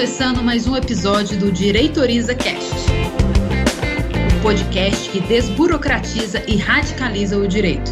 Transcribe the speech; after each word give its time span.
começando 0.00 0.42
mais 0.42 0.66
um 0.66 0.74
episódio 0.74 1.38
do 1.38 1.52
Direitoriza 1.52 2.34
Cast, 2.34 2.74
o 4.38 4.42
podcast 4.42 5.10
que 5.10 5.20
desburocratiza 5.20 6.42
e 6.48 6.56
radicaliza 6.56 7.36
o 7.36 7.46
direito. 7.46 7.90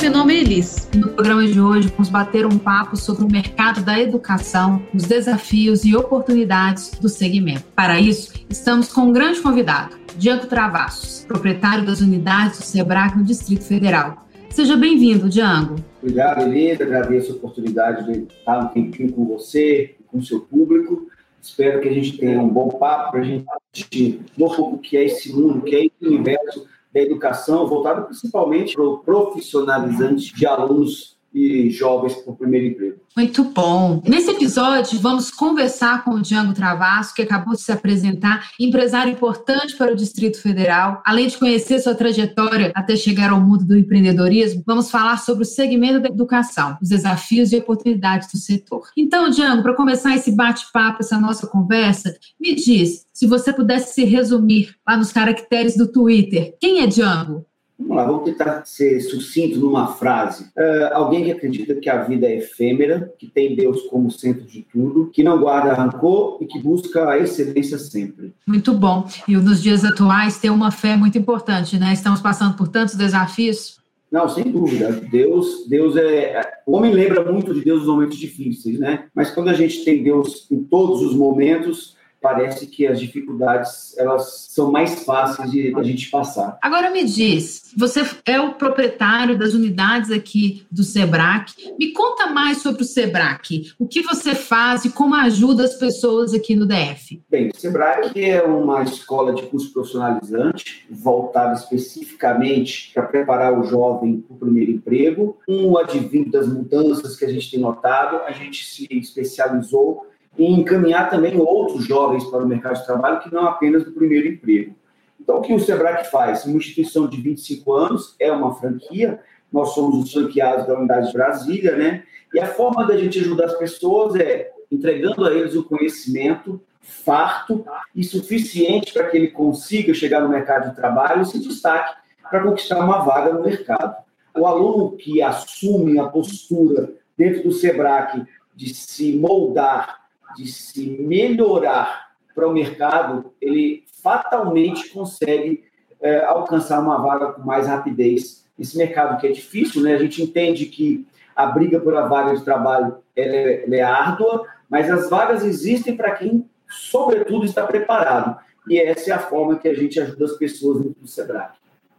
Meu 0.00 0.10
nome 0.10 0.36
é 0.36 0.40
Elis. 0.40 0.88
No 0.96 1.08
programa 1.08 1.46
de 1.46 1.60
hoje, 1.60 1.88
vamos 1.88 2.08
bater 2.08 2.46
um 2.46 2.56
papo 2.56 2.96
sobre 2.96 3.24
o 3.24 3.30
mercado 3.30 3.82
da 3.82 4.00
educação, 4.00 4.82
os 4.94 5.02
desafios 5.02 5.84
e 5.84 5.94
oportunidades 5.94 6.92
do 6.92 7.10
segmento. 7.10 7.64
Para 7.76 8.00
isso, 8.00 8.32
estamos 8.48 8.90
com 8.90 9.02
um 9.02 9.12
grande 9.12 9.42
convidado, 9.42 9.98
Diego 10.16 10.46
Travassos, 10.46 11.26
proprietário 11.28 11.84
das 11.84 12.00
unidades 12.00 12.58
do 12.58 12.64
SEBRAC 12.64 13.18
no 13.18 13.24
Distrito 13.24 13.64
Federal. 13.64 14.26
Seja 14.48 14.76
bem-vindo, 14.76 15.28
Django. 15.28 15.76
Obrigado, 16.02 16.42
Elisa. 16.42 16.82
Agradeço 16.82 17.32
a 17.32 17.36
oportunidade 17.36 18.04
de 18.10 18.26
estar 18.34 18.58
um 18.58 18.68
tempinho 18.68 19.12
com 19.12 19.24
você, 19.24 19.94
com 20.10 20.18
o 20.18 20.24
seu 20.24 20.40
público. 20.40 21.08
Espero 21.40 21.80
que 21.80 21.88
a 21.88 21.92
gente 21.92 22.18
tenha 22.18 22.40
um 22.40 22.48
bom 22.48 22.68
papo 22.68 23.12
para 23.12 23.20
a 23.20 23.24
gente 23.24 24.20
mostrar 24.36 24.64
o 24.64 24.78
que 24.78 24.96
é 24.96 25.04
esse 25.04 25.32
mundo, 25.32 25.58
o 25.58 25.62
que 25.62 25.74
é 25.74 25.84
esse 25.86 25.94
universo 26.02 26.66
da 26.92 27.00
educação, 27.00 27.66
voltado 27.66 28.04
principalmente 28.04 28.74
para 28.74 28.84
o 28.84 28.98
profissionalizante 28.98 30.34
de 30.34 30.46
alunos 30.46 31.16
e 31.32 31.70
jovens 31.70 32.14
para 32.14 32.32
o 32.32 32.36
primeiro 32.36 32.66
emprego. 32.66 33.00
Muito 33.16 33.44
bom. 33.44 34.02
Nesse 34.06 34.30
episódio, 34.30 34.98
vamos 34.98 35.30
conversar 35.30 36.04
com 36.04 36.12
o 36.12 36.22
Django 36.22 36.52
Travasso, 36.52 37.14
que 37.14 37.22
acabou 37.22 37.54
de 37.54 37.60
se 37.60 37.72
apresentar, 37.72 38.50
empresário 38.58 39.12
importante 39.12 39.76
para 39.76 39.92
o 39.92 39.96
Distrito 39.96 40.40
Federal. 40.40 41.02
Além 41.04 41.28
de 41.28 41.36
conhecer 41.36 41.78
sua 41.80 41.94
trajetória 41.94 42.72
até 42.74 42.96
chegar 42.96 43.30
ao 43.30 43.40
mundo 43.40 43.64
do 43.64 43.76
empreendedorismo, 43.76 44.62
vamos 44.66 44.90
falar 44.90 45.18
sobre 45.18 45.42
o 45.42 45.46
segmento 45.46 46.00
da 46.00 46.08
educação, 46.08 46.76
os 46.80 46.88
desafios 46.88 47.52
e 47.52 47.56
oportunidades 47.56 48.30
do 48.30 48.38
setor. 48.38 48.88
Então, 48.96 49.30
Django, 49.30 49.62
para 49.62 49.74
começar 49.74 50.14
esse 50.14 50.34
bate-papo, 50.34 50.98
essa 51.00 51.18
nossa 51.18 51.46
conversa, 51.46 52.14
me 52.40 52.54
diz, 52.54 53.06
se 53.12 53.26
você 53.26 53.52
pudesse 53.52 53.94
se 53.94 54.04
resumir 54.04 54.74
lá 54.86 54.96
nos 54.96 55.12
caracteres 55.12 55.76
do 55.76 55.90
Twitter, 55.90 56.56
quem 56.60 56.80
é 56.80 56.86
Django? 56.86 57.44
Vamos 57.80 57.96
lá, 57.96 58.04
vamos 58.04 58.24
tentar 58.24 58.62
ser 58.66 59.00
sucinto 59.00 59.58
numa 59.58 59.86
frase. 59.94 60.44
Uh, 60.56 60.92
alguém 60.92 61.24
que 61.24 61.32
acredita 61.32 61.74
que 61.74 61.88
a 61.88 62.02
vida 62.02 62.26
é 62.26 62.36
efêmera, 62.36 63.10
que 63.18 63.26
tem 63.26 63.56
Deus 63.56 63.82
como 63.84 64.10
centro 64.10 64.44
de 64.44 64.66
tudo, 64.70 65.10
que 65.12 65.22
não 65.22 65.40
guarda 65.40 65.72
rancor 65.72 66.38
e 66.42 66.46
que 66.46 66.58
busca 66.58 67.08
a 67.08 67.18
excelência 67.18 67.78
sempre. 67.78 68.34
Muito 68.46 68.74
bom. 68.74 69.06
E 69.26 69.34
nos 69.36 69.62
dias 69.62 69.84
atuais 69.84 70.38
ter 70.38 70.50
uma 70.50 70.70
fé 70.70 70.94
muito 70.94 71.16
importante, 71.16 71.78
né? 71.78 71.92
Estamos 71.94 72.20
passando 72.20 72.54
por 72.54 72.68
tantos 72.68 72.94
desafios. 72.94 73.80
Não, 74.10 74.28
sem 74.28 74.50
dúvida. 74.50 74.90
Deus, 75.10 75.66
Deus 75.68 75.96
é. 75.96 76.42
O 76.66 76.76
homem 76.76 76.92
lembra 76.92 77.24
muito 77.30 77.54
de 77.54 77.62
Deus 77.62 77.80
nos 77.80 77.88
momentos 77.88 78.18
difíceis, 78.18 78.78
né? 78.78 79.04
Mas 79.14 79.30
quando 79.30 79.48
a 79.48 79.54
gente 79.54 79.84
tem 79.84 80.02
Deus 80.02 80.46
em 80.50 80.62
todos 80.64 81.00
os 81.02 81.14
momentos, 81.14 81.96
parece 82.20 82.66
que 82.66 82.86
as 82.86 83.00
dificuldades 83.00 83.96
elas 83.96 84.46
são 84.50 84.70
mais 84.70 85.04
fáceis 85.04 85.50
de 85.50 85.74
a 85.76 85.82
gente 85.82 86.10
passar. 86.10 86.58
Agora 86.60 86.90
me 86.90 87.04
diz, 87.04 87.72
você 87.76 88.02
é 88.26 88.40
o 88.40 88.54
proprietário 88.54 89.38
das 89.38 89.54
unidades 89.54 90.10
aqui 90.10 90.66
do 90.70 90.82
Sebrac. 90.82 91.54
Me 91.78 91.92
conta 91.92 92.26
mais 92.28 92.58
sobre 92.58 92.82
o 92.82 92.84
Sebrac. 92.84 93.72
O 93.78 93.86
que 93.86 94.02
você 94.02 94.34
faz 94.34 94.84
e 94.84 94.90
como 94.90 95.14
ajuda 95.14 95.64
as 95.64 95.74
pessoas 95.74 96.34
aqui 96.34 96.54
no 96.54 96.66
DF? 96.66 97.22
Bem, 97.30 97.48
o 97.48 97.56
Sebrac 97.56 98.22
é 98.22 98.42
uma 98.42 98.82
escola 98.82 99.34
de 99.34 99.42
curso 99.42 99.72
profissionalizante 99.72 100.86
voltada 100.90 101.54
especificamente 101.54 102.90
para 102.92 103.04
preparar 103.04 103.58
o 103.58 103.64
jovem 103.64 104.20
para 104.20 104.34
o 104.34 104.38
primeiro 104.38 104.72
emprego. 104.72 105.38
Um 105.48 105.78
advindo 105.78 106.30
das 106.30 106.46
mudanças 106.46 107.16
que 107.16 107.24
a 107.24 107.28
gente 107.28 107.50
tem 107.50 107.60
notado, 107.60 108.18
a 108.24 108.32
gente 108.32 108.64
se 108.64 108.86
especializou 108.90 110.06
e 110.38 110.44
encaminhar 110.44 111.10
também 111.10 111.36
outros 111.36 111.84
jovens 111.84 112.24
para 112.24 112.42
o 112.42 112.46
mercado 112.46 112.78
de 112.78 112.86
trabalho 112.86 113.20
que 113.20 113.32
não 113.32 113.46
apenas 113.46 113.84
do 113.84 113.92
primeiro 113.92 114.28
emprego. 114.28 114.74
Então, 115.20 115.38
o 115.38 115.42
que 115.42 115.52
o 115.52 115.60
SEBRAC 115.60 116.10
faz? 116.10 116.44
Uma 116.44 116.56
instituição 116.56 117.06
de 117.06 117.20
25 117.20 117.72
anos, 117.72 118.14
é 118.18 118.32
uma 118.32 118.54
franquia, 118.54 119.20
nós 119.52 119.74
somos 119.74 120.04
os 120.04 120.12
franqueados 120.12 120.66
da 120.66 120.78
Unidade 120.78 121.08
de 121.08 121.12
Brasília, 121.12 121.76
né? 121.76 122.04
E 122.32 122.40
a 122.40 122.46
forma 122.46 122.86
da 122.86 122.96
gente 122.96 123.18
ajudar 123.18 123.46
as 123.46 123.58
pessoas 123.58 124.14
é 124.14 124.50
entregando 124.70 125.24
a 125.26 125.32
eles 125.32 125.54
o 125.54 125.64
conhecimento 125.64 126.60
farto 126.80 127.64
e 127.94 128.02
suficiente 128.02 128.92
para 128.92 129.08
que 129.08 129.16
ele 129.16 129.28
consiga 129.28 129.92
chegar 129.92 130.20
no 130.20 130.28
mercado 130.28 130.70
de 130.70 130.76
trabalho 130.76 131.22
e 131.22 131.26
se 131.26 131.38
destaque 131.38 131.94
para 132.22 132.42
conquistar 132.42 132.78
uma 132.78 133.00
vaga 133.00 133.32
no 133.32 133.42
mercado. 133.42 133.96
O 134.36 134.46
aluno 134.46 134.96
que 134.96 135.20
assume 135.20 135.98
a 135.98 136.04
postura 136.04 136.92
dentro 137.18 137.42
do 137.42 137.52
SEBRAC 137.52 138.24
de 138.54 138.72
se 138.72 139.16
moldar 139.16 139.99
de 140.36 140.46
se 140.46 140.88
melhorar 141.00 142.10
para 142.34 142.48
o 142.48 142.52
mercado, 142.52 143.32
ele 143.40 143.84
fatalmente 144.02 144.88
consegue 144.90 145.64
é, 146.00 146.24
alcançar 146.24 146.80
uma 146.80 146.98
vaga 146.98 147.32
com 147.32 147.42
mais 147.42 147.66
rapidez. 147.66 148.44
Esse 148.58 148.76
mercado 148.76 149.20
que 149.20 149.26
é 149.26 149.32
difícil, 149.32 149.82
né? 149.82 149.94
A 149.94 149.98
gente 149.98 150.22
entende 150.22 150.66
que 150.66 151.06
a 151.34 151.46
briga 151.46 151.80
por 151.80 151.94
a 151.96 152.06
vaga 152.06 152.36
de 152.36 152.44
trabalho 152.44 152.96
é, 153.16 153.64
é 153.70 153.82
árdua, 153.82 154.46
mas 154.68 154.90
as 154.90 155.08
vagas 155.08 155.44
existem 155.44 155.96
para 155.96 156.12
quem, 156.12 156.48
sobretudo, 156.68 157.44
está 157.44 157.66
preparado. 157.66 158.38
E 158.68 158.78
essa 158.78 159.10
é 159.10 159.12
a 159.14 159.18
forma 159.18 159.58
que 159.58 159.68
a 159.68 159.74
gente 159.74 159.98
ajuda 159.98 160.24
as 160.24 160.32
pessoas 160.32 160.84
no 160.84 161.06
Sebrae. 161.06 161.48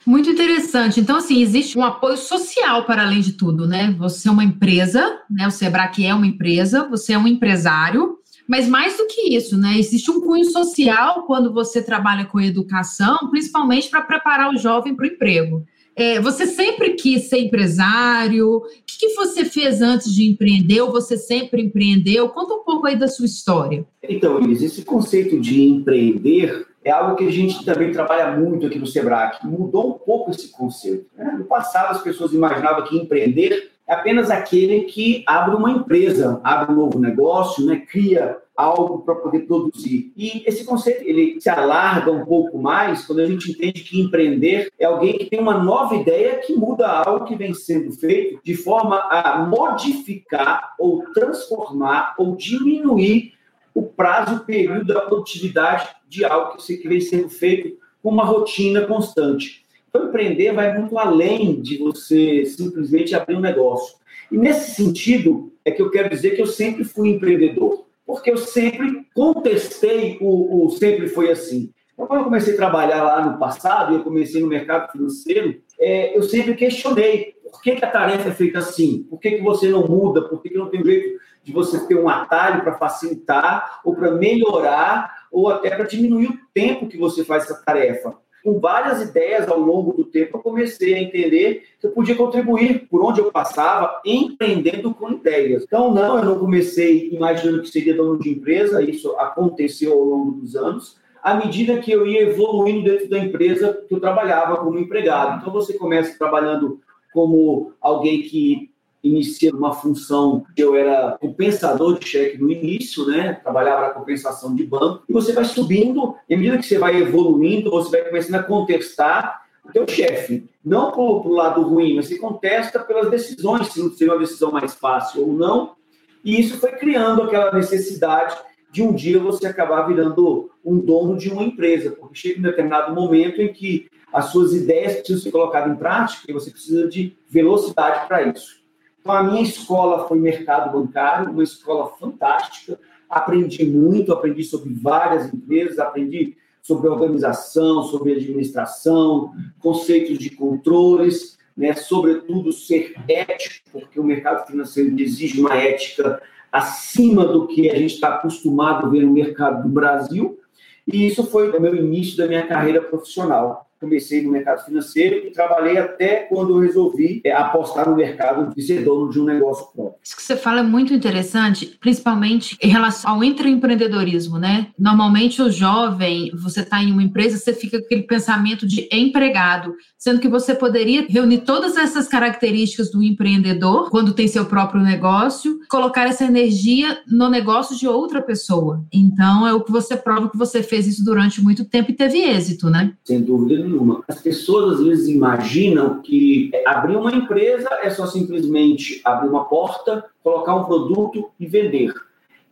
Muito 0.06 0.30
interessante. 0.30 1.00
Então, 1.00 1.18
assim, 1.18 1.42
existe 1.42 1.78
um 1.78 1.84
apoio 1.84 2.18
social 2.18 2.86
para 2.86 3.04
além 3.04 3.22
de 3.22 3.34
tudo, 3.34 3.68
né? 3.68 3.94
Você 4.00 4.28
é 4.28 4.32
uma 4.32 4.44
empresa, 4.44 5.20
né? 5.30 5.46
O 5.48 5.52
Sebrae 5.52 6.06
é 6.06 6.14
uma 6.14 6.26
empresa, 6.26 6.88
você 6.88 7.14
é 7.14 7.18
um 7.18 7.28
empresário, 7.28 8.18
mas 8.52 8.68
mais 8.68 8.98
do 8.98 9.08
que 9.08 9.34
isso, 9.34 9.58
né? 9.58 9.80
Existe 9.80 10.12
um 10.12 10.20
cunho 10.20 10.44
social 10.44 11.24
quando 11.24 11.54
você 11.54 11.82
trabalha 11.82 12.26
com 12.26 12.38
educação, 12.38 13.30
principalmente 13.30 13.90
para 13.90 14.02
preparar 14.02 14.54
o 14.54 14.58
jovem 14.58 14.94
para 14.94 15.06
o 15.06 15.08
emprego. 15.08 15.66
É, 15.96 16.20
você 16.20 16.46
sempre 16.46 16.96
quis 16.96 17.30
ser 17.30 17.40
empresário? 17.40 18.58
O 18.58 18.62
que, 18.86 19.00
que, 19.00 19.16
você 19.16 19.46
fez 19.46 19.82
antes 19.82 20.14
de 20.14 20.30
empreender? 20.30 20.82
Ou 20.82 20.92
você 20.92 21.16
sempre 21.16 21.62
empreendeu? 21.62 22.28
Conta 22.28 22.56
um 22.56 22.64
pouco 22.66 22.88
aí 22.88 22.98
da 22.98 23.08
sua 23.08 23.26
história. 23.26 23.86
Então, 24.04 24.38
Elis, 24.38 24.62
esse 24.62 24.84
conceito 24.84 25.40
de 25.40 25.64
empreender 25.64 26.68
é 26.84 26.92
algo 26.92 27.16
que 27.16 27.24
a 27.24 27.32
gente 27.32 27.64
também 27.64 27.94
trabalha 27.94 28.36
muito 28.38 28.68
aqui 28.68 28.78
no 28.78 28.86
Sebrae. 28.86 29.32
Mudou 29.46 29.92
um 29.92 29.94
pouco 29.94 30.30
esse 30.30 30.50
conceito. 30.50 31.06
Né? 31.18 31.36
No 31.38 31.46
passado, 31.46 31.92
as 31.92 32.04
pessoas 32.04 32.34
imaginavam 32.34 32.84
que 32.84 32.98
empreender 32.98 33.72
é 33.92 33.94
apenas 33.94 34.32
aquele 34.32 34.84
que 34.84 35.22
abre 35.28 35.54
uma 35.54 35.70
empresa, 35.70 36.40
abre 36.46 36.72
um 36.72 36.78
novo 36.78 36.98
negócio, 36.98 37.66
né, 37.66 37.84
cria 37.92 38.38
algo 38.56 39.00
para 39.00 39.16
poder 39.16 39.42
produzir. 39.42 40.14
E 40.16 40.44
esse 40.46 40.64
conceito 40.64 41.04
ele 41.04 41.42
se 41.42 41.50
alarga 41.50 42.10
um 42.10 42.24
pouco 42.24 42.58
mais 42.58 43.06
quando 43.06 43.20
a 43.20 43.26
gente 43.26 43.52
entende 43.52 43.84
que 43.84 44.00
empreender 44.00 44.72
é 44.80 44.86
alguém 44.86 45.18
que 45.18 45.26
tem 45.26 45.42
uma 45.42 45.62
nova 45.62 45.94
ideia 45.96 46.38
que 46.38 46.54
muda 46.54 46.88
algo 46.88 47.26
que 47.26 47.36
vem 47.36 47.54
sendo 47.54 47.92
feito 47.92 48.40
de 48.42 48.56
forma 48.56 48.96
a 48.98 49.46
modificar 49.46 50.74
ou 50.80 51.04
transformar 51.14 52.16
ou 52.18 52.38
diminuir 52.38 53.34
o 53.74 53.84
prazo, 53.84 54.36
o 54.36 54.46
período 54.46 54.86
da 54.86 55.02
produtividade 55.02 55.90
de 56.08 56.24
algo 56.24 56.58
que 56.58 56.88
vem 56.88 57.02
sendo 57.02 57.30
feito 57.30 57.78
com 58.02 58.10
uma 58.10 58.24
rotina 58.24 58.86
constante. 58.86 59.61
Então, 59.92 60.08
empreender 60.08 60.54
vai 60.54 60.78
muito 60.78 60.98
além 60.98 61.62
de 61.62 61.78
você 61.78 62.46
simplesmente 62.46 63.14
abrir 63.14 63.36
um 63.36 63.42
negócio. 63.42 63.98
E 64.32 64.38
nesse 64.38 64.74
sentido, 64.74 65.52
é 65.66 65.72
que 65.72 65.82
eu 65.82 65.92
quero 65.92 66.10
dizer 66.10 66.32
que 66.32 66.42
eu 66.42 66.48
sempre 66.48 66.86
fui 66.86 67.10
empreendedor, 67.10 67.86
porque 68.06 68.32
eu 68.32 68.38
sempre 68.38 69.06
contestei 69.14 70.18
o, 70.22 70.66
o 70.66 70.70
sempre 70.70 71.10
foi 71.10 71.30
assim. 71.30 71.74
Então, 71.94 72.08
quando 72.08 72.22
eu 72.22 72.26
comecei 72.26 72.54
a 72.54 72.58
trabalhar 72.58 73.04
lá 73.04 73.30
no 73.30 73.38
passado, 73.38 73.92
e 73.92 73.98
eu 73.98 74.04
comecei 74.04 74.42
no 74.42 74.48
mercado 74.48 74.90
financeiro, 74.94 75.62
é, 75.78 76.18
eu 76.18 76.24
sempre 76.24 76.56
questionei 76.56 77.36
por 77.52 77.62
que, 77.62 77.76
que, 77.76 77.84
a 77.84 77.92
tarefa 77.92 78.30
é 78.30 78.34
feita 78.34 78.60
assim? 78.60 79.04
Por 79.10 79.20
que, 79.20 79.32
que 79.32 79.42
você 79.42 79.68
não 79.68 79.86
muda? 79.86 80.22
Por 80.22 80.42
que, 80.42 80.50
que 80.50 80.58
não 80.58 80.70
tem 80.70 80.82
jeito 80.86 81.20
de 81.44 81.52
você 81.52 81.86
ter 81.86 81.96
um 81.96 82.08
atalho 82.08 82.64
para 82.64 82.78
facilitar, 82.78 83.82
ou 83.84 83.94
para 83.94 84.12
melhorar, 84.12 85.28
ou 85.30 85.50
até 85.50 85.70
para 85.70 85.84
diminuir 85.84 86.28
o 86.28 86.40
tempo 86.54 86.88
que 86.88 86.98
você 86.98 87.26
faz 87.26 87.44
essa 87.44 87.62
tarefa? 87.62 88.16
Com 88.44 88.60
várias 88.60 89.02
ideias 89.02 89.48
ao 89.48 89.60
longo 89.60 89.94
do 89.94 90.04
tempo, 90.04 90.38
eu 90.38 90.42
comecei 90.42 90.94
a 90.96 91.02
entender 91.02 91.64
que 91.80 91.88
eu 91.88 91.92
podia 91.92 92.16
contribuir 92.16 92.88
por 92.90 93.04
onde 93.04 93.20
eu 93.20 93.32
passava, 93.32 94.02
empreendendo 94.06 94.94
com 94.94 95.12
ideias. 95.12 95.64
Então, 95.64 95.94
não, 95.94 96.18
eu 96.18 96.26
não 96.26 96.40
comecei 96.40 97.10
imaginando 97.12 97.62
que 97.62 97.70
seria 97.70 97.96
dono 97.96 98.20
de 98.20 98.30
empresa, 98.30 98.82
isso 98.82 99.12
aconteceu 99.18 99.94
ao 99.94 100.04
longo 100.04 100.32
dos 100.32 100.56
anos, 100.56 100.98
à 101.22 101.36
medida 101.36 101.80
que 101.80 101.92
eu 101.92 102.08
ia 102.08 102.24
evoluindo 102.24 102.84
dentro 102.84 103.10
da 103.10 103.20
empresa 103.20 103.86
que 103.88 103.94
eu 103.94 104.00
trabalhava 104.00 104.58
como 104.58 104.80
empregado. 104.80 105.40
Então, 105.40 105.54
você 105.54 105.74
começa 105.74 106.18
trabalhando 106.18 106.80
como 107.14 107.74
alguém 107.80 108.24
que 108.24 108.71
inicia 109.04 109.54
uma 109.54 109.74
função 109.74 110.46
que 110.56 110.64
eu 110.64 110.76
era 110.76 111.18
compensador 111.20 111.98
de 111.98 112.08
cheque 112.08 112.38
no 112.38 112.52
início, 112.52 113.06
né? 113.06 113.34
Trabalhava 113.34 113.88
na 113.88 113.94
compensação 113.94 114.56
de 114.56 114.64
banco. 114.64 115.04
E 115.10 115.14
você 115.14 115.34
vai 115.34 115.46
subindo, 115.46 116.16
e 116.30 116.36
à 116.36 116.38
medida 116.38 116.58
que 116.58 116.66
você 116.66 116.78
vai 116.78 116.98
evoluindo, 116.98 117.72
você 117.72 117.90
vai 117.90 118.08
começando 118.08 118.36
a 118.36 118.44
contestar 118.44 119.42
o 119.66 119.72
teu 119.72 119.88
chefe. 119.88 120.50
Não 120.64 120.92
para 120.92 121.02
o 121.02 121.34
lado 121.34 121.62
ruim, 121.64 121.96
mas 121.96 122.08
você 122.08 122.18
contesta 122.18 122.80
pelas 122.80 123.10
decisões, 123.10 123.68
se 123.68 123.82
não 123.82 123.92
seria 123.92 124.14
uma 124.14 124.20
decisão 124.20 124.52
mais 124.52 124.74
fácil 124.76 125.22
ou 125.22 125.34
não. 125.34 125.76
E 126.24 126.40
isso 126.40 126.58
foi 126.58 126.72
criando 126.74 127.24
aquela 127.24 127.52
necessidade 127.52 128.36
de 128.72 128.82
um 128.82 128.94
dia 128.94 129.20
você 129.20 129.48
acabar 129.48 129.82
virando 129.88 130.50
um 130.64 130.78
dono 130.78 131.18
de 131.18 131.30
uma 131.30 131.44
empresa, 131.44 131.92
porque 131.92 132.16
chega 132.16 132.40
um 132.40 132.44
determinado 132.44 132.94
momento 132.96 133.42
em 133.42 133.52
que 133.52 133.90
as 134.14 134.26
suas 134.26 134.54
ideias 134.54 134.96
precisam 134.96 135.22
ser 135.22 135.32
colocadas 135.32 135.74
em 135.74 135.76
prática 135.76 136.26
e 136.30 136.34
você 136.34 136.52
precisa 136.52 136.88
de 136.88 137.18
velocidade 137.30 138.08
para 138.08 138.24
isso. 138.24 138.61
Então, 139.02 139.16
a 139.16 139.24
minha 139.24 139.42
escola 139.42 140.08
foi 140.08 140.20
mercado 140.20 140.72
bancário, 140.72 141.32
uma 141.32 141.44
escola 141.44 141.92
fantástica. 142.00 142.80
Aprendi 143.10 143.66
muito, 143.66 144.14
aprendi 144.14 144.44
sobre 144.44 144.74
várias 144.74 145.34
empresas, 145.34 145.80
aprendi 145.80 146.38
sobre 146.62 146.88
organização, 146.88 147.82
sobre 147.84 148.14
administração, 148.14 149.34
conceitos 149.60 150.20
de 150.20 150.30
controles, 150.30 151.38
né, 151.58 151.74
sobretudo 151.74 152.52
ser 152.52 152.94
ético, 153.08 153.72
porque 153.72 154.00
o 154.00 154.04
mercado 154.04 154.46
financeiro 154.46 154.96
exige 155.00 155.42
uma 155.42 155.56
ética 155.56 156.22
acima 156.52 157.26
do 157.26 157.48
que 157.48 157.70
a 157.72 157.76
gente 157.76 157.96
está 157.96 158.16
acostumado 158.16 158.86
a 158.86 158.90
ver 158.90 159.04
no 159.04 159.12
mercado 159.12 159.64
do 159.64 159.70
Brasil. 159.70 160.40
E 160.88 161.08
isso 161.08 161.24
foi 161.26 161.50
o 161.50 161.60
meu 161.60 161.76
início 161.76 162.18
da 162.18 162.28
minha 162.28 162.46
carreira 162.46 162.82
profissional 162.82 163.71
comecei 163.82 164.22
no 164.22 164.32
mercado 164.32 164.64
financeiro 164.64 165.28
e 165.28 165.32
trabalhei 165.32 165.78
até 165.80 166.18
quando 166.30 166.56
eu 166.56 166.60
resolvi 166.60 167.20
é, 167.26 167.34
apostar 167.34 167.90
no 167.90 167.96
mercado 167.96 168.54
de 168.54 168.62
ser 168.62 168.84
dono 168.84 169.10
de 169.10 169.20
um 169.20 169.26
negócio 169.26 169.66
próprio. 169.74 169.96
Isso 170.04 170.16
que 170.16 170.22
você 170.22 170.38
fala 170.38 170.60
é 170.60 170.64
muito 170.64 170.94
interessante, 170.94 171.78
principalmente 171.80 172.56
em 172.62 172.70
relação 172.70 173.12
ao 173.12 173.24
empreendedorismo, 173.24 174.38
né? 174.38 174.68
Normalmente 174.78 175.42
o 175.42 175.50
jovem, 175.50 176.32
você 176.36 176.62
está 176.62 176.84
em 176.84 176.92
uma 176.92 177.02
empresa, 177.02 177.38
você 177.38 177.54
fica 177.54 177.80
com 177.80 177.86
aquele 177.86 178.04
pensamento 178.04 178.68
de 178.68 178.88
empregado, 178.92 179.74
sendo 179.98 180.20
que 180.20 180.28
você 180.28 180.54
poderia 180.54 181.08
reunir 181.10 181.40
todas 181.40 181.76
essas 181.76 182.08
características 182.08 182.92
do 182.92 183.02
empreendedor 183.02 183.90
quando 183.90 184.14
tem 184.14 184.28
seu 184.28 184.46
próprio 184.46 184.82
negócio, 184.82 185.60
colocar 185.70 186.08
essa 186.08 186.24
energia 186.24 187.00
no 187.08 187.30
negócio 187.30 187.76
de 187.76 187.88
outra 187.88 188.22
pessoa. 188.22 188.86
Então 188.94 189.48
é 189.48 189.54
o 189.54 189.64
que 189.64 189.72
você 189.72 189.98
prova 189.98 190.30
que 190.30 190.38
você 190.38 190.62
fez 190.62 190.86
isso 190.86 191.04
durante 191.04 191.42
muito 191.42 191.66
tempo 191.66 191.90
e 191.90 191.96
teve 191.96 192.20
êxito, 192.20 192.70
né? 192.70 192.94
Sem 193.04 193.22
dúvida 193.22 193.64
nenhuma. 193.64 193.71
As 194.08 194.22
pessoas 194.22 194.80
às 194.80 194.86
vezes 194.86 195.08
imaginam 195.08 196.02
que 196.02 196.52
abrir 196.66 196.96
uma 196.96 197.14
empresa 197.14 197.70
é 197.82 197.90
só 197.90 198.06
simplesmente 198.06 199.02
abrir 199.04 199.30
uma 199.30 199.46
porta, 199.46 200.06
colocar 200.24 200.56
um 200.56 200.66
produto 200.66 201.30
e 201.40 201.46
vender. 201.46 201.94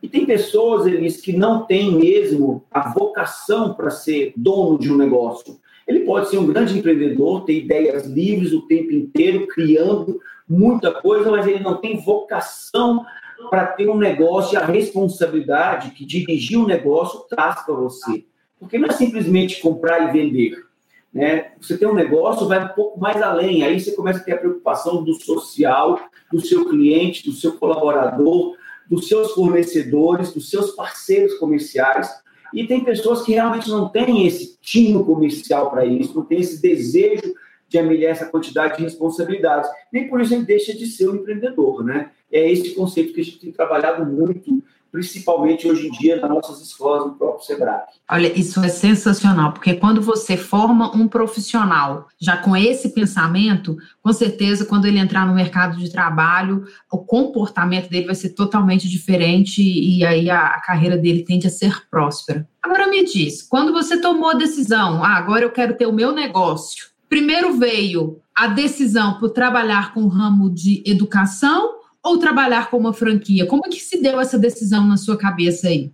E 0.02 0.08
tem 0.08 0.24
pessoas, 0.24 0.86
eles 0.86 1.20
que 1.20 1.32
não 1.32 1.66
têm 1.66 1.94
mesmo 1.94 2.64
a 2.70 2.90
vocação 2.90 3.74
para 3.74 3.90
ser 3.90 4.32
dono 4.36 4.78
de 4.78 4.90
um 4.90 4.96
negócio. 4.96 5.58
Ele 5.86 6.00
pode 6.00 6.30
ser 6.30 6.38
um 6.38 6.46
grande 6.46 6.78
empreendedor, 6.78 7.44
ter 7.44 7.64
ideias 7.64 8.06
livres 8.06 8.52
o 8.52 8.62
tempo 8.62 8.92
inteiro, 8.92 9.46
criando 9.48 10.20
muita 10.48 10.92
coisa, 10.92 11.30
mas 11.30 11.46
ele 11.46 11.60
não 11.60 11.76
tem 11.76 12.00
vocação 12.00 13.04
para 13.50 13.66
ter 13.66 13.88
um 13.88 13.96
negócio 13.96 14.54
e 14.54 14.56
a 14.56 14.64
responsabilidade 14.64 15.90
que 15.90 16.04
dirigir 16.04 16.58
um 16.58 16.66
negócio 16.66 17.20
traz 17.28 17.64
para 17.64 17.74
você. 17.74 18.24
Porque 18.58 18.78
não 18.78 18.88
é 18.88 18.92
simplesmente 18.92 19.60
comprar 19.60 20.08
e 20.08 20.12
vender. 20.12 20.69
Né? 21.12 21.52
Você 21.60 21.76
tem 21.76 21.88
um 21.88 21.94
negócio, 21.94 22.46
vai 22.46 22.64
um 22.64 22.68
pouco 22.68 23.00
mais 23.00 23.20
além. 23.20 23.64
Aí 23.64 23.78
você 23.80 23.92
começa 23.92 24.20
a 24.20 24.22
ter 24.22 24.32
a 24.32 24.38
preocupação 24.38 25.02
do 25.02 25.14
social, 25.14 25.98
do 26.32 26.40
seu 26.40 26.68
cliente, 26.68 27.24
do 27.24 27.32
seu 27.32 27.54
colaborador, 27.54 28.56
dos 28.88 29.08
seus 29.08 29.32
fornecedores, 29.32 30.32
dos 30.32 30.48
seus 30.50 30.70
parceiros 30.72 31.34
comerciais. 31.34 32.08
E 32.52 32.66
tem 32.66 32.84
pessoas 32.84 33.22
que 33.22 33.32
realmente 33.32 33.68
não 33.68 33.88
têm 33.88 34.26
esse 34.26 34.58
tino 34.60 35.04
comercial 35.04 35.70
para 35.70 35.84
isso, 35.84 36.14
não 36.14 36.24
tem 36.24 36.40
esse 36.40 36.60
desejo 36.60 37.34
de 37.68 37.78
amelhar 37.78 38.10
essa 38.10 38.26
quantidade 38.26 38.76
de 38.76 38.82
responsabilidades. 38.82 39.70
Nem 39.92 40.08
por 40.08 40.20
isso 40.20 40.34
ele 40.34 40.44
deixa 40.44 40.76
de 40.76 40.86
ser 40.86 41.08
um 41.08 41.16
empreendedor, 41.16 41.84
né? 41.84 42.10
É 42.30 42.50
esse 42.50 42.74
conceito 42.74 43.12
que 43.12 43.20
a 43.20 43.24
gente 43.24 43.38
tem 43.38 43.52
trabalhado 43.52 44.04
muito 44.04 44.60
principalmente 44.90 45.68
hoje 45.68 45.88
em 45.88 45.90
dia 45.90 46.20
nas 46.20 46.30
nossas 46.30 46.60
escolas, 46.60 47.06
no 47.06 47.14
próprio 47.14 47.44
SEBRAE. 47.44 47.82
Olha, 48.10 48.38
isso 48.38 48.60
é 48.60 48.68
sensacional, 48.68 49.52
porque 49.52 49.74
quando 49.74 50.00
você 50.00 50.36
forma 50.36 50.94
um 50.96 51.06
profissional 51.06 52.08
já 52.20 52.36
com 52.36 52.56
esse 52.56 52.90
pensamento, 52.90 53.76
com 54.02 54.12
certeza, 54.12 54.64
quando 54.64 54.86
ele 54.86 54.98
entrar 54.98 55.26
no 55.26 55.34
mercado 55.34 55.76
de 55.76 55.90
trabalho, 55.90 56.64
o 56.90 56.98
comportamento 56.98 57.88
dele 57.88 58.06
vai 58.06 58.14
ser 58.14 58.30
totalmente 58.30 58.88
diferente 58.88 59.62
e 59.62 60.04
aí 60.04 60.28
a, 60.28 60.46
a 60.46 60.60
carreira 60.60 60.96
dele 60.96 61.24
tende 61.24 61.46
a 61.46 61.50
ser 61.50 61.88
próspera. 61.88 62.48
Agora 62.62 62.88
me 62.88 63.04
diz, 63.04 63.42
quando 63.42 63.72
você 63.72 64.00
tomou 64.00 64.30
a 64.30 64.34
decisão, 64.34 65.02
ah, 65.04 65.16
agora 65.16 65.44
eu 65.44 65.50
quero 65.50 65.76
ter 65.76 65.86
o 65.86 65.92
meu 65.92 66.12
negócio, 66.12 66.90
primeiro 67.08 67.56
veio 67.56 68.20
a 68.36 68.46
decisão 68.46 69.18
por 69.18 69.30
trabalhar 69.30 69.92
com 69.92 70.02
o 70.02 70.08
ramo 70.08 70.50
de 70.50 70.82
educação 70.86 71.79
ou 72.02 72.18
trabalhar 72.18 72.70
com 72.70 72.78
uma 72.78 72.92
franquia? 72.92 73.46
Como 73.46 73.62
é 73.66 73.68
que 73.68 73.80
se 73.80 74.00
deu 74.00 74.20
essa 74.20 74.38
decisão 74.38 74.86
na 74.86 74.96
sua 74.96 75.16
cabeça 75.16 75.68
aí? 75.68 75.92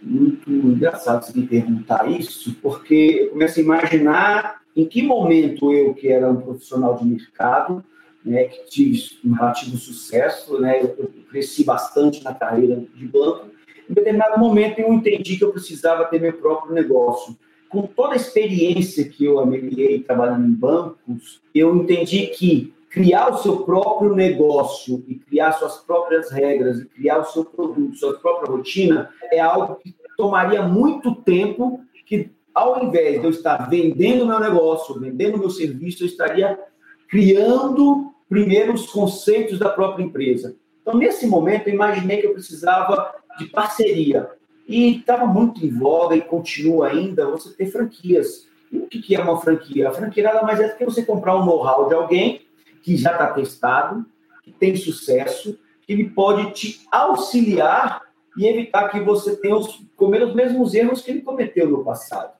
Muito 0.00 0.50
engraçado 0.50 1.24
você 1.24 1.38
me 1.38 1.46
perguntar 1.46 2.10
isso, 2.10 2.56
porque 2.60 3.20
eu 3.20 3.30
começo 3.30 3.60
a 3.60 3.62
imaginar 3.62 4.62
em 4.74 4.84
que 4.86 5.02
momento 5.02 5.72
eu, 5.72 5.94
que 5.94 6.08
era 6.08 6.30
um 6.30 6.40
profissional 6.40 6.96
de 6.96 7.04
mercado, 7.04 7.84
né, 8.24 8.44
que 8.44 8.68
tive 8.68 9.02
um 9.24 9.32
relativo 9.32 9.76
sucesso, 9.76 10.58
né, 10.58 10.80
eu 10.82 11.12
cresci 11.30 11.64
bastante 11.64 12.22
na 12.24 12.34
carreira 12.34 12.82
de 12.94 13.06
banco, 13.06 13.46
em 13.88 13.94
determinado 13.94 14.38
momento 14.38 14.78
eu 14.78 14.92
entendi 14.92 15.36
que 15.36 15.44
eu 15.44 15.52
precisava 15.52 16.04
ter 16.06 16.20
meu 16.20 16.32
próprio 16.32 16.72
negócio. 16.72 17.36
Com 17.68 17.82
toda 17.82 18.14
a 18.14 18.16
experiência 18.16 19.08
que 19.08 19.24
eu 19.24 19.38
ameliei 19.38 20.00
trabalhando 20.00 20.46
em 20.46 20.54
bancos, 20.54 21.40
eu 21.54 21.74
entendi 21.76 22.26
que 22.28 22.72
criar 22.92 23.30
o 23.30 23.38
seu 23.38 23.64
próprio 23.64 24.14
negócio 24.14 25.02
e 25.08 25.14
criar 25.14 25.52
suas 25.52 25.78
próprias 25.78 26.30
regras 26.30 26.78
e 26.78 26.84
criar 26.84 27.20
o 27.20 27.24
seu 27.24 27.42
produto, 27.42 27.96
sua 27.96 28.18
própria 28.18 28.52
rotina, 28.52 29.08
é 29.32 29.40
algo 29.40 29.76
que 29.76 29.96
tomaria 30.14 30.62
muito 30.62 31.14
tempo 31.14 31.80
que 32.04 32.30
ao 32.54 32.84
invés 32.84 33.18
de 33.18 33.26
eu 33.26 33.30
estar 33.30 33.70
vendendo 33.70 34.26
meu 34.26 34.38
negócio, 34.38 35.00
vendendo 35.00 35.38
meu 35.38 35.48
serviço, 35.48 36.02
eu 36.02 36.06
estaria 36.06 36.60
criando 37.08 38.12
primeiro 38.28 38.74
os 38.74 38.86
conceitos 38.86 39.58
da 39.58 39.70
própria 39.70 40.04
empresa. 40.04 40.54
Então, 40.82 40.94
nesse 40.94 41.26
momento, 41.26 41.68
eu 41.68 41.74
imaginei 41.74 42.18
que 42.18 42.26
eu 42.26 42.34
precisava 42.34 43.14
de 43.38 43.46
parceria. 43.46 44.28
E 44.68 44.98
estava 44.98 45.26
muito 45.26 45.64
em 45.64 45.70
voga 45.70 46.14
e 46.14 46.20
continua 46.20 46.88
ainda 46.88 47.30
você 47.30 47.54
ter 47.54 47.66
franquias. 47.66 48.46
E 48.70 48.76
o 48.76 48.86
que 48.86 49.16
é 49.16 49.20
uma 49.20 49.40
franquia? 49.40 49.88
A 49.88 49.92
franquia 49.92 50.24
nada 50.24 50.42
mais 50.42 50.60
é 50.60 50.68
do 50.68 50.76
que 50.76 50.84
você 50.84 51.02
comprar 51.02 51.36
um 51.36 51.44
know-how 51.44 51.88
de 51.88 51.94
alguém 51.94 52.41
que 52.82 52.96
já 52.96 53.12
está 53.12 53.28
testado, 53.28 54.04
que 54.42 54.52
tem 54.52 54.76
sucesso, 54.76 55.58
que 55.82 55.92
ele 55.92 56.10
pode 56.10 56.52
te 56.52 56.80
auxiliar 56.90 58.02
e 58.36 58.46
evitar 58.46 58.88
que 58.88 59.00
você 59.00 59.36
tenha 59.36 59.56
os, 59.56 59.80
os 59.98 60.34
mesmos 60.34 60.74
erros 60.74 61.02
que 61.02 61.10
ele 61.10 61.22
cometeu 61.22 61.68
no 61.68 61.84
passado. 61.84 62.32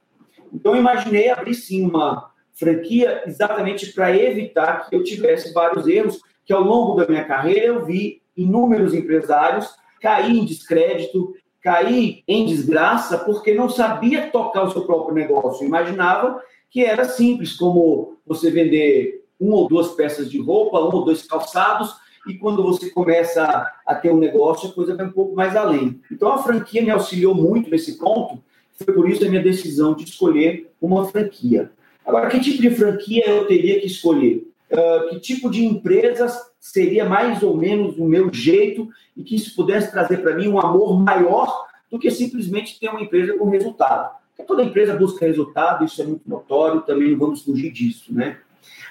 Então, 0.53 0.75
eu 0.75 0.81
imaginei 0.81 1.31
abrir 1.31 1.55
sim 1.55 1.87
uma 1.87 2.31
franquia 2.53 3.23
exatamente 3.27 3.93
para 3.93 4.17
evitar 4.17 4.89
que 4.89 4.95
eu 4.95 5.03
tivesse 5.03 5.53
vários 5.53 5.87
erros 5.87 6.21
que 6.45 6.53
ao 6.53 6.63
longo 6.63 6.95
da 6.95 7.07
minha 7.07 7.25
carreira 7.25 7.67
eu 7.67 7.85
vi 7.85 8.21
inúmeros 8.37 8.95
empresários 8.95 9.75
cair 10.01 10.37
em 10.37 10.45
descrédito, 10.45 11.35
cair 11.61 12.23
em 12.27 12.45
desgraça 12.45 13.19
porque 13.19 13.55
não 13.55 13.69
sabia 13.69 14.31
tocar 14.31 14.65
o 14.65 14.71
seu 14.71 14.85
próprio 14.85 15.15
negócio. 15.15 15.67
Imaginava 15.67 16.43
que 16.69 16.85
era 16.85 17.05
simples, 17.05 17.53
como 17.53 18.19
você 18.27 18.51
vender 18.51 19.22
uma 19.43 19.57
ou 19.57 19.69
duas 19.69 19.89
peças 19.89 20.31
de 20.31 20.41
roupa, 20.41 20.79
um 20.79 20.95
ou 20.95 21.05
dois 21.05 21.23
calçados, 21.23 21.95
e 22.27 22.35
quando 22.35 22.63
você 22.63 22.91
começa 22.91 23.67
a, 23.85 23.95
ter 23.95 24.13
um 24.13 24.19
negócio, 24.19 24.69
a 24.69 24.73
coisa 24.73 24.97
vai 24.97 25.07
um 25.07 25.13
pouco 25.13 25.35
mais 25.35 25.57
além. 25.57 26.01
Então, 26.11 26.33
a 26.33 26.39
franquia 26.39 26.83
me 26.83 26.91
auxiliou 26.91 27.35
muito 27.35 27.69
nesse 27.69 27.99
ponto, 27.99 28.43
foi 28.73 28.95
por 28.95 29.09
isso 29.09 29.25
a 29.25 29.29
minha 29.29 29.43
decisão 29.43 29.95
de 29.95 30.05
escolher 30.05 30.71
uma 30.81 31.05
franquia. 31.07 31.73
Agora, 32.07 32.29
que 32.29 32.41
tipo 32.41 32.63
de 32.63 32.71
franquia 32.71 33.29
eu 33.29 33.47
teria 33.47 33.81
que 33.81 33.87
escolher? 33.87 34.49
Uh, 34.71 35.11
que 35.11 35.21
tipo 35.21 35.51
de 35.51 35.65
empresas 35.65 36.37
seria 36.59 37.05
mais 37.05 37.43
ou 37.43 37.57
menos 37.57 37.99
o 37.99 38.05
meu 38.05 38.33
jeito 38.33 38.89
e 39.17 39.23
que 39.23 39.37
isso 39.37 39.55
pudesse 39.55 39.91
trazer 39.91 40.19
para 40.19 40.35
mim 40.35 40.49
um 40.49 40.59
amor 40.59 40.99
maior 40.99 41.67
do 41.91 41.99
que 41.99 42.11
simplesmente 42.11 42.81
ter 42.81 42.89
uma 42.89 43.03
empresa 43.03 43.37
com 43.37 43.51
resultado. 43.51 44.17
Porque 44.31 44.45
toda 44.45 44.65
empresa 44.65 44.97
busca 44.97 45.27
resultado, 45.27 45.85
isso 45.85 46.01
é 46.01 46.07
muito 46.07 46.29
notório, 46.29 46.81
também 46.81 47.11
não 47.11 47.19
vamos 47.19 47.43
fugir 47.43 47.71
disso, 47.71 48.15
né? 48.15 48.39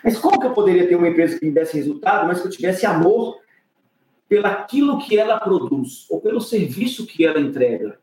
Mas 0.04 0.18
como 0.18 0.40
que 0.40 0.48
eu 0.48 0.54
poderia 0.54 0.88
ter 0.88 0.96
uma 0.96 1.08
empresa 1.08 1.38
que 1.38 1.46
me 1.46 1.52
desse 1.52 1.78
resultado, 1.78 2.28
mas 2.28 2.42
que 2.42 2.48
eu 2.48 2.52
tivesse 2.52 2.86
amor 2.86 3.40
pelaquilo 4.28 5.00
que 5.00 5.18
ela 5.18 5.40
produz, 5.40 6.06
ou 6.10 6.22
pelo 6.22 6.42
serviço 6.42 7.06
que 7.06 7.26
ela 7.26 7.40
entrega? 7.40 8.00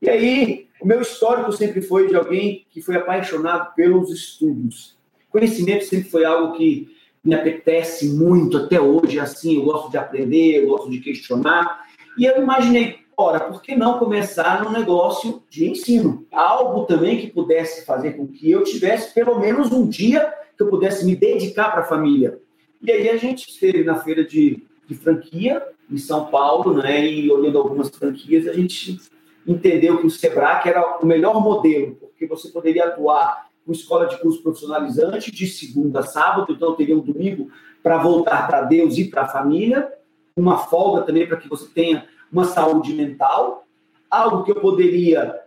E 0.00 0.10
aí, 0.10 0.66
o 0.80 0.86
meu 0.86 1.00
histórico 1.00 1.52
sempre 1.52 1.80
foi 1.80 2.08
de 2.08 2.16
alguém 2.16 2.66
que 2.70 2.82
foi 2.82 2.96
apaixonado 2.96 3.72
pelos 3.74 4.10
estudos. 4.10 4.96
Conhecimento 5.30 5.84
sempre 5.84 6.10
foi 6.10 6.24
algo 6.24 6.56
que 6.56 6.88
me 7.24 7.34
apetece 7.34 8.08
muito 8.08 8.56
até 8.56 8.80
hoje, 8.80 9.20
assim, 9.20 9.56
eu 9.56 9.64
gosto 9.64 9.90
de 9.90 9.96
aprender, 9.96 10.56
eu 10.56 10.66
gosto 10.66 10.90
de 10.90 10.98
questionar. 10.98 11.86
E 12.18 12.24
eu 12.24 12.42
imaginei, 12.42 12.98
ora, 13.16 13.40
por 13.40 13.62
que 13.62 13.76
não 13.76 13.98
começar 13.98 14.64
num 14.64 14.72
negócio 14.72 15.42
de 15.48 15.70
ensino? 15.70 16.26
Algo 16.32 16.84
também 16.84 17.20
que 17.20 17.28
pudesse 17.28 17.86
fazer 17.86 18.16
com 18.16 18.26
que 18.26 18.50
eu 18.50 18.64
tivesse 18.64 19.14
pelo 19.14 19.38
menos 19.38 19.70
um 19.70 19.88
dia 19.88 20.32
que 20.56 20.62
eu 20.62 20.68
pudesse 20.68 21.04
me 21.04 21.16
dedicar 21.16 21.70
para 21.70 21.80
a 21.80 21.84
família. 21.84 22.38
E 22.80 22.90
aí 22.90 23.08
a 23.08 23.16
gente 23.16 23.48
esteve 23.48 23.84
na 23.84 23.96
feira 23.96 24.24
de, 24.24 24.62
de 24.86 24.94
franquia, 24.94 25.62
em 25.90 25.98
São 25.98 26.26
Paulo, 26.26 26.74
né? 26.74 27.06
E 27.06 27.30
olhando 27.30 27.58
algumas 27.58 27.88
franquias, 27.90 28.48
a 28.48 28.52
gente 28.52 28.98
entendeu 29.46 29.98
que 29.98 30.06
o 30.06 30.10
Sebrae 30.10 30.68
era 30.68 30.98
o 31.00 31.06
melhor 31.06 31.40
modelo, 31.40 31.96
porque 31.96 32.26
você 32.26 32.48
poderia 32.48 32.86
atuar 32.86 33.48
com 33.64 33.72
escola 33.72 34.06
de 34.06 34.18
curso 34.18 34.42
profissionalizante 34.42 35.30
de 35.30 35.46
segunda 35.46 36.00
a 36.00 36.02
sábado, 36.02 36.52
então 36.52 36.74
teria 36.74 36.96
um 36.96 37.00
domingo 37.00 37.50
para 37.82 37.98
voltar 37.98 38.46
para 38.46 38.62
Deus 38.62 38.96
e 38.98 39.04
para 39.04 39.22
a 39.22 39.28
família, 39.28 39.92
uma 40.36 40.58
folga 40.58 41.02
também 41.02 41.26
para 41.26 41.36
que 41.36 41.48
você 41.48 41.68
tenha 41.68 42.06
uma 42.30 42.44
saúde 42.44 42.94
mental, 42.94 43.66
algo 44.10 44.44
que 44.44 44.50
eu 44.50 44.56
poderia 44.56 45.41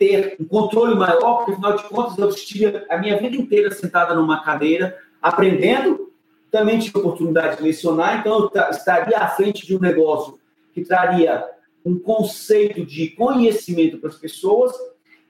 ter 0.00 0.34
um 0.40 0.46
controle 0.46 0.94
maior, 0.94 1.44
porque 1.44 1.52
afinal 1.52 1.76
de 1.76 1.82
contas 1.84 2.16
eu 2.16 2.30
estive 2.30 2.86
a 2.88 2.96
minha 2.96 3.18
vida 3.18 3.36
inteira 3.36 3.70
sentada 3.70 4.14
numa 4.14 4.42
cadeira, 4.42 4.96
aprendendo, 5.20 6.10
também 6.50 6.78
tive 6.78 6.96
a 6.96 7.00
oportunidade 7.00 7.58
de 7.58 7.62
lecionar, 7.62 8.18
então 8.18 8.50
eu 8.54 8.70
estaria 8.70 9.18
à 9.18 9.28
frente 9.28 9.66
de 9.66 9.76
um 9.76 9.78
negócio 9.78 10.40
que 10.72 10.82
traria 10.82 11.44
um 11.84 11.98
conceito 11.98 12.84
de 12.84 13.10
conhecimento 13.10 13.98
para 13.98 14.08
as 14.08 14.16
pessoas, 14.16 14.72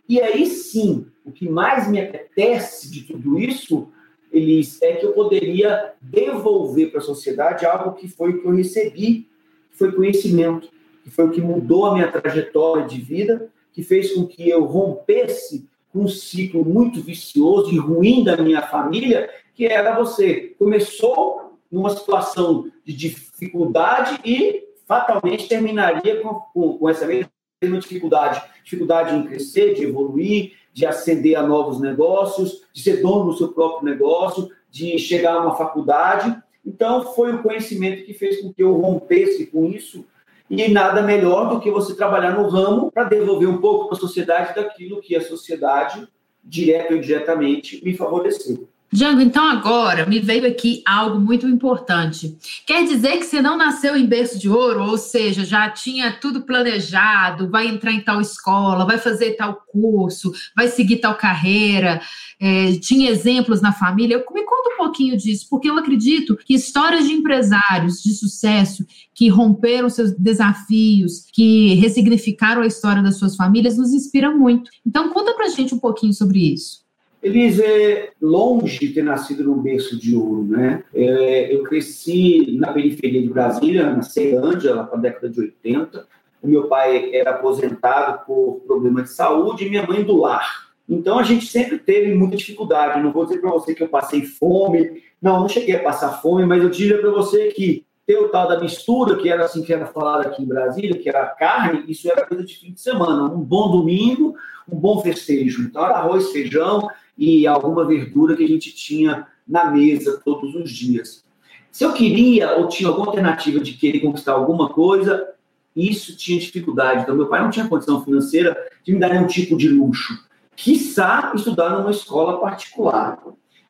e 0.08 0.20
aí 0.20 0.46
sim, 0.46 1.04
o 1.24 1.32
que 1.32 1.48
mais 1.48 1.90
me 1.90 2.00
apetece 2.00 2.88
de 2.92 3.02
tudo 3.02 3.40
isso, 3.40 3.88
Elis, 4.32 4.80
é 4.82 4.92
que 4.92 5.04
eu 5.04 5.12
poderia 5.12 5.94
devolver 6.00 6.92
para 6.92 7.00
a 7.00 7.02
sociedade 7.02 7.66
algo 7.66 7.96
que 7.96 8.06
foi 8.06 8.30
o 8.30 8.40
que 8.40 8.46
eu 8.46 8.54
recebi, 8.54 9.26
que 9.72 9.76
foi 9.76 9.90
conhecimento, 9.90 10.68
que 11.02 11.10
foi 11.10 11.26
o 11.26 11.30
que 11.30 11.40
mudou 11.40 11.86
a 11.86 11.94
minha 11.94 12.10
trajetória 12.10 12.86
de 12.86 13.00
vida, 13.00 13.50
que 13.72 13.82
fez 13.82 14.12
com 14.12 14.26
que 14.26 14.48
eu 14.48 14.64
rompesse 14.64 15.68
um 15.94 16.06
ciclo 16.06 16.64
muito 16.64 17.00
vicioso 17.00 17.72
e 17.72 17.78
ruim 17.78 18.22
da 18.22 18.36
minha 18.36 18.62
família, 18.62 19.28
que 19.54 19.66
era 19.66 19.96
você 19.96 20.54
começou 20.58 21.58
numa 21.70 21.90
situação 21.90 22.70
de 22.84 22.92
dificuldade 22.92 24.20
e 24.24 24.64
fatalmente 24.86 25.48
terminaria 25.48 26.20
com, 26.20 26.34
com, 26.52 26.78
com 26.78 26.88
essa 26.88 27.06
mesma 27.06 27.30
dificuldade, 27.78 28.42
dificuldade 28.64 29.14
em 29.14 29.24
crescer, 29.24 29.74
de 29.74 29.84
evoluir, 29.84 30.52
de 30.72 30.86
ascender 30.86 31.38
a 31.38 31.42
novos 31.42 31.80
negócios, 31.80 32.62
de 32.72 32.82
ser 32.82 33.02
dono 33.02 33.30
do 33.30 33.38
seu 33.38 33.48
próprio 33.48 33.88
negócio, 33.88 34.50
de 34.70 34.98
chegar 34.98 35.34
a 35.34 35.40
uma 35.40 35.56
faculdade. 35.56 36.36
Então, 36.64 37.14
foi 37.14 37.34
o 37.34 37.42
conhecimento 37.42 38.04
que 38.04 38.14
fez 38.14 38.40
com 38.40 38.52
que 38.52 38.62
eu 38.62 38.72
rompesse 38.74 39.46
com 39.46 39.66
isso. 39.66 40.04
E 40.50 40.68
nada 40.68 41.00
melhor 41.00 41.48
do 41.48 41.60
que 41.60 41.70
você 41.70 41.94
trabalhar 41.94 42.32
no 42.32 42.48
ramo 42.48 42.90
para 42.90 43.04
devolver 43.04 43.48
um 43.48 43.58
pouco 43.58 43.86
para 43.86 43.96
a 43.96 44.00
sociedade 44.00 44.54
daquilo 44.54 45.00
que 45.00 45.14
a 45.14 45.20
sociedade, 45.20 46.08
direto 46.42 46.90
ou 46.90 46.96
indiretamente, 46.96 47.80
me 47.84 47.96
favoreceu. 47.96 48.68
Django, 48.92 49.20
então 49.20 49.48
agora 49.48 50.04
me 50.04 50.18
veio 50.18 50.48
aqui 50.48 50.82
algo 50.84 51.20
muito 51.20 51.46
importante. 51.46 52.36
Quer 52.66 52.84
dizer 52.84 53.18
que 53.18 53.24
você 53.24 53.40
não 53.40 53.56
nasceu 53.56 53.96
em 53.96 54.04
berço 54.04 54.36
de 54.36 54.48
ouro, 54.48 54.82
ou 54.82 54.98
seja, 54.98 55.44
já 55.44 55.70
tinha 55.70 56.10
tudo 56.10 56.42
planejado, 56.42 57.48
vai 57.48 57.68
entrar 57.68 57.92
em 57.92 58.00
tal 58.00 58.20
escola, 58.20 58.84
vai 58.84 58.98
fazer 58.98 59.36
tal 59.36 59.62
curso, 59.68 60.32
vai 60.56 60.66
seguir 60.66 60.96
tal 60.96 61.14
carreira, 61.14 62.00
é, 62.40 62.72
tinha 62.80 63.12
exemplos 63.12 63.60
na 63.60 63.72
família. 63.72 64.18
Me 64.18 64.44
conta 64.44 64.70
um 64.74 64.76
pouquinho 64.78 65.16
disso, 65.16 65.46
porque 65.48 65.70
eu 65.70 65.78
acredito 65.78 66.36
que 66.44 66.54
histórias 66.54 67.06
de 67.06 67.12
empresários 67.12 68.02
de 68.02 68.12
sucesso 68.12 68.84
que 69.14 69.28
romperam 69.28 69.88
seus 69.88 70.10
desafios, 70.18 71.26
que 71.32 71.74
ressignificaram 71.74 72.62
a 72.62 72.66
história 72.66 73.04
das 73.04 73.18
suas 73.18 73.36
famílias, 73.36 73.78
nos 73.78 73.92
inspira 73.92 74.32
muito. 74.32 74.68
Então, 74.84 75.10
conta 75.10 75.32
pra 75.32 75.48
gente 75.48 75.72
um 75.72 75.78
pouquinho 75.78 76.12
sobre 76.12 76.40
isso. 76.52 76.89
Eles 77.22 77.60
é 77.60 78.10
longe 78.20 78.78
de 78.78 78.94
ter 78.94 79.02
nascido 79.02 79.44
num 79.44 79.60
berço 79.60 79.98
de 79.98 80.16
ouro, 80.16 80.42
né? 80.44 80.82
É, 80.94 81.54
eu 81.54 81.62
cresci 81.64 82.56
na 82.58 82.72
periferia 82.72 83.20
de 83.20 83.28
Brasília, 83.28 83.90
na 83.90 84.02
Ceilândia, 84.02 84.74
lá 84.74 84.84
para 84.84 84.98
a 84.98 85.00
década 85.02 85.28
de 85.28 85.40
80. 85.40 86.06
O 86.42 86.48
meu 86.48 86.68
pai 86.68 87.14
era 87.14 87.32
aposentado 87.32 88.24
por 88.24 88.62
problema 88.66 89.02
de 89.02 89.10
saúde 89.10 89.66
e 89.66 89.68
minha 89.68 89.86
mãe 89.86 90.02
do 90.02 90.16
lar. 90.16 90.70
Então 90.88 91.18
a 91.18 91.22
gente 91.22 91.46
sempre 91.46 91.78
teve 91.78 92.14
muita 92.14 92.36
dificuldade. 92.36 93.02
Não 93.02 93.12
vou 93.12 93.24
dizer 93.24 93.40
para 93.40 93.50
você 93.50 93.74
que 93.74 93.82
eu 93.82 93.88
passei 93.88 94.22
fome. 94.22 95.02
Não, 95.20 95.40
não 95.40 95.48
cheguei 95.48 95.76
a 95.76 95.82
passar 95.82 96.20
fome, 96.22 96.46
mas 96.46 96.62
eu 96.62 96.70
diria 96.70 96.98
para 96.98 97.10
você 97.10 97.48
que 97.48 97.84
ter 98.10 98.18
o 98.18 98.28
tal 98.28 98.48
da 98.48 98.58
mistura, 98.58 99.16
que 99.16 99.28
era 99.28 99.44
assim 99.44 99.62
que 99.62 99.72
era 99.72 99.86
falado 99.86 100.26
aqui 100.26 100.42
em 100.42 100.46
Brasília, 100.46 100.98
que 100.98 101.08
era 101.08 101.26
carne, 101.26 101.84
isso 101.86 102.10
era 102.10 102.26
coisa 102.26 102.44
de 102.44 102.56
fim 102.56 102.72
de 102.72 102.80
semana. 102.80 103.32
Um 103.32 103.38
bom 103.38 103.70
domingo, 103.70 104.34
um 104.68 104.76
bom 104.76 105.00
festejo. 105.00 105.62
Então 105.62 105.84
era 105.84 105.98
arroz, 105.98 106.32
feijão, 106.32 106.90
e 107.16 107.46
alguma 107.46 107.84
verdura 107.84 108.34
que 108.34 108.42
a 108.42 108.48
gente 108.48 108.74
tinha 108.74 109.28
na 109.46 109.70
mesa 109.70 110.20
todos 110.24 110.56
os 110.56 110.72
dias. 110.72 111.24
Se 111.70 111.84
eu 111.84 111.92
queria 111.92 112.56
ou 112.56 112.66
tinha 112.66 112.88
alguma 112.88 113.06
alternativa 113.06 113.60
de 113.60 113.74
querer 113.74 114.00
conquistar 114.00 114.32
alguma 114.32 114.70
coisa, 114.70 115.28
isso 115.76 116.16
tinha 116.16 116.40
dificuldade. 116.40 117.02
Então, 117.02 117.14
meu 117.14 117.28
pai 117.28 117.40
não 117.40 117.50
tinha 117.50 117.68
condição 117.68 118.04
financeira 118.04 118.56
de 118.82 118.92
me 118.92 118.98
dar 118.98 119.10
nenhum 119.10 119.28
tipo 119.28 119.56
de 119.56 119.68
luxo. 119.68 120.18
Quiçá 120.56 121.30
estudar 121.32 121.78
numa 121.78 121.92
escola 121.92 122.40
particular. 122.40 123.22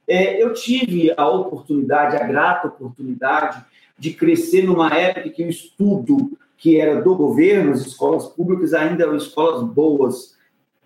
É, 0.09 0.43
eu 0.43 0.55
tive 0.55 1.13
a 1.15 1.29
oportunidade, 1.29 2.17
a 2.17 2.27
grata 2.27 2.69
oportunidade, 2.69 3.63
de 4.01 4.15
crescer 4.15 4.63
numa 4.63 4.89
época 4.97 5.29
que 5.29 5.45
o 5.45 5.51
estudo 5.51 6.39
que 6.57 6.81
era 6.81 7.03
do 7.03 7.15
governo, 7.15 7.73
as 7.73 7.83
escolas 7.83 8.27
públicas 8.29 8.73
ainda 8.73 9.05
eram 9.05 9.15
escolas 9.15 9.63
boas, 9.63 10.37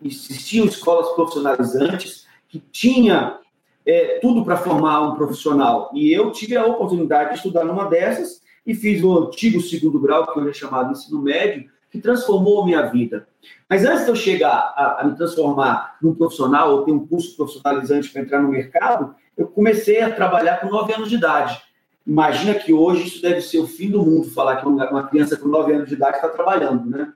existiam 0.02 0.66
escolas 0.66 1.08
profissionalizantes, 1.14 2.26
que 2.48 2.58
tinha 2.58 3.38
é, 3.86 4.18
tudo 4.20 4.44
para 4.44 4.56
formar 4.56 5.00
um 5.02 5.14
profissional. 5.14 5.90
E 5.94 6.12
eu 6.12 6.32
tive 6.32 6.56
a 6.56 6.66
oportunidade 6.66 7.30
de 7.30 7.36
estudar 7.36 7.64
numa 7.64 7.88
dessas 7.88 8.42
e 8.66 8.74
fiz 8.74 9.02
o 9.02 9.26
antigo 9.26 9.60
segundo 9.60 10.00
grau, 10.00 10.26
que 10.26 10.38
hoje 10.38 10.50
é 10.50 10.52
chamado 10.52 10.90
ensino 10.90 11.22
médio, 11.22 11.70
que 11.90 12.00
transformou 12.00 12.62
a 12.62 12.66
minha 12.66 12.82
vida. 12.82 13.28
Mas 13.68 13.84
antes 13.84 14.04
de 14.04 14.10
eu 14.10 14.16
chegar 14.16 14.74
a, 14.76 15.02
a 15.02 15.04
me 15.04 15.16
transformar 15.16 15.96
num 16.02 16.14
profissional 16.14 16.72
ou 16.72 16.82
ter 16.84 16.90
um 16.90 17.06
curso 17.06 17.36
profissionalizante 17.36 18.10
para 18.10 18.22
entrar 18.22 18.42
no 18.42 18.48
mercado, 18.48 19.14
eu 19.36 19.46
comecei 19.46 20.00
a 20.00 20.12
trabalhar 20.12 20.60
com 20.60 20.68
9 20.68 20.94
anos 20.94 21.08
de 21.08 21.16
idade. 21.16 21.60
Imagina 22.06 22.54
que 22.54 22.72
hoje 22.72 23.06
isso 23.06 23.22
deve 23.22 23.40
ser 23.40 23.58
o 23.58 23.66
fim 23.66 23.90
do 23.90 24.02
mundo, 24.02 24.30
falar 24.30 24.56
que 24.56 24.66
uma 24.66 25.08
criança 25.08 25.36
com 25.36 25.48
9 25.48 25.72
anos 25.72 25.88
de 25.88 25.94
idade 25.94 26.16
está 26.16 26.28
trabalhando, 26.28 26.88
né? 26.88 27.12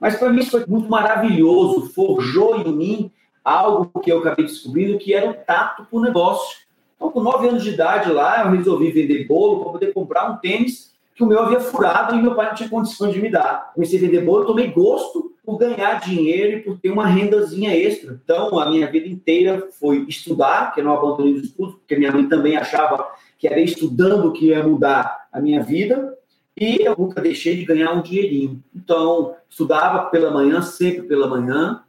Mas 0.00 0.16
para 0.16 0.30
mim 0.30 0.40
isso 0.40 0.50
foi 0.50 0.64
muito 0.66 0.88
maravilhoso, 0.88 1.92
forjou 1.92 2.56
em 2.56 2.72
mim 2.72 3.12
algo 3.44 3.90
que 4.00 4.10
eu 4.10 4.18
acabei 4.18 4.44
descobrindo 4.44 4.98
que 4.98 5.14
era 5.14 5.30
o 5.30 5.34
tato 5.34 5.86
o 5.90 6.00
negócio. 6.00 6.58
Então, 6.96 7.10
com 7.10 7.22
nove 7.22 7.48
anos 7.48 7.62
de 7.62 7.70
idade 7.70 8.10
lá, 8.10 8.44
eu 8.44 8.50
resolvi 8.50 8.90
vender 8.90 9.26
bolo 9.26 9.62
para 9.62 9.72
poder 9.72 9.92
comprar 9.92 10.30
um 10.30 10.36
tênis 10.36 10.92
que 11.14 11.24
o 11.24 11.26
meu 11.26 11.40
havia 11.40 11.60
furado 11.60 12.14
e 12.14 12.22
meu 12.22 12.34
pai 12.34 12.48
não 12.48 12.54
tinha 12.54 12.68
condição 12.68 13.10
de 13.10 13.20
me 13.20 13.30
dar. 13.30 13.72
Comecei 13.74 13.98
a 13.98 14.02
vender 14.02 14.20
bolo, 14.20 14.44
tomei 14.44 14.70
gosto 14.70 15.32
por 15.44 15.58
ganhar 15.58 16.00
dinheiro 16.00 16.58
e 16.58 16.60
por 16.60 16.78
ter 16.78 16.90
uma 16.90 17.06
rendazinha 17.06 17.74
extra. 17.74 18.20
Então, 18.22 18.58
a 18.58 18.68
minha 18.68 18.88
vida 18.90 19.08
inteira 19.08 19.68
foi 19.80 20.04
estudar, 20.08 20.74
que 20.74 20.80
eu 20.80 20.84
não 20.84 20.92
abandonei 20.92 21.34
os 21.34 21.44
estudos, 21.44 21.74
porque 21.76 21.96
minha 21.96 22.12
mãe 22.12 22.28
também 22.28 22.56
achava 22.56 23.06
que 23.38 23.46
era 23.46 23.60
estudando 23.60 24.32
que 24.32 24.46
ia 24.46 24.62
mudar 24.66 25.28
a 25.32 25.40
minha 25.40 25.62
vida. 25.62 26.14
E 26.56 26.82
eu 26.82 26.96
nunca 26.98 27.20
deixei 27.20 27.56
de 27.56 27.64
ganhar 27.64 27.92
um 27.92 28.02
dinheirinho. 28.02 28.62
Então, 28.74 29.36
estudava 29.48 30.10
pela 30.10 30.30
manhã, 30.30 30.60
sempre 30.60 31.02
pela 31.02 31.28
manhã, 31.28 31.82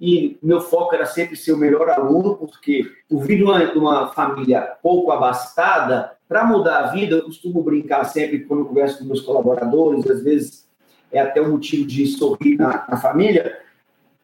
e 0.00 0.36
meu 0.42 0.60
foco 0.60 0.94
era 0.94 1.06
sempre 1.06 1.36
ser 1.36 1.52
o 1.52 1.56
melhor 1.56 1.88
aluno, 1.88 2.34
porque 2.36 2.90
por 3.08 3.22
vir 3.24 3.38
de 3.38 3.44
uma, 3.44 3.64
de 3.64 3.78
uma 3.78 4.08
família 4.08 4.60
pouco 4.82 5.10
abastada, 5.10 6.12
para 6.28 6.44
mudar 6.44 6.78
a 6.78 6.86
vida, 6.88 7.16
eu 7.16 7.22
costumo 7.22 7.62
brincar 7.62 8.04
sempre 8.04 8.40
quando 8.40 8.60
eu 8.60 8.66
converso 8.66 8.98
com 8.98 9.04
meus 9.04 9.20
colaboradores, 9.20 10.10
às 10.10 10.22
vezes 10.22 10.66
é 11.12 11.20
até 11.20 11.40
um 11.40 11.52
motivo 11.52 11.86
de 11.86 12.06
sorrir 12.06 12.56
na, 12.56 12.84
na 12.88 12.96
família. 12.96 13.58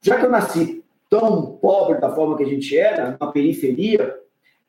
Já 0.02 0.18
que 0.18 0.26
eu 0.26 0.30
nasci 0.30 0.82
tão 1.08 1.58
pobre 1.60 2.00
da 2.00 2.10
forma 2.10 2.36
que 2.36 2.42
a 2.42 2.48
gente 2.48 2.76
era, 2.76 3.16
na 3.18 3.26
periferia, 3.28 4.16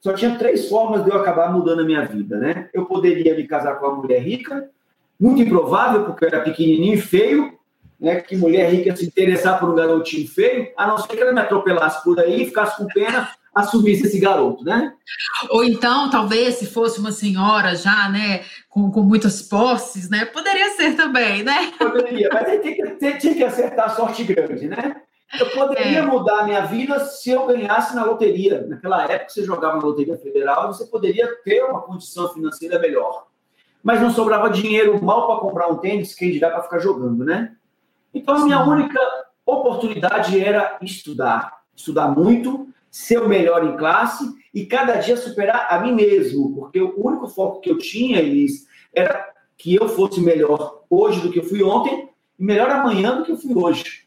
só 0.04 0.12
tinha 0.12 0.38
três 0.38 0.68
formas 0.68 1.06
de 1.06 1.10
eu 1.10 1.16
acabar 1.16 1.50
mudando 1.50 1.80
a 1.80 1.86
minha 1.86 2.04
vida, 2.04 2.38
né? 2.38 2.68
Eu 2.74 2.86
poderia 2.86 3.34
me 3.34 3.48
casar 3.48 3.76
com 3.76 3.88
uma 3.88 3.96
mulher 3.96 4.22
rica, 4.22 4.70
muito 5.18 5.42
improvável, 5.42 6.04
porque 6.04 6.26
eu 6.26 6.28
era 6.28 6.42
pequenininho 6.42 6.96
e 6.96 7.02
feio, 7.02 7.58
né, 7.98 8.20
que 8.20 8.36
mulher 8.36 8.70
rica 8.70 8.94
se 8.98 9.06
interessar 9.06 9.58
por 9.58 9.70
um 9.70 9.76
garotinho 9.76 10.28
feio, 10.28 10.68
a 10.76 10.86
não 10.86 10.98
ser 10.98 11.08
que 11.08 11.22
ela 11.22 11.32
me 11.32 11.40
atropelasse 11.40 12.04
por 12.04 12.20
aí, 12.20 12.46
ficasse 12.46 12.76
com 12.76 12.86
pena, 12.88 13.30
assumisse 13.56 14.08
esse 14.08 14.20
garoto, 14.20 14.66
né? 14.66 14.92
Ou 15.50 15.64
então, 15.64 16.10
talvez, 16.10 16.56
se 16.56 16.66
fosse 16.66 17.00
uma 17.00 17.14
senhora 17.14 17.74
já, 17.74 18.10
né, 18.10 18.44
com, 18.70 18.92
com 18.92 19.04
muitas 19.04 19.42
posses, 19.42 20.10
né, 20.10 20.26
poderia 20.26 20.72
ser 20.72 20.98
também, 20.98 21.44
né? 21.44 21.72
Poderia, 21.80 22.30
mas 22.34 22.46
aí 22.50 22.60
tem 22.60 22.76
que, 22.76 23.18
tinha 23.20 23.36
que 23.36 23.44
acertar 23.46 23.86
a 23.86 23.96
sorte 23.96 24.26
grande, 24.26 24.68
né? 24.68 24.98
Eu 25.40 25.50
poderia 25.50 26.00
é. 26.00 26.02
mudar 26.02 26.42
a 26.42 26.44
minha 26.44 26.62
vida 26.62 27.00
se 27.00 27.32
eu 27.32 27.48
ganhasse 27.48 27.96
na 27.96 28.04
loteria. 28.04 28.66
Naquela 28.68 29.04
época, 29.04 29.30
você 29.30 29.44
jogava 29.44 29.78
na 29.78 29.84
Loteria 29.84 30.18
Federal, 30.18 30.72
você 30.72 30.86
poderia 30.86 31.28
ter 31.44 31.64
uma 31.64 31.82
condição 31.82 32.30
financeira 32.30 32.78
melhor. 32.80 33.28
Mas 33.82 34.00
não 34.00 34.12
sobrava 34.12 34.50
dinheiro 34.50 35.04
mal 35.04 35.28
para 35.28 35.40
comprar 35.42 35.68
um 35.68 35.78
tênis, 35.78 36.14
quem 36.14 36.32
dirá 36.32 36.52
para 36.52 36.64
ficar 36.64 36.80
jogando, 36.80 37.26
né? 37.26 37.56
Então, 38.14 38.36
a 38.36 38.46
minha 38.46 38.64
única 38.64 39.00
oportunidade 39.46 40.40
era 40.40 40.78
estudar. 40.82 41.64
Estudar 41.76 42.10
muito, 42.10 42.68
ser 42.92 43.20
o 43.20 43.28
melhor 43.28 43.66
em 43.66 43.76
classe 43.76 44.24
e 44.54 44.66
cada 44.68 44.96
dia 44.98 45.18
superar 45.18 45.68
a 45.72 45.80
mim 45.80 45.94
mesmo, 45.94 46.54
porque 46.54 46.80
o 46.80 46.94
único 46.96 47.28
foco 47.28 47.60
que 47.60 47.72
eu 47.72 47.78
tinha, 47.80 48.20
Elis, 48.20 48.68
era 48.94 49.34
que 49.58 49.74
eu 49.74 49.90
fosse 49.90 50.22
melhor 50.22 50.84
hoje 50.88 51.20
do 51.22 51.32
que 51.32 51.40
eu 51.40 51.44
fui 51.44 51.64
ontem 51.64 52.10
e 52.38 52.44
melhor 52.44 52.70
amanhã 52.70 53.18
do 53.18 53.26
que 53.26 53.32
eu 53.32 53.38
fui 53.38 53.56
hoje. 53.56 54.03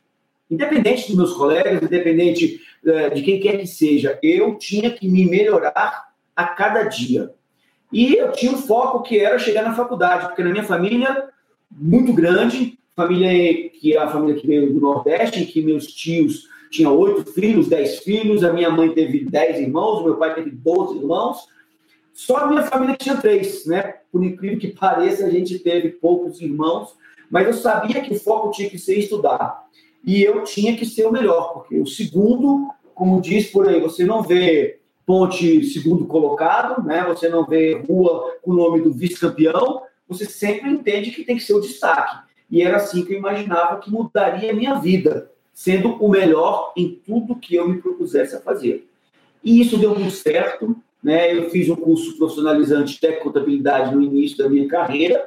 Independente 0.51 1.09
dos 1.09 1.17
meus 1.17 1.33
colegas, 1.33 1.83
independente 1.83 2.61
uh, 2.85 3.15
de 3.15 3.23
quem 3.23 3.41
quer 3.41 3.59
que 3.59 3.67
seja, 3.67 4.19
eu 4.23 4.57
tinha 4.57 4.91
que 4.91 5.09
me 5.09 5.25
melhorar 5.25 6.09
a 6.35 6.45
cada 6.45 6.85
dia. 6.85 7.33
E 7.93 8.15
eu 8.15 8.33
tinha 8.33 8.53
um 8.53 8.59
foco 8.59 9.03
que 9.03 9.19
era 9.19 9.39
chegar 9.39 9.63
na 9.63 9.75
faculdade, 9.75 10.27
porque 10.27 10.43
na 10.43 10.51
minha 10.51 10.65
família, 10.65 11.29
muito 11.71 12.13
grande, 12.13 12.79
família 12.95 13.71
que 13.71 13.95
é 13.95 13.99
a 13.99 14.09
família 14.09 14.41
que 14.41 14.47
veio 14.47 14.73
do 14.73 14.81
Nordeste, 14.81 15.43
em 15.43 15.47
que 15.47 15.63
meus 15.63 15.87
tios 15.87 16.49
tinham 16.71 16.97
oito 16.97 17.33
filhos, 17.33 17.69
dez 17.69 17.99
filhos, 18.01 18.43
a 18.43 18.53
minha 18.53 18.71
mãe 18.71 18.91
teve 18.91 19.25
dez 19.25 19.59
irmãos, 19.59 20.05
meu 20.05 20.17
pai 20.17 20.35
teve 20.35 20.51
doze 20.51 20.99
irmãos, 20.99 21.47
só 22.13 22.39
a 22.39 22.47
minha 22.47 22.63
família 22.63 22.97
tinha 22.97 23.17
três, 23.17 23.67
né? 23.67 23.95
Por 24.11 24.25
incrível 24.25 24.59
que 24.59 24.69
pareça, 24.79 25.27
a 25.27 25.31
gente 25.31 25.59
teve 25.59 25.91
poucos 25.91 26.41
irmãos, 26.41 26.97
mas 27.31 27.47
eu 27.47 27.53
sabia 27.53 28.01
que 28.01 28.15
o 28.15 28.19
foco 28.19 28.51
tinha 28.51 28.71
que 28.71 28.79
ser 28.79 28.99
estudar. 28.99 29.66
E 30.07 30.23
eu 30.23 30.45
tinha 30.45 30.77
que 30.77 30.87
ser 30.87 31.05
o 31.05 31.13
melhor, 31.13 31.53
porque 31.53 31.81
o 31.81 31.87
segundo, 31.87 32.71
como 32.95 33.21
diz 33.21 33.51
por 33.51 33.69
aí, 33.69 33.81
você 33.81 34.05
não 34.05 34.23
vê 34.23 34.79
ponte 35.05 35.65
segundo 35.65 36.07
colocado, 36.07 36.85
né? 36.85 37.05
Você 37.09 37.29
não 37.29 37.45
vê 37.45 37.75
rua 37.75 38.37
com 38.41 38.53
o 38.53 38.55
nome 38.55 38.81
do 38.81 38.93
vice-campeão, 38.93 39.83
você 40.09 40.25
sempre 40.25 40.71
entende 40.71 41.11
que 41.11 41.25
tem 41.25 41.37
que 41.37 41.43
ser 41.43 41.55
o 41.55 41.61
destaque. 41.61 42.25
E 42.49 42.63
era 42.63 42.77
assim 42.77 43.05
que 43.05 43.13
eu 43.13 43.19
imaginava 43.19 43.81
que 43.81 43.91
mudaria 43.91 44.53
a 44.53 44.55
minha 44.55 44.75
vida, 44.75 45.31
sendo 45.53 45.95
o 45.95 46.09
melhor 46.09 46.73
em 46.77 47.01
tudo 47.05 47.35
que 47.35 47.57
eu 47.57 47.69
me 47.69 47.83
propusesse 47.83 48.37
a 48.37 48.41
fazer. 48.41 48.89
E 49.43 49.61
isso 49.61 49.77
deu 49.77 49.95
muito 49.95 50.13
certo. 50.13 50.77
Né? 51.03 51.37
Eu 51.37 51.51
fiz 51.51 51.69
um 51.69 51.77
curso 51.77 52.17
profissionalizante 52.17 53.01
de 53.01 53.13
contabilidade 53.15 53.95
no 53.95 54.03
início 54.03 54.39
da 54.39 54.49
minha 54.49 54.69
carreira 54.69 55.25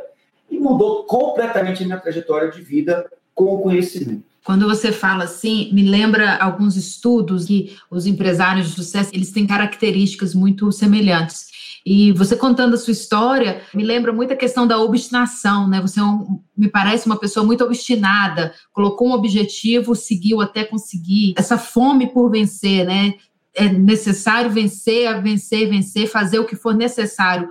e 0.50 0.57
mudou 0.57 1.03
completamente 1.03 1.83
a 1.83 1.86
minha 1.86 2.00
trajetória 2.00 2.50
de 2.50 2.62
vida 2.62 3.09
com 3.36 3.55
o 3.55 3.62
conhecimento. 3.62 4.28
Quando 4.43 4.67
você 4.67 4.91
fala 4.91 5.25
assim, 5.25 5.72
me 5.74 5.84
lembra 5.84 6.38
alguns 6.38 6.75
estudos 6.75 7.46
que 7.46 7.77
os 7.89 8.05
empresários 8.05 8.69
de 8.69 8.75
sucesso, 8.75 9.10
eles 9.13 9.31
têm 9.31 9.46
características 9.46 10.34
muito 10.34 10.72
semelhantes. 10.72 11.48
E 11.86 12.12
você 12.12 12.36
contando 12.36 12.74
a 12.74 12.77
sua 12.77 12.91
história, 12.91 13.62
me 13.74 13.84
lembra 13.84 14.12
muito 14.12 14.34
a 14.34 14.38
questão 14.38 14.67
da 14.67 14.77
obstinação, 14.79 15.67
né? 15.67 15.81
Você 15.81 16.00
é 16.00 16.03
um, 16.03 16.41
me 16.55 16.67
parece 16.67 17.05
uma 17.05 17.17
pessoa 17.17 17.46
muito 17.46 17.63
obstinada, 17.63 18.53
colocou 18.72 19.10
um 19.10 19.13
objetivo, 19.13 19.96
seguiu 19.96 20.41
até 20.41 20.63
conseguir. 20.63 21.34
Essa 21.38 21.58
fome 21.58 22.08
por 22.08 22.29
vencer, 22.29 22.86
né? 22.86 23.13
é 23.55 23.67
necessário 23.67 24.50
vencer, 24.50 25.22
vencer, 25.22 25.69
vencer, 25.69 26.08
fazer 26.08 26.39
o 26.39 26.46
que 26.46 26.55
for 26.55 26.74
necessário 26.74 27.50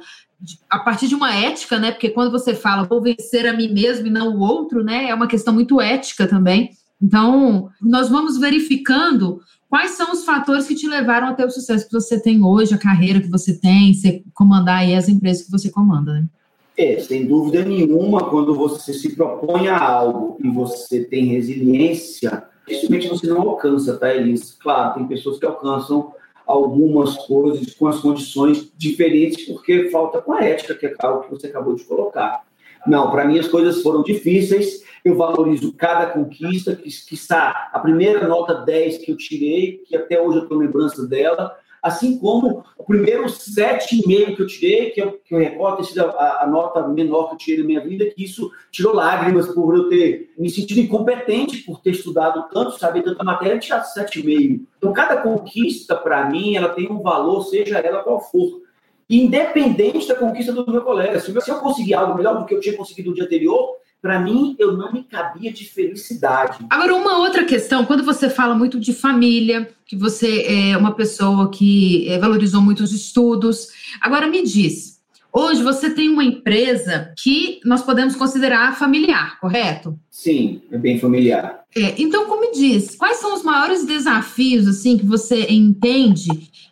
a 0.71 0.79
partir 0.79 1.09
de 1.09 1.15
uma 1.15 1.35
ética, 1.35 1.79
né? 1.79 1.91
Porque 1.91 2.11
quando 2.11 2.31
você 2.31 2.55
fala 2.55 2.87
vou 2.87 3.03
vencer 3.03 3.47
a 3.47 3.53
mim 3.53 3.73
mesmo 3.73 4.07
e 4.07 4.11
não 4.11 4.37
o 4.37 4.41
outro, 4.41 4.85
né? 4.85 5.09
É 5.09 5.15
uma 5.15 5.27
questão 5.27 5.53
muito 5.53 5.81
ética 5.81 6.27
também. 6.27 6.71
Então, 7.01 7.71
nós 7.81 8.09
vamos 8.09 8.39
verificando 8.39 9.41
quais 9.69 9.93
são 9.93 10.13
os 10.13 10.25
fatores 10.25 10.67
que 10.67 10.75
te 10.75 10.89
levaram 10.89 11.29
até 11.29 11.45
o 11.45 11.51
sucesso 11.51 11.87
que 11.87 11.93
você 11.93 12.21
tem 12.21 12.43
hoje, 12.43 12.75
a 12.75 12.79
carreira 12.79 13.21
que 13.21 13.29
você 13.29 13.59
tem, 13.59 13.95
você 13.95 14.23
comandar 14.35 14.79
aí 14.79 14.95
as 14.95 15.09
empresas 15.09 15.45
que 15.45 15.51
você 15.51 15.71
comanda, 15.71 16.15
né? 16.15 16.27
É, 16.77 17.01
sem 17.01 17.27
dúvida 17.27 17.65
nenhuma, 17.65 18.31
quando 18.31 18.55
você 18.55 18.93
se 18.93 19.17
propõe 19.17 19.67
a 19.67 19.77
algo 19.81 20.39
e 20.43 20.49
você 20.49 21.03
tem 21.05 21.25
resiliência, 21.25 22.45
dificilmente 22.67 23.09
você 23.09 23.27
não 23.27 23.41
alcança, 23.41 23.97
tá, 23.97 24.15
Elis? 24.15 24.53
Claro, 24.53 24.95
tem 24.95 25.07
pessoas 25.09 25.39
que 25.39 25.47
alcançam 25.47 26.13
algumas 26.49 27.15
coisas 27.27 27.75
com 27.75 27.87
as 27.87 28.01
condições 28.01 28.73
diferentes, 28.77 29.45
porque 29.47 29.91
falta 29.91 30.23
com 30.23 30.33
a 30.33 30.43
ética, 30.43 30.75
que 30.75 30.87
é 30.87 30.95
algo 31.01 31.25
que 31.25 31.31
você 31.31 31.49
acabou 31.49 31.75
de 31.75 31.85
colocar. 31.85 32.43
Não, 32.87 33.11
para 33.11 33.27
mim 33.27 33.39
as 33.39 33.47
coisas 33.47 33.83
foram 33.83 34.03
difíceis, 34.03 34.83
eu 35.05 35.15
valorizo 35.15 35.75
cada 35.75 36.07
conquista, 36.07 36.75
que, 36.75 36.89
está 36.89 37.71
a 37.71 37.79
primeira 37.79 38.27
nota 38.27 38.55
10 38.55 38.99
que 38.99 39.13
eu 39.13 39.17
tirei, 39.17 39.83
que 39.87 39.95
até 39.95 40.21
hoje 40.21 40.39
eu 40.39 40.49
tenho 40.49 40.61
lembrança 40.61 41.07
dela, 41.07 41.55
assim 41.83 42.19
como 42.19 42.65
o 42.77 42.85
primeiro 42.85 43.25
7,5 43.25 44.37
que 44.37 44.43
eu 44.43 44.47
tirei, 44.47 44.91
que 44.91 45.01
eu, 45.01 45.13
que 45.25 45.35
eu 45.35 45.39
recordo 45.39 45.79
ter 45.79 45.85
sido 45.85 46.05
a, 46.05 46.43
a, 46.43 46.47
nota 46.47 46.87
menor 46.89 47.29
que 47.29 47.35
eu 47.35 47.39
tirei 47.39 47.61
na 47.61 47.67
minha 47.67 47.81
vida, 47.81 48.07
que 48.07 48.25
isso 48.25 48.51
tirou 48.71 48.95
lágrimas 48.95 49.49
por 49.49 49.75
eu 49.77 49.89
ter 49.89 50.33
me 50.39 50.51
sentido 50.51 50.81
incompetente 50.81 51.59
por 51.59 51.81
ter 51.81 51.91
estudado 51.91 52.49
tanto, 52.53 52.79
saber 52.79 53.03
tanta 53.03 53.23
matéria, 53.25 53.59
tirar 53.59 53.83
7,5. 53.83 54.61
Então, 54.77 54.93
cada 54.93 55.19
conquista, 55.19 55.95
para 55.95 56.29
mim, 56.29 56.57
ela 56.57 56.71
tem 56.71 56.91
um 56.91 57.01
valor, 57.01 57.43
seja 57.45 57.79
ela 57.79 58.03
qual 58.03 58.21
for. 58.21 58.63
Independente 59.09 60.07
da 60.07 60.15
conquista 60.15 60.53
do 60.53 60.71
meu 60.71 60.83
colega. 60.83 61.19
Se 61.19 61.31
eu 61.31 61.57
conseguir 61.61 61.95
algo 61.95 62.15
melhor 62.15 62.39
do 62.39 62.45
que 62.45 62.55
eu 62.55 62.61
tinha 62.61 62.77
conseguido 62.77 63.09
no 63.09 63.15
dia 63.15 63.25
anterior, 63.25 63.77
para 64.01 64.21
mim, 64.21 64.55
eu 64.59 64.77
não 64.77 64.93
me 64.93 65.03
cabia 65.03 65.53
de 65.53 65.65
felicidade. 65.65 66.65
Agora, 66.71 66.95
uma 66.95 67.19
outra 67.19 67.45
questão, 67.45 67.85
quando 67.85 68.05
você 68.05 68.31
fala 68.31 68.55
muito 68.55 68.79
de 68.79 68.93
família, 68.93 69.69
que 69.85 69.97
você 69.97 70.43
é 70.43 70.77
uma 70.77 70.93
pessoa 70.95 71.51
que 71.51 72.09
é, 72.09 72.19
valorizou 72.19 72.61
muito 72.61 72.85
os 72.85 72.93
estudos, 72.93 73.69
agora 74.01 74.29
me 74.29 74.43
diz, 74.45 75.01
hoje 75.33 75.63
você 75.63 75.91
tem 75.91 76.09
uma 76.09 76.23
empresa 76.23 77.13
que 77.19 77.59
nós 77.65 77.83
podemos 77.83 78.15
considerar 78.15 78.79
familiar, 78.79 79.41
correto? 79.41 79.99
Sim, 80.11 80.63
é 80.71 80.79
bem 80.79 80.99
familiar. 81.01 81.65
É, 81.77 82.01
então, 82.01 82.27
como 82.27 82.43
me 82.43 82.53
diz, 82.53 82.95
quais 82.95 83.17
são 83.17 83.35
os 83.35 83.43
maiores 83.43 83.85
desafios 83.85 84.69
assim 84.69 84.97
que 84.97 85.07
você 85.07 85.47
entende 85.51 86.29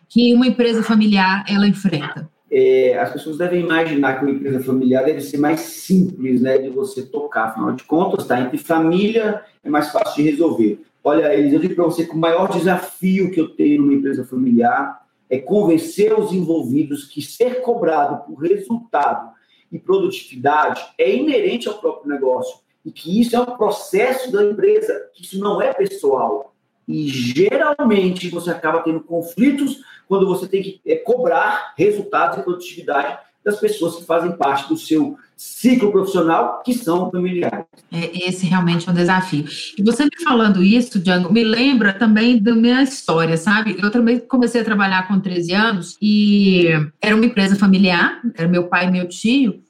que 0.07 0.33
uma 0.33 0.47
empresa 0.47 0.81
familiar 0.81 1.43
ela 1.47 1.67
enfrenta? 1.67 2.29
É, 2.49 2.97
as 2.97 3.11
pessoas 3.11 3.37
devem 3.37 3.61
imaginar 3.61 4.17
que 4.17 4.25
uma 4.25 4.31
empresa 4.31 4.63
familiar 4.63 5.03
deve 5.03 5.21
ser 5.21 5.37
mais 5.37 5.59
simples 5.59 6.41
né, 6.41 6.57
de 6.57 6.69
você 6.69 7.03
tocar. 7.03 7.45
Afinal 7.45 7.73
de 7.73 7.83
contas, 7.83 8.25
tá, 8.25 8.39
entre 8.39 8.57
família 8.57 9.43
é 9.63 9.69
mais 9.69 9.89
fácil 9.91 10.23
de 10.23 10.29
resolver. 10.29 10.81
Olha, 11.03 11.33
Elis, 11.33 11.53
eu 11.53 11.59
digo 11.59 11.75
para 11.75 11.85
você 11.85 12.05
que 12.05 12.13
o 12.13 12.17
maior 12.17 12.49
desafio 12.49 13.31
que 13.31 13.39
eu 13.39 13.49
tenho 13.49 13.81
numa 13.81 13.93
empresa 13.93 14.25
familiar 14.25 15.05
é 15.29 15.37
convencer 15.37 16.17
os 16.17 16.31
envolvidos 16.31 17.05
que 17.05 17.21
ser 17.21 17.61
cobrado 17.61 18.25
por 18.25 18.41
resultado 18.41 19.31
e 19.71 19.77
produtividade 19.77 20.85
é 20.97 21.13
inerente 21.13 21.67
ao 21.67 21.79
próprio 21.79 22.09
negócio 22.09 22.59
e 22.85 22.91
que 22.91 23.19
isso 23.19 23.35
é 23.35 23.39
um 23.39 23.57
processo 23.57 24.31
da 24.31 24.43
empresa, 24.43 25.09
que 25.13 25.23
isso 25.23 25.39
não 25.39 25.61
é 25.61 25.73
pessoal. 25.73 26.53
E 26.87 27.07
geralmente 27.07 28.29
você 28.29 28.49
acaba 28.49 28.81
tendo 28.81 29.01
conflitos 29.01 29.81
quando 30.07 30.25
você 30.25 30.47
tem 30.47 30.63
que 30.63 30.81
é, 30.85 30.95
cobrar 30.95 31.73
resultados 31.77 32.39
e 32.39 32.43
produtividade 32.43 33.17
das 33.43 33.59
pessoas 33.59 33.95
que 33.95 34.05
fazem 34.05 34.31
parte 34.33 34.67
do 34.67 34.77
seu 34.77 35.17
ciclo 35.37 35.91
profissional, 35.91 36.61
que 36.63 36.73
são 36.73 37.09
familiares. 37.11 37.65
É, 37.91 38.27
esse 38.27 38.45
realmente 38.45 38.89
é 38.89 38.91
um 38.91 38.95
desafio. 38.95 39.45
E 39.77 39.83
você 39.83 40.03
me 40.03 40.23
falando 40.23 40.63
isso, 40.63 40.99
Django, 40.99 41.31
me 41.31 41.43
lembra 41.43 41.93
também 41.93 42.41
da 42.41 42.53
minha 42.55 42.81
história, 42.81 43.37
sabe? 43.37 43.77
Eu 43.81 43.91
também 43.91 44.19
comecei 44.19 44.61
a 44.61 44.65
trabalhar 44.65 45.07
com 45.07 45.19
13 45.19 45.53
anos 45.53 45.97
e 46.01 46.67
era 47.01 47.15
uma 47.15 47.25
empresa 47.25 47.55
familiar, 47.55 48.19
era 48.35 48.47
meu 48.47 48.67
pai 48.67 48.87
e 48.87 48.91
meu 48.91 49.07
tio, 49.07 49.61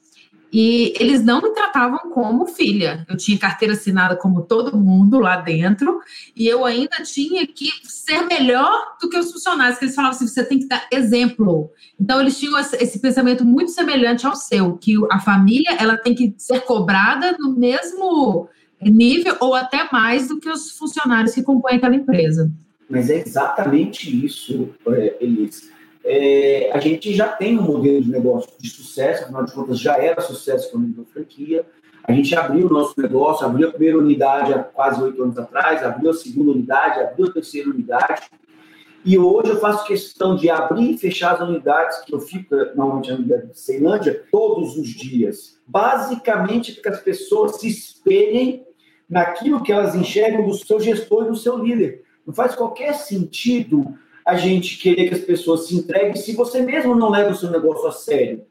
e 0.52 0.94
eles 0.98 1.22
não 1.22 1.42
me 1.42 1.50
tratavam 1.50 2.10
como 2.10 2.46
filha. 2.46 3.04
Eu 3.08 3.16
tinha 3.16 3.38
carteira 3.38 3.74
assinada 3.74 4.16
como 4.16 4.42
todo 4.42 4.76
mundo 4.76 5.18
lá 5.18 5.36
dentro, 5.36 6.00
e 6.34 6.46
eu 6.46 6.64
ainda 6.64 7.02
tinha 7.02 7.46
que 7.46 7.70
ser 7.84 8.22
melhor 8.26 8.96
do 9.00 9.08
que 9.08 9.18
os 9.18 9.30
funcionários, 9.30 9.78
que 9.78 9.84
eles 9.84 9.94
falavam 9.94 10.16
assim: 10.16 10.26
você 10.26 10.44
tem 10.44 10.58
que 10.58 10.66
dar 10.66 10.86
exemplo. 10.92 11.70
Então, 12.00 12.20
eles 12.20 12.38
tinham 12.38 12.58
esse 12.58 12.98
pensamento 12.98 13.44
muito 13.44 13.70
semelhante 13.70 14.26
ao 14.26 14.36
seu, 14.36 14.76
que 14.76 14.94
a 15.10 15.20
família 15.20 15.76
ela 15.78 15.96
tem 15.96 16.14
que 16.14 16.34
ser 16.38 16.60
cobrada 16.60 17.36
no 17.38 17.54
mesmo 17.54 18.48
nível 18.80 19.36
ou 19.40 19.54
até 19.54 19.88
mais 19.90 20.28
do 20.28 20.38
que 20.38 20.48
os 20.48 20.70
funcionários 20.72 21.34
que 21.34 21.42
compõem 21.42 21.76
aquela 21.76 21.96
empresa. 21.96 22.50
Mas 22.88 23.10
é 23.10 23.20
exatamente 23.20 24.24
isso, 24.24 24.70
é, 24.86 25.16
Elis 25.20 25.70
é, 26.10 26.70
a 26.72 26.80
gente 26.80 27.12
já 27.12 27.28
tem 27.28 27.58
um 27.58 27.62
modelo 27.62 28.02
de 28.02 28.10
negócio 28.10 28.50
de 28.58 28.70
sucesso, 28.70 29.24
afinal 29.24 29.44
de 29.44 29.52
contas 29.52 29.78
já 29.78 29.98
era 29.98 30.22
sucesso 30.22 30.70
quando 30.70 31.02
a 31.02 31.12
franquia. 31.12 31.66
A 32.02 32.12
gente 32.12 32.34
abriu 32.34 32.66
o 32.66 32.70
nosso 32.70 32.98
negócio, 32.98 33.44
abriu 33.44 33.68
a 33.68 33.70
primeira 33.70 33.98
unidade 33.98 34.54
há 34.54 34.60
quase 34.60 35.02
oito 35.02 35.22
anos 35.22 35.36
atrás, 35.36 35.84
abriu 35.84 36.10
a 36.10 36.14
segunda 36.14 36.52
unidade, 36.52 37.00
abriu 37.00 37.26
a 37.26 37.32
terceira 37.32 37.68
unidade. 37.68 38.22
E 39.04 39.18
hoje 39.18 39.50
eu 39.50 39.60
faço 39.60 39.86
questão 39.86 40.34
de 40.34 40.48
abrir 40.48 40.92
e 40.92 40.98
fechar 40.98 41.34
as 41.34 41.40
unidades, 41.46 42.00
que 42.00 42.14
eu 42.14 42.20
fico 42.20 42.54
normalmente 42.74 43.10
na 43.10 43.16
unidade 43.16 43.46
de 43.48 43.60
Ceilândia, 43.60 44.24
todos 44.32 44.78
os 44.78 44.88
dias. 44.88 45.58
Basicamente 45.66 46.72
para 46.72 46.82
que 46.82 46.88
as 46.88 47.00
pessoas 47.02 47.56
se 47.56 47.68
espelhem 47.68 48.64
naquilo 49.08 49.62
que 49.62 49.72
elas 49.72 49.94
enxergam 49.94 50.46
do 50.46 50.54
seu 50.54 50.80
gestor 50.80 51.26
e 51.26 51.28
do 51.28 51.36
seu 51.36 51.58
líder. 51.58 52.02
Não 52.26 52.32
faz 52.32 52.54
qualquer 52.54 52.94
sentido 52.94 53.94
a 54.28 54.36
gente 54.36 54.76
querer 54.76 55.08
que 55.08 55.14
as 55.14 55.22
pessoas 55.22 55.66
se 55.66 55.74
entreguem 55.74 56.14
se 56.14 56.36
você 56.36 56.60
mesmo 56.60 56.94
não 56.94 57.08
leva 57.08 57.30
o 57.30 57.34
seu 57.34 57.50
negócio 57.50 57.88
a 57.88 57.92
sério. 57.92 58.44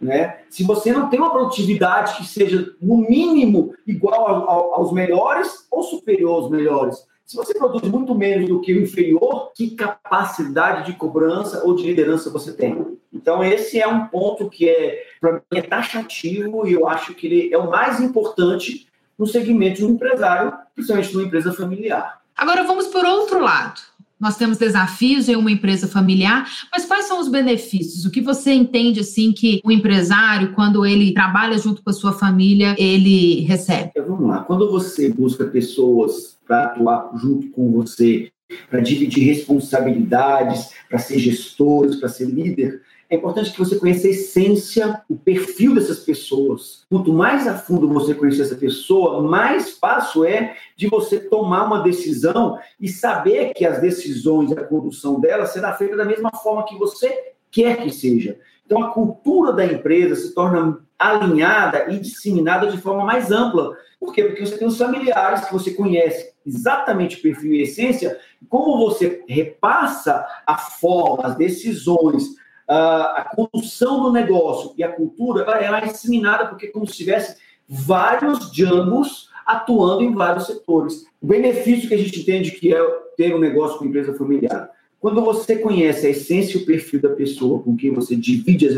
Né? 0.00 0.38
Se 0.48 0.64
você 0.64 0.90
não 0.94 1.10
tem 1.10 1.20
uma 1.20 1.30
produtividade 1.30 2.16
que 2.16 2.24
seja, 2.24 2.72
no 2.80 2.96
mínimo, 2.96 3.74
igual 3.86 4.26
ao, 4.26 4.74
aos 4.76 4.92
melhores 4.94 5.66
ou 5.70 5.82
superior 5.82 6.36
aos 6.36 6.50
melhores. 6.50 7.06
Se 7.26 7.36
você 7.36 7.52
produz 7.52 7.82
muito 7.82 8.14
menos 8.14 8.48
do 8.48 8.62
que 8.62 8.72
o 8.72 8.82
inferior, 8.82 9.52
que 9.54 9.72
capacidade 9.72 10.86
de 10.86 10.96
cobrança 10.96 11.66
ou 11.66 11.76
de 11.76 11.82
liderança 11.82 12.30
você 12.30 12.54
tem? 12.54 12.98
Então, 13.12 13.44
esse 13.44 13.78
é 13.78 13.86
um 13.86 14.06
ponto 14.06 14.48
que 14.48 14.70
é, 14.70 15.04
para 15.20 15.34
mim, 15.34 15.40
é 15.52 15.60
taxativo 15.60 16.66
e 16.66 16.72
eu 16.72 16.88
acho 16.88 17.12
que 17.12 17.26
ele 17.26 17.52
é 17.52 17.58
o 17.58 17.68
mais 17.68 18.00
importante 18.00 18.88
no 19.18 19.26
segmento 19.26 19.80
de 19.80 19.84
um 19.84 19.90
empresário, 19.90 20.54
principalmente 20.74 21.12
numa 21.12 21.26
empresa 21.26 21.52
familiar. 21.52 22.22
Agora 22.34 22.64
vamos 22.64 22.86
por 22.86 23.04
outro 23.04 23.38
lado. 23.38 23.89
Nós 24.20 24.36
temos 24.36 24.58
desafios 24.58 25.28
em 25.28 25.36
uma 25.36 25.50
empresa 25.50 25.88
familiar, 25.88 26.46
mas 26.70 26.84
quais 26.84 27.06
são 27.06 27.20
os 27.20 27.28
benefícios? 27.28 28.04
O 28.04 28.10
que 28.10 28.20
você 28.20 28.52
entende 28.52 29.00
assim 29.00 29.32
que 29.32 29.60
o 29.64 29.72
empresário, 29.72 30.52
quando 30.52 30.84
ele 30.84 31.14
trabalha 31.14 31.56
junto 31.56 31.82
com 31.82 31.90
a 31.90 31.94
sua 31.94 32.12
família, 32.12 32.76
ele 32.78 33.40
recebe? 33.40 33.90
Então, 33.90 34.06
vamos 34.06 34.28
lá. 34.28 34.40
Quando 34.40 34.70
você 34.70 35.08
busca 35.08 35.46
pessoas 35.46 36.38
para 36.46 36.64
atuar 36.64 37.10
junto 37.16 37.48
com 37.48 37.72
você, 37.72 38.30
para 38.68 38.80
dividir 38.80 39.24
responsabilidades, 39.24 40.70
para 40.88 40.98
ser 40.98 41.18
gestores, 41.18 41.96
para 41.96 42.08
ser 42.08 42.26
líder, 42.26 42.82
é 43.10 43.16
importante 43.16 43.50
que 43.50 43.58
você 43.58 43.76
conheça 43.76 44.06
a 44.06 44.10
essência, 44.10 45.02
o 45.08 45.16
perfil 45.16 45.74
dessas 45.74 45.98
pessoas. 45.98 46.86
Quanto 46.88 47.12
mais 47.12 47.48
a 47.48 47.58
fundo 47.58 47.88
você 47.88 48.14
conhecer 48.14 48.42
essa 48.42 48.54
pessoa, 48.54 49.20
mais 49.20 49.72
fácil 49.72 50.24
é 50.24 50.56
de 50.76 50.86
você 50.86 51.18
tomar 51.18 51.64
uma 51.64 51.82
decisão 51.82 52.56
e 52.80 52.88
saber 52.88 53.52
que 53.52 53.66
as 53.66 53.80
decisões, 53.80 54.52
a 54.52 54.62
condução 54.62 55.18
dela 55.18 55.44
será 55.44 55.72
feita 55.72 55.96
da 55.96 56.04
mesma 56.04 56.30
forma 56.30 56.64
que 56.64 56.78
você 56.78 57.32
quer 57.50 57.82
que 57.82 57.90
seja. 57.90 58.38
Então, 58.64 58.80
a 58.80 58.92
cultura 58.92 59.52
da 59.52 59.64
empresa 59.64 60.14
se 60.14 60.32
torna 60.32 60.78
alinhada 60.96 61.86
e 61.90 61.98
disseminada 61.98 62.68
de 62.68 62.78
forma 62.78 63.04
mais 63.04 63.32
ampla. 63.32 63.76
Por 63.98 64.14
quê? 64.14 64.22
Porque 64.22 64.46
você 64.46 64.56
tem 64.56 64.68
os 64.68 64.78
familiares 64.78 65.46
que 65.46 65.52
você 65.52 65.72
conhece 65.72 66.32
exatamente 66.46 67.16
o 67.16 67.22
perfil 67.22 67.54
e 67.54 67.62
essência, 67.62 68.20
como 68.48 68.78
você 68.78 69.24
repassa 69.28 70.24
a 70.46 70.56
forma, 70.56 71.26
as 71.26 71.34
decisões, 71.34 72.38
a 72.72 73.32
condução 73.34 74.00
do 74.00 74.12
negócio 74.12 74.72
e 74.76 74.84
a 74.84 74.92
cultura 74.92 75.42
ela 75.42 75.78
é 75.78 75.86
disseminada, 75.86 76.46
porque 76.46 76.66
é 76.66 76.70
como 76.70 76.86
se 76.86 76.96
tivesse 76.96 77.36
vários 77.68 78.52
Djangos 78.52 79.28
atuando 79.44 80.04
em 80.04 80.14
vários 80.14 80.46
setores. 80.46 81.04
O 81.20 81.26
benefício 81.26 81.88
que 81.88 81.94
a 81.94 81.98
gente 81.98 82.20
entende 82.20 82.52
que 82.52 82.72
é 82.72 82.78
ter 83.16 83.34
um 83.34 83.40
negócio 83.40 83.76
com 83.78 83.86
empresa 83.86 84.14
familiar. 84.14 84.70
Quando 85.00 85.20
você 85.20 85.56
conhece 85.56 86.06
a 86.06 86.10
essência 86.10 86.58
e 86.58 86.62
o 86.62 86.66
perfil 86.66 87.00
da 87.00 87.08
pessoa 87.08 87.60
com 87.60 87.76
quem 87.76 87.92
você 87.92 88.14
divide 88.14 88.68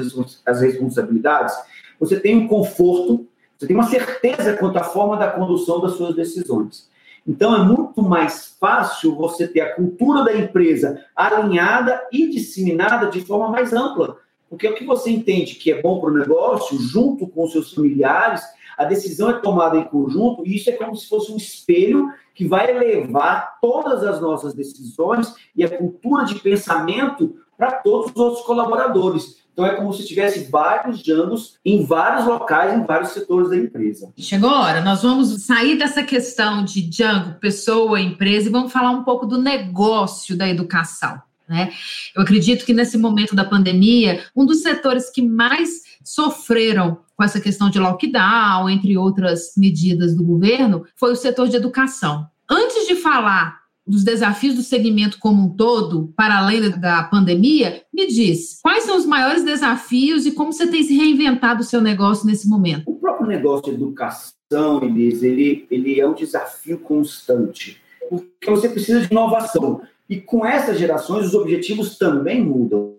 as 0.46 0.61
responsabilidades, 0.61 1.55
você 2.00 2.18
tem 2.18 2.37
um 2.37 2.48
conforto, 2.48 3.26
você 3.59 3.66
tem 3.66 3.76
uma 3.76 3.88
certeza 3.88 4.57
quanto 4.57 4.78
à 4.78 4.85
forma 4.85 5.18
da 5.18 5.31
condução 5.31 5.81
das 5.81 5.92
suas 5.92 6.14
decisões. 6.14 6.88
Então, 7.26 7.54
é 7.54 7.64
muito 7.64 8.02
mais 8.02 8.56
fácil 8.58 9.14
você 9.14 9.46
ter 9.46 9.61
a 9.61 9.74
cultura 9.74 10.24
da 10.24 10.37
empresa 10.37 11.04
alinhada 11.14 12.06
e 12.12 12.28
disseminada 12.28 13.06
de 13.06 13.20
forma 13.20 13.48
mais 13.48 13.72
ampla. 13.72 14.18
Porque 14.50 14.68
o 14.68 14.74
que 14.74 14.85
você 14.85 15.11
entende 15.11 15.54
que 15.54 15.70
é 15.70 15.80
bom 15.80 16.00
para 16.00 16.11
o 16.11 16.18
negócio, 16.18 16.78
junto 16.78 17.26
com 17.26 17.46
seus 17.46 17.72
familiares, 17.72 18.42
a 18.76 18.85
decisão 18.85 19.30
é 19.30 19.35
tomada 19.35 19.78
em 19.78 19.85
conjunto, 19.85 20.46
e 20.46 20.56
isso 20.56 20.68
é 20.68 20.72
como 20.72 20.96
se 20.96 21.08
fosse 21.08 21.32
um 21.32 21.37
espelho 21.37 22.11
que 22.35 22.46
vai 22.46 22.72
levar 22.72 23.58
todas 23.61 24.02
as 24.02 24.20
nossas 24.20 24.54
decisões 24.54 25.35
e 25.54 25.64
a 25.64 25.76
cultura 25.76 26.24
de 26.24 26.38
pensamento 26.40 27.37
para 27.56 27.72
todos 27.72 28.11
os 28.11 28.16
outros 28.16 28.44
colaboradores. 28.44 29.41
Então 29.53 29.67
é 29.67 29.75
como 29.75 29.93
se 29.93 30.07
tivesse 30.07 30.51
vários 30.51 31.03
Djangos 31.03 31.59
em 31.65 31.85
vários 31.85 32.27
locais, 32.27 32.73
em 32.73 32.85
vários 32.85 33.11
setores 33.11 33.51
da 33.51 33.57
empresa. 33.57 34.12
Chegou 34.17 34.49
a 34.49 34.62
hora, 34.62 34.81
nós 34.81 35.03
vamos 35.03 35.43
sair 35.45 35.77
dessa 35.77 36.03
questão 36.03 36.65
de 36.65 36.83
Django, 36.83 37.38
pessoa, 37.38 38.01
empresa, 38.01 38.49
e 38.49 38.53
vamos 38.53 38.73
falar 38.73 38.91
um 38.91 39.05
pouco 39.05 39.27
do 39.27 39.41
negócio 39.41 40.37
da 40.37 40.49
educação. 40.49 41.21
Né? 41.47 41.71
Eu 42.17 42.23
acredito 42.23 42.65
que 42.65 42.73
nesse 42.73 42.97
momento 42.97 43.37
da 43.37 43.45
pandemia, 43.45 44.25
um 44.35 44.47
dos 44.47 44.62
setores 44.62 45.11
que 45.11 45.21
mais 45.21 45.83
sofreram 46.03 47.01
com 47.15 47.23
essa 47.23 47.41
questão 47.41 47.69
de 47.69 47.79
lockdown, 47.79 48.71
entre 48.71 48.97
outras 48.97 49.53
medidas 49.57 50.17
do 50.17 50.25
governo, 50.25 50.87
foi 50.97 51.12
o 51.12 51.17
setor 51.17 51.49
de 51.49 51.57
educação. 51.57 52.27
Antes 52.49 52.87
de 52.87 52.97
falar 52.97 53.62
dos 53.87 54.05
desafios 54.05 54.55
do 54.55 54.62
segmento 54.62 55.18
como 55.18 55.45
um 55.45 55.49
todo, 55.51 56.12
para 56.16 56.38
além 56.38 56.71
da 56.71 57.03
pandemia, 57.05 57.83
me 57.92 58.07
diz, 58.07 58.61
quais 58.62 58.85
são 58.85 58.97
os 58.97 59.07
maiores 59.07 59.45
desafios 59.45 60.25
e 60.25 60.33
como 60.33 60.53
você 60.53 60.66
tem 60.66 60.83
se 60.83 60.97
reinventado 60.97 61.62
o 61.62 61.64
seu 61.64 61.81
negócio 61.81 62.27
nesse 62.27 62.49
momento? 62.49 62.85
O 62.87 62.95
próprio 62.95 63.27
negócio 63.27 63.64
de 63.64 63.71
educação, 63.71 64.83
Elis, 64.83 65.23
ele, 65.23 65.66
ele 65.71 66.01
é 66.01 66.09
um 66.09 66.14
desafio 66.14 66.79
constante, 66.79 67.81
porque 68.09 68.51
você 68.51 68.68
precisa 68.68 69.01
de 69.01 69.11
inovação. 69.11 69.83
E 70.09 70.21
com 70.21 70.45
essas 70.45 70.79
gerações, 70.79 71.27
os 71.27 71.35
objetivos 71.35 71.97
também 71.99 72.42
mudam. 72.45 72.95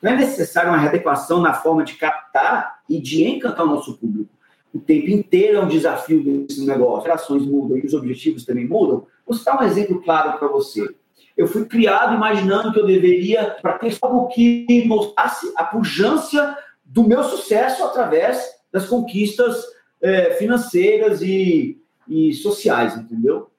Não 0.00 0.12
é 0.12 0.16
necessário 0.16 0.70
uma 0.70 0.78
readequação 0.78 1.40
na 1.40 1.54
forma 1.54 1.84
de 1.84 1.94
captar 1.94 2.80
e 2.88 3.00
de 3.00 3.24
encantar 3.24 3.66
o 3.66 3.70
nosso 3.70 3.96
público. 3.96 4.30
O 4.72 4.78
tempo 4.78 5.10
inteiro 5.10 5.58
é 5.58 5.60
um 5.60 5.68
desafio 5.68 6.22
desse 6.22 6.64
negócio. 6.64 6.98
As 6.98 7.02
gerações 7.04 7.44
mudam 7.44 7.76
e 7.76 7.86
os 7.86 7.94
objetivos 7.94 8.44
também 8.44 8.66
mudam. 8.66 9.06
Vou 9.26 9.36
citar 9.36 9.60
um 9.60 9.64
exemplo 9.64 10.00
claro 10.02 10.38
para 10.38 10.48
você. 10.48 10.88
Eu 11.36 11.46
fui 11.46 11.64
criado 11.64 12.14
imaginando 12.14 12.72
que 12.72 12.78
eu 12.78 12.86
deveria, 12.86 13.56
para 13.62 13.78
ter 13.78 13.96
algo 14.02 14.28
que 14.28 14.84
mostrasse 14.86 15.52
a 15.56 15.64
pujança 15.64 16.56
do 16.84 17.04
meu 17.04 17.24
sucesso 17.24 17.82
através 17.84 18.44
das 18.72 18.86
conquistas 18.86 19.64
é, 20.00 20.34
financeiras 20.34 21.22
e, 21.22 21.80
e 22.08 22.32
sociais, 22.34 22.96
entendeu? 22.96 23.50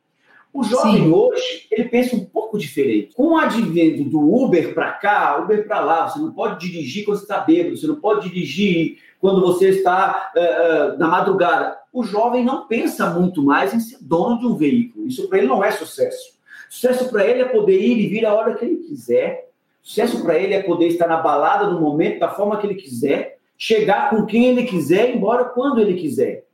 O 0.54 0.64
jovem 0.64 1.04
Sim. 1.04 1.12
hoje, 1.12 1.68
ele 1.72 1.86
pensa 1.86 2.16
um 2.16 2.26
pouco 2.26 2.58
diferente. 2.58 3.16
Com 3.16 3.34
o 3.34 3.38
advento 3.38 4.04
do 4.04 4.20
Uber 4.20 4.74
para 4.74 4.92
cá, 4.92 5.42
Uber 5.42 5.66
para 5.66 5.80
lá, 5.80 6.10
você 6.10 6.20
não 6.20 6.34
pode 6.34 6.60
dirigir 6.60 7.06
quando 7.06 7.18
você 7.18 7.24
está 7.24 7.40
bêbado, 7.40 7.78
você 7.78 7.88
não 7.88 7.96
pode 7.96 8.28
dirigir 8.28 8.98
quando 9.22 9.40
você 9.40 9.70
está 9.70 10.32
uh, 10.36 10.96
uh, 10.96 11.00
na 11.00 11.08
madrugada. 11.08 11.78
O 11.94 12.04
jovem 12.04 12.44
não 12.44 12.68
pensa 12.68 13.10
muito 13.12 13.42
mais 13.44 13.74
em 13.74 13.80
ser 13.80 13.98
dono 14.02 14.40
de 14.40 14.48
um 14.48 14.56
veículo. 14.56 15.08
Isso 15.08 15.30
para 15.30 15.38
ele 15.38 15.48
não 15.48 15.64
é 15.64 15.72
sucesso. 15.72 16.40
Sucesso 16.70 17.10
para 17.10 17.26
ele 17.26 17.42
é 17.42 17.46
poder 17.46 17.80
ir 17.80 18.00
e 18.00 18.08
vir 18.08 18.26
a 18.26 18.34
hora 18.34 18.56
que 18.56 18.66
ele 18.66 18.78
quiser. 18.78 19.50
Sucesso 19.82 20.22
para 20.24 20.38
ele 20.38 20.54
é 20.54 20.64
poder 20.64 20.88
estar 20.88 21.08
na 21.08 21.18
balada 21.18 21.68
no 21.68 21.80
momento, 21.80 22.20
da 22.20 22.30
forma 22.30 22.58
que 22.58 22.68
ele 22.68 22.76
quiser, 22.76 23.38
chegar 23.58 24.10
com 24.10 24.26
quem 24.26 24.46
ele 24.46 24.64
quiser, 24.64 25.10
ir 25.10 25.16
embora 25.16 25.46
quando 25.46 25.80
ele 25.80 25.94
quiser. 25.94 26.46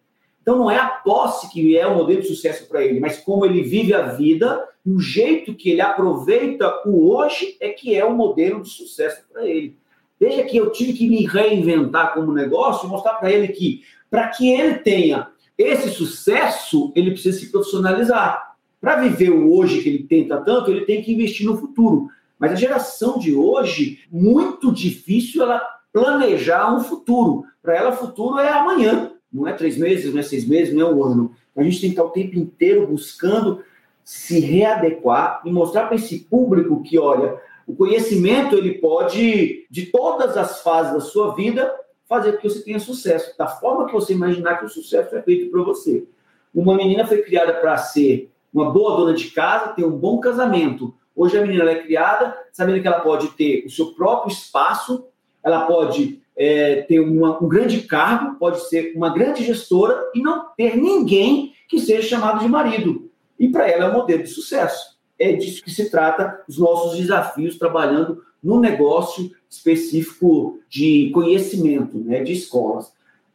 Então 0.41 0.57
não 0.57 0.69
é 0.69 0.77
a 0.77 0.87
posse 0.87 1.49
que 1.49 1.77
é 1.77 1.87
o 1.87 1.95
modelo 1.95 2.21
de 2.21 2.27
sucesso 2.27 2.67
para 2.67 2.83
ele, 2.83 2.99
mas 2.99 3.17
como 3.17 3.45
ele 3.45 3.63
vive 3.63 3.93
a 3.93 4.03
vida 4.03 4.67
o 4.87 5.01
jeito 5.01 5.53
que 5.53 5.69
ele 5.69 5.81
aproveita 5.81 6.81
o 6.85 7.11
hoje 7.11 7.57
é 7.59 7.69
que 7.69 7.93
é 7.93 8.05
o 8.05 8.15
modelo 8.15 8.61
de 8.61 8.69
sucesso 8.69 9.21
para 9.31 9.45
ele. 9.45 9.75
Veja 10.19 10.43
que 10.43 10.57
eu 10.57 10.71
tive 10.71 10.93
que 10.93 11.07
me 11.07 11.25
reinventar 11.25 12.13
como 12.13 12.31
negócio 12.31 12.87
e 12.87 12.89
mostrar 12.89 13.13
para 13.15 13.31
ele 13.31 13.49
que, 13.49 13.83
para 14.09 14.27
que 14.29 14.49
ele 14.49 14.75
tenha 14.75 15.27
esse 15.57 15.89
sucesso, 15.89 16.91
ele 16.95 17.11
precisa 17.11 17.39
se 17.39 17.51
profissionalizar. 17.51 18.55
Para 18.79 19.01
viver 19.01 19.31
o 19.31 19.51
hoje 19.51 19.81
que 19.81 19.89
ele 19.89 20.03
tenta 20.03 20.37
tanto, 20.37 20.69
ele 20.69 20.85
tem 20.85 21.01
que 21.01 21.13
investir 21.13 21.45
no 21.45 21.57
futuro. 21.57 22.09
Mas 22.37 22.51
a 22.51 22.55
geração 22.55 23.17
de 23.17 23.33
hoje, 23.33 23.99
muito 24.11 24.71
difícil 24.71 25.41
ela 25.41 25.61
planejar 25.91 26.73
um 26.75 26.81
futuro. 26.81 27.45
Para 27.61 27.75
ela, 27.75 27.91
futuro 27.91 28.39
é 28.39 28.49
amanhã. 28.49 29.11
Não 29.33 29.47
é 29.47 29.53
três 29.53 29.77
meses, 29.77 30.13
não 30.13 30.19
é 30.19 30.23
seis 30.23 30.47
meses, 30.47 30.73
não 30.73 30.87
é 30.87 30.93
um 30.93 31.03
ano. 31.03 31.35
A 31.55 31.63
gente 31.63 31.81
tem 31.81 31.89
que 31.89 31.95
estar 31.95 32.03
o 32.03 32.11
tempo 32.11 32.37
inteiro 32.37 32.85
buscando 32.85 33.63
se 34.03 34.39
readequar 34.39 35.41
e 35.43 35.51
mostrar 35.51 35.87
para 35.87 35.95
esse 35.95 36.19
público 36.19 36.81
que, 36.83 36.97
olha, 36.99 37.35
o 37.67 37.75
conhecimento 37.75 38.55
ele 38.55 38.75
pode, 38.75 39.67
de 39.69 39.87
todas 39.87 40.37
as 40.37 40.61
fases 40.61 40.93
da 40.93 41.01
sua 41.01 41.35
vida, 41.35 41.69
fazer 42.07 42.31
com 42.31 42.37
que 42.37 42.49
você 42.49 42.63
tenha 42.63 42.79
sucesso, 42.79 43.37
da 43.37 43.45
forma 43.45 43.85
que 43.85 43.91
você 43.91 44.13
imaginar 44.13 44.57
que 44.57 44.65
o 44.65 44.69
sucesso 44.69 45.13
é 45.13 45.21
feito 45.21 45.51
para 45.51 45.61
você. 45.61 46.07
Uma 46.55 46.75
menina 46.75 47.05
foi 47.05 47.21
criada 47.21 47.53
para 47.53 47.75
ser 47.75 48.31
uma 48.53 48.71
boa 48.71 48.95
dona 48.95 49.13
de 49.13 49.31
casa, 49.31 49.73
ter 49.73 49.83
um 49.83 49.97
bom 49.97 50.17
casamento. 50.21 50.95
Hoje 51.13 51.37
a 51.37 51.41
menina 51.41 51.69
é 51.69 51.83
criada 51.83 52.37
sabendo 52.53 52.81
que 52.81 52.87
ela 52.87 53.01
pode 53.01 53.27
ter 53.31 53.65
o 53.65 53.69
seu 53.69 53.87
próprio 53.87 54.31
espaço, 54.31 55.05
ela 55.43 55.65
pode 55.65 56.21
é, 56.37 56.83
ter 56.83 57.01
uma, 57.01 57.43
um 57.43 57.49
grande 57.49 57.81
cargo, 57.81 58.39
pode 58.39 58.61
ser 58.69 58.93
uma 58.95 59.09
grande 59.09 59.43
gestora 59.43 60.09
e 60.15 60.21
não 60.21 60.45
ter 60.55 60.77
ninguém 60.77 61.53
que 61.67 61.81
seja 61.81 62.07
chamado 62.07 62.39
de 62.39 62.47
marido. 62.47 63.11
E 63.37 63.49
para 63.49 63.67
ela 63.67 63.85
é 63.85 63.89
um 63.89 63.93
modelo 63.93 64.23
de 64.23 64.29
sucesso 64.29 64.96
é 65.19 65.33
disso 65.33 65.63
que 65.63 65.71
se 65.71 65.89
trata 65.89 66.43
os 66.47 66.57
nossos 66.57 66.97
desafios 66.97 67.57
trabalhando 67.57 68.23
no 68.43 68.59
negócio 68.59 69.31
específico 69.49 70.59
de 70.69 71.09
conhecimento, 71.13 71.97
né, 71.97 72.23
de 72.23 72.33
escolas. 72.33 72.91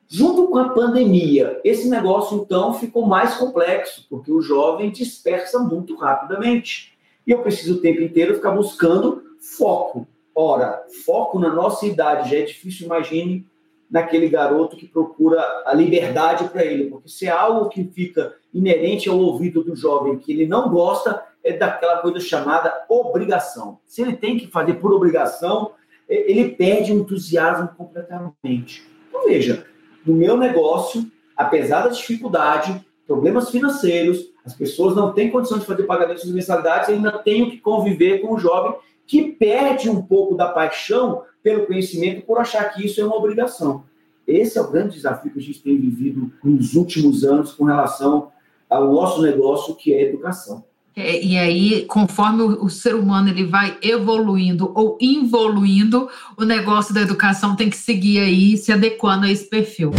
Junto 0.09 0.49
com 0.49 0.59
a 0.59 0.69
pandemia, 0.69 1.59
esse 1.65 1.89
negócio 1.89 2.37
então 2.37 2.75
ficou 2.75 3.07
mais 3.07 3.35
complexo, 3.35 4.07
porque 4.11 4.31
o 4.31 4.43
jovem 4.43 4.91
dispersa 4.91 5.59
muito 5.59 5.97
rapidamente. 5.97 6.93
E 7.27 7.31
eu 7.31 7.39
preciso 7.39 7.77
o 7.77 7.81
tempo 7.81 8.03
inteiro 8.03 8.35
ficar 8.35 8.51
buscando 8.51 9.23
foco. 9.41 10.07
Ora, 10.35 10.85
foco 11.05 11.39
na 11.39 11.53
nossa 11.53 11.87
idade 11.87 12.31
já 12.31 12.37
é 12.39 12.43
difícil, 12.43 12.87
imagine 12.87 13.47
naquele 13.91 14.29
garoto 14.29 14.77
que 14.77 14.87
procura 14.87 15.43
a 15.67 15.75
liberdade 15.75 16.49
para 16.49 16.65
ele, 16.65 16.91
porque 16.91 17.09
se 17.11 17.27
é 17.27 17.31
algo 17.31 17.69
que 17.69 17.85
fica 17.85 18.35
inerente 18.53 19.09
ao 19.09 19.19
ouvido 19.19 19.63
do 19.63 19.77
jovem 19.77 20.19
que 20.19 20.33
ele 20.33 20.47
não 20.47 20.71
gosta, 20.71 21.23
é 21.45 21.53
daquela 21.53 21.99
coisa 21.99 22.21
chamada 22.21 22.85
obrigação. 22.89 23.79
Se 23.85 24.03
ele 24.03 24.17
tem 24.17 24.39
que 24.39 24.47
fazer 24.47 24.75
por 24.75 24.93
obrigação, 24.93 25.73
ele 26.09 26.51
perde 26.51 26.93
o 26.93 27.01
entusiasmo 27.01 27.69
completamente. 27.77 28.87
Então, 29.09 29.25
veja, 29.25 29.67
no 30.05 30.15
meu 30.15 30.37
negócio, 30.37 31.11
apesar 31.37 31.83
da 31.83 31.89
dificuldade, 31.89 32.85
problemas 33.07 33.51
financeiros, 33.51 34.31
as 34.45 34.55
pessoas 34.55 34.97
não 34.97 35.13
têm 35.13 35.31
condição 35.31 35.59
de 35.59 35.67
fazer 35.67 35.85
pagamentos 35.85 36.25
de 36.25 36.33
mensalidades, 36.33 36.89
ainda 36.89 37.13
tenho 37.19 37.51
que 37.51 37.59
conviver 37.59 38.21
com 38.21 38.35
o 38.35 38.39
jovem 38.39 38.75
que 39.07 39.33
perde 39.33 39.91
um 39.91 40.03
pouco 40.03 40.35
da 40.35 40.49
paixão 40.49 41.23
pelo 41.43 41.67
conhecimento 41.67 42.25
por 42.25 42.39
achar 42.39 42.73
que 42.73 42.87
isso 42.87 43.01
é 43.01 43.05
uma 43.05 43.17
obrigação. 43.17 43.85
Esse 44.27 44.59
é 44.59 44.63
o 44.63 44.71
grande 44.71 44.95
desafio 44.95 45.33
que 45.33 45.39
a 45.39 45.43
gente 45.43 45.63
tem 45.63 45.77
vivido 45.77 46.33
nos 46.43 46.75
últimos 46.75 47.25
anos 47.25 47.53
com 47.53 47.65
relação 47.65 48.31
ao 48.71 48.91
nosso 48.91 49.21
negócio, 49.21 49.75
que 49.75 49.93
é 49.93 49.99
a 49.99 50.03
educação. 50.03 50.65
É, 50.95 51.25
e 51.25 51.39
aí, 51.39 51.87
conforme 51.87 52.43
o, 52.43 52.65
o, 52.65 52.69
ser 52.69 52.95
humano 52.95 53.31
ele 53.31 53.45
vai 53.45 53.79
evoluindo 53.81 54.71
ou 54.75 54.99
involuindo, 55.01 56.07
o 56.37 56.45
negócio 56.45 56.93
da 56.93 57.01
educação 57.01 57.57
tem 57.57 57.71
que 57.71 57.79
seguir 57.79 58.19
aí, 58.19 58.59
se 58.59 58.71
adequando 58.71 59.25
a 59.25 59.31
esse 59.31 59.49
perfil. 59.49 59.91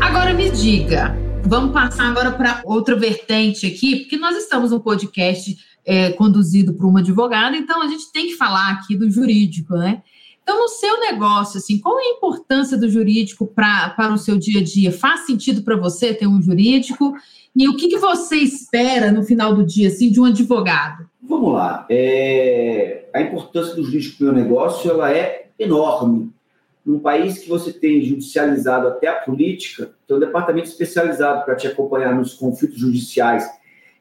Agora 0.00 0.34
me 0.34 0.50
diga, 0.50 1.16
vamos 1.44 1.72
passar 1.72 2.08
agora 2.08 2.32
para 2.32 2.60
outra 2.64 2.96
vertente 2.96 3.64
aqui, 3.64 4.00
porque 4.00 4.16
nós 4.16 4.36
estamos 4.36 4.72
no 4.72 4.80
podcast 4.80 5.56
é, 5.86 6.10
conduzido 6.10 6.74
por 6.74 6.86
uma 6.86 6.98
advogada, 6.98 7.56
então 7.56 7.80
a 7.80 7.86
gente 7.86 8.10
tem 8.10 8.26
que 8.26 8.34
falar 8.34 8.70
aqui 8.72 8.96
do 8.96 9.08
jurídico, 9.08 9.76
né? 9.76 10.02
Então, 10.42 10.62
no 10.62 10.68
seu 10.68 10.98
negócio, 10.98 11.58
assim, 11.58 11.78
qual 11.78 12.00
é 12.00 12.02
a 12.02 12.16
importância 12.16 12.76
do 12.76 12.88
jurídico 12.88 13.46
para 13.46 14.10
o 14.10 14.16
seu 14.16 14.38
dia 14.38 14.60
a 14.60 14.64
dia? 14.64 14.90
Faz 14.90 15.26
sentido 15.26 15.62
para 15.62 15.76
você 15.76 16.14
ter 16.14 16.26
um 16.26 16.40
jurídico? 16.40 17.12
E 17.58 17.68
o 17.68 17.76
que, 17.76 17.88
que 17.88 17.98
você 17.98 18.36
espera 18.36 19.10
no 19.10 19.24
final 19.24 19.52
do 19.52 19.66
dia, 19.66 19.88
assim, 19.88 20.12
de 20.12 20.20
um 20.20 20.26
advogado? 20.26 21.08
Vamos 21.20 21.54
lá. 21.54 21.84
É... 21.90 23.08
A 23.12 23.20
importância 23.20 23.74
do 23.74 23.82
jurídico 23.82 24.22
no 24.22 24.32
negócio 24.32 24.88
ela 24.88 25.12
é 25.12 25.48
enorme. 25.58 26.30
Num 26.86 27.00
país 27.00 27.38
que 27.38 27.48
você 27.48 27.72
tem 27.72 28.00
judicializado 28.00 28.86
até 28.86 29.08
a 29.08 29.16
política, 29.16 29.90
tem 30.06 30.16
um 30.16 30.20
departamento 30.20 30.68
especializado 30.68 31.44
para 31.44 31.56
te 31.56 31.66
acompanhar 31.66 32.14
nos 32.14 32.32
conflitos 32.32 32.78
judiciais, 32.78 33.44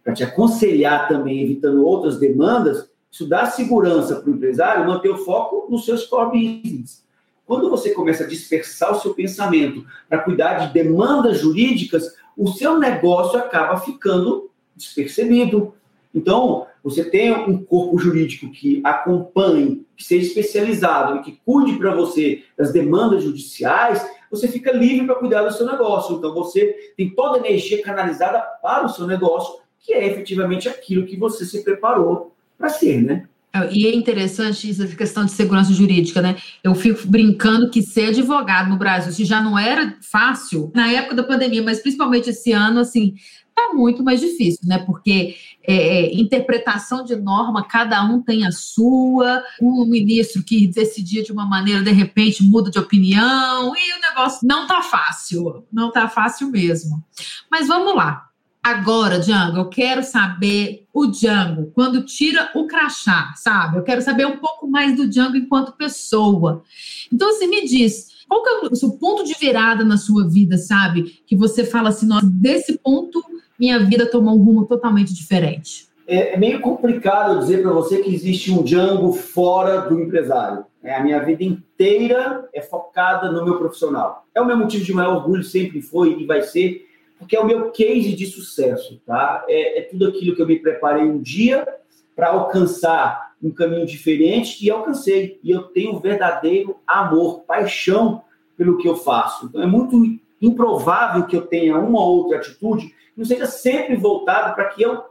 para 0.03 0.13
te 0.13 0.23
aconselhar 0.23 1.07
também, 1.07 1.41
evitando 1.41 1.83
outras 1.83 2.19
demandas, 2.19 2.87
isso 3.11 3.27
dá 3.27 3.47
segurança 3.47 4.17
para 4.17 4.29
o 4.29 4.35
empresário 4.35 4.85
manter 4.85 5.09
o 5.09 5.17
foco 5.17 5.65
no 5.67 5.79
seu 5.79 5.97
core 6.07 6.61
business. 6.61 7.03
Quando 7.43 7.71
você 7.71 7.89
começa 7.89 8.23
a 8.23 8.27
dispersar 8.27 8.91
o 8.91 8.99
seu 8.99 9.15
pensamento 9.15 9.83
para 10.07 10.19
cuidar 10.19 10.67
de 10.67 10.73
demandas 10.73 11.39
jurídicas, 11.39 12.13
o 12.37 12.47
seu 12.47 12.77
negócio 12.77 13.39
acaba 13.39 13.79
ficando 13.79 14.51
despercebido. 14.75 15.73
Então, 16.13 16.67
você 16.83 17.03
tem 17.03 17.31
um 17.31 17.63
corpo 17.63 17.97
jurídico 17.97 18.51
que 18.51 18.79
acompanhe, 18.83 19.85
que 19.95 20.03
seja 20.03 20.27
especializado 20.27 21.17
e 21.17 21.21
que 21.21 21.39
cuide 21.43 21.77
para 21.77 21.93
você 21.93 22.43
das 22.55 22.71
demandas 22.71 23.23
judiciais, 23.23 24.07
você 24.29 24.47
fica 24.47 24.71
livre 24.71 25.05
para 25.05 25.15
cuidar 25.15 25.43
do 25.43 25.51
seu 25.51 25.65
negócio. 25.65 26.15
Então, 26.15 26.33
você 26.33 26.93
tem 26.95 27.09
toda 27.09 27.37
a 27.37 27.39
energia 27.39 27.81
canalizada 27.81 28.39
para 28.61 28.85
o 28.85 28.89
seu 28.89 29.07
negócio, 29.07 29.59
que 29.79 29.93
é 29.93 30.05
efetivamente 30.05 30.69
aquilo 30.69 31.05
que 31.05 31.17
você 31.17 31.45
se 31.45 31.63
preparou 31.63 32.33
para 32.57 32.69
ser, 32.69 33.01
né? 33.01 33.27
É, 33.53 33.73
e 33.73 33.87
é 33.87 33.95
interessante 33.95 34.69
essa 34.69 34.87
questão 34.87 35.25
de 35.25 35.31
segurança 35.31 35.73
jurídica, 35.73 36.21
né? 36.21 36.35
Eu 36.63 36.75
fico 36.75 37.07
brincando 37.07 37.69
que 37.69 37.81
ser 37.81 38.09
advogado 38.09 38.69
no 38.69 38.77
Brasil, 38.77 39.11
se 39.11 39.25
já 39.25 39.41
não 39.41 39.57
era 39.57 39.97
fácil 40.01 40.71
na 40.75 40.91
época 40.91 41.15
da 41.15 41.23
pandemia, 41.23 41.63
mas 41.63 41.79
principalmente 41.79 42.29
esse 42.29 42.51
ano, 42.51 42.79
assim, 42.79 43.15
tá 43.55 43.73
muito 43.73 44.03
mais 44.03 44.19
difícil, 44.19 44.67
né? 44.67 44.77
Porque 44.79 45.35
é, 45.65 45.75
é 45.75 46.15
interpretação 46.15 47.03
de 47.03 47.15
norma, 47.15 47.67
cada 47.67 48.03
um 48.03 48.21
tem 48.21 48.45
a 48.45 48.51
sua, 48.51 49.41
um 49.59 49.85
ministro 49.85 50.43
que 50.43 50.67
decidia 50.67 51.23
de 51.23 51.31
uma 51.31 51.45
maneira, 51.45 51.81
de 51.81 51.91
repente 51.91 52.43
muda 52.43 52.69
de 52.69 52.77
opinião, 52.77 53.73
e 53.75 53.97
o 53.97 54.01
negócio 54.09 54.47
não 54.47 54.67
tá 54.67 54.81
fácil, 54.83 55.65
não 55.71 55.91
tá 55.91 56.07
fácil 56.07 56.49
mesmo. 56.51 57.03
Mas 57.49 57.67
vamos 57.67 57.95
lá. 57.95 58.26
Agora, 58.67 59.17
Django, 59.17 59.59
eu 59.59 59.69
quero 59.69 60.03
saber 60.03 60.83
o 60.93 61.07
Django, 61.07 61.71
quando 61.73 62.03
tira 62.03 62.51
o 62.53 62.67
crachá, 62.67 63.31
sabe? 63.37 63.77
Eu 63.77 63.81
quero 63.81 64.01
saber 64.01 64.27
um 64.27 64.39
pouco 64.39 64.67
mais 64.67 64.93
do 64.93 65.07
Django 65.07 65.37
enquanto 65.37 65.77
pessoa. 65.77 66.61
Então, 67.09 67.29
assim, 67.29 67.47
me 67.47 67.65
diz, 67.65 68.25
qual 68.27 68.43
que 68.43 68.49
é 68.49 68.67
o 68.69 68.75
seu 68.75 68.91
ponto 68.91 69.23
de 69.23 69.35
virada 69.39 69.85
na 69.85 69.95
sua 69.95 70.27
vida, 70.27 70.57
sabe? 70.57 71.21
Que 71.25 71.33
você 71.33 71.63
fala 71.63 71.89
assim, 71.89 72.05
nossa, 72.05 72.27
desse 72.29 72.77
ponto 72.77 73.23
minha 73.57 73.79
vida 73.79 74.05
tomou 74.05 74.37
um 74.37 74.43
rumo 74.43 74.65
totalmente 74.65 75.13
diferente. 75.13 75.87
É, 76.05 76.33
é 76.33 76.37
meio 76.37 76.59
complicado 76.59 77.39
dizer 77.39 77.61
para 77.61 77.71
você 77.71 77.99
que 77.99 78.13
existe 78.13 78.51
um 78.51 78.63
Django 78.63 79.13
fora 79.13 79.79
do 79.79 79.97
empresário. 79.97 80.65
É, 80.83 80.93
a 80.93 81.01
minha 81.01 81.23
vida 81.23 81.41
inteira 81.41 82.49
é 82.53 82.61
focada 82.61 83.31
no 83.31 83.45
meu 83.45 83.57
profissional. 83.57 84.25
É 84.35 84.41
o 84.41 84.45
meu 84.45 84.57
motivo 84.57 84.83
de 84.83 84.93
maior 84.93 85.15
orgulho, 85.15 85.43
sempre 85.43 85.81
foi 85.81 86.19
e 86.19 86.25
vai 86.25 86.41
ser 86.41 86.86
porque 87.17 87.35
é 87.35 87.39
o 87.39 87.45
meu 87.45 87.71
case 87.71 88.13
de 88.13 88.25
sucesso, 88.25 89.01
tá? 89.05 89.45
É, 89.47 89.79
é 89.79 89.81
tudo 89.83 90.07
aquilo 90.07 90.35
que 90.35 90.41
eu 90.41 90.47
me 90.47 90.59
preparei 90.59 91.03
um 91.03 91.21
dia 91.21 91.67
para 92.15 92.29
alcançar 92.29 93.33
um 93.41 93.51
caminho 93.51 93.85
diferente 93.85 94.63
e 94.65 94.71
alcancei. 94.71 95.39
E 95.43 95.51
eu 95.51 95.63
tenho 95.63 95.99
verdadeiro 95.99 96.77
amor, 96.85 97.41
paixão 97.41 98.23
pelo 98.55 98.77
que 98.77 98.87
eu 98.87 98.95
faço. 98.95 99.45
Então 99.45 99.61
é 99.61 99.67
muito 99.67 100.01
improvável 100.41 101.25
que 101.25 101.35
eu 101.35 101.45
tenha 101.45 101.77
uma 101.77 101.99
ou 101.99 102.17
outra 102.17 102.37
atitude 102.37 102.87
que 102.87 103.17
não 103.17 103.25
seja 103.25 103.45
sempre 103.45 103.95
voltada 103.95 104.53
para 104.53 104.65
que 104.65 104.81
eu 104.81 105.03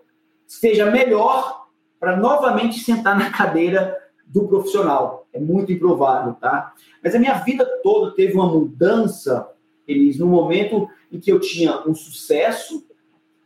esteja 0.47 0.90
melhor 0.90 1.66
para 1.99 2.16
novamente 2.16 2.79
sentar 2.81 3.19
na 3.19 3.31
cadeira 3.31 3.97
do 4.27 4.47
profissional. 4.47 5.27
É 5.33 5.40
muito 5.40 5.73
improvável, 5.73 6.35
tá? 6.35 6.73
Mas 7.03 7.14
a 7.14 7.19
minha 7.19 7.35
vida 7.35 7.64
toda 7.83 8.14
teve 8.14 8.35
uma 8.35 8.47
mudança, 8.47 9.49
eles 9.87 10.18
no 10.18 10.27
momento 10.27 10.88
em 11.12 11.20
que 11.20 11.31
eu 11.31 11.40
tinha 11.40 11.83
um 11.87 11.94
sucesso, 11.94 12.87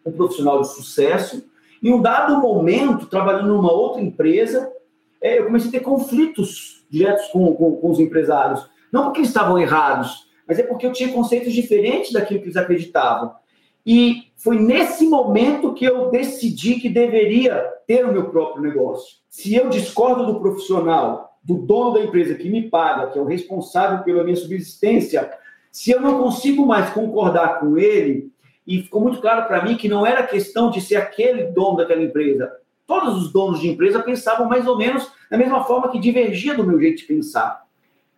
um 0.04 0.12
profissional 0.12 0.60
de 0.60 0.68
sucesso, 0.68 1.44
e 1.82 1.90
um 1.90 2.00
dado 2.00 2.40
momento, 2.40 3.06
trabalhando 3.06 3.48
numa 3.48 3.72
outra 3.72 4.02
empresa, 4.02 4.70
é, 5.20 5.38
eu 5.38 5.46
comecei 5.46 5.68
a 5.68 5.72
ter 5.72 5.80
conflitos 5.80 6.84
diretos 6.90 7.26
com, 7.28 7.54
com, 7.54 7.76
com, 7.76 7.90
os 7.90 7.98
empresários. 7.98 8.68
Não 8.92 9.04
porque 9.04 9.20
eles 9.20 9.28
estavam 9.28 9.58
errados, 9.58 10.28
mas 10.46 10.58
é 10.58 10.62
porque 10.62 10.86
eu 10.86 10.92
tinha 10.92 11.12
conceitos 11.12 11.52
diferentes 11.52 12.12
daquilo 12.12 12.40
que 12.40 12.46
eles 12.46 12.56
acreditavam. 12.56 13.32
E 13.86 14.24
foi 14.36 14.58
nesse 14.58 15.06
momento 15.06 15.72
que 15.72 15.84
eu 15.84 16.10
decidi 16.10 16.74
que 16.74 16.88
deveria 16.88 17.62
ter 17.86 18.04
o 18.04 18.12
meu 18.12 18.30
próprio 18.30 18.62
negócio. 18.62 19.16
Se 19.28 19.54
eu 19.54 19.68
discordo 19.68 20.26
do 20.26 20.40
profissional, 20.40 21.38
do 21.42 21.54
dono 21.54 21.94
da 21.94 22.00
empresa 22.00 22.34
que 22.34 22.50
me 22.50 22.68
paga, 22.68 23.10
que 23.10 23.18
é 23.18 23.22
o 23.22 23.26
responsável 23.26 24.04
pela 24.04 24.22
minha 24.22 24.36
subsistência, 24.36 25.30
se 25.70 25.90
eu 25.90 26.00
não 26.00 26.18
consigo 26.18 26.66
mais 26.66 26.90
concordar 26.90 27.60
com 27.60 27.78
ele, 27.78 28.30
e 28.66 28.82
ficou 28.82 29.00
muito 29.00 29.20
claro 29.20 29.46
para 29.46 29.64
mim 29.64 29.76
que 29.76 29.88
não 29.88 30.06
era 30.06 30.26
questão 30.26 30.70
de 30.70 30.80
ser 30.80 30.96
aquele 30.96 31.44
dono 31.44 31.78
daquela 31.78 32.02
empresa. 32.02 32.52
Todos 32.86 33.16
os 33.16 33.32
donos 33.32 33.60
de 33.60 33.68
empresa 33.68 34.00
pensavam 34.00 34.48
mais 34.48 34.66
ou 34.66 34.76
menos 34.76 35.10
da 35.30 35.38
mesma 35.38 35.64
forma 35.64 35.90
que 35.90 35.98
divergia 35.98 36.54
do 36.54 36.64
meu 36.64 36.78
jeito 36.78 36.98
de 36.98 37.04
pensar. 37.04 37.64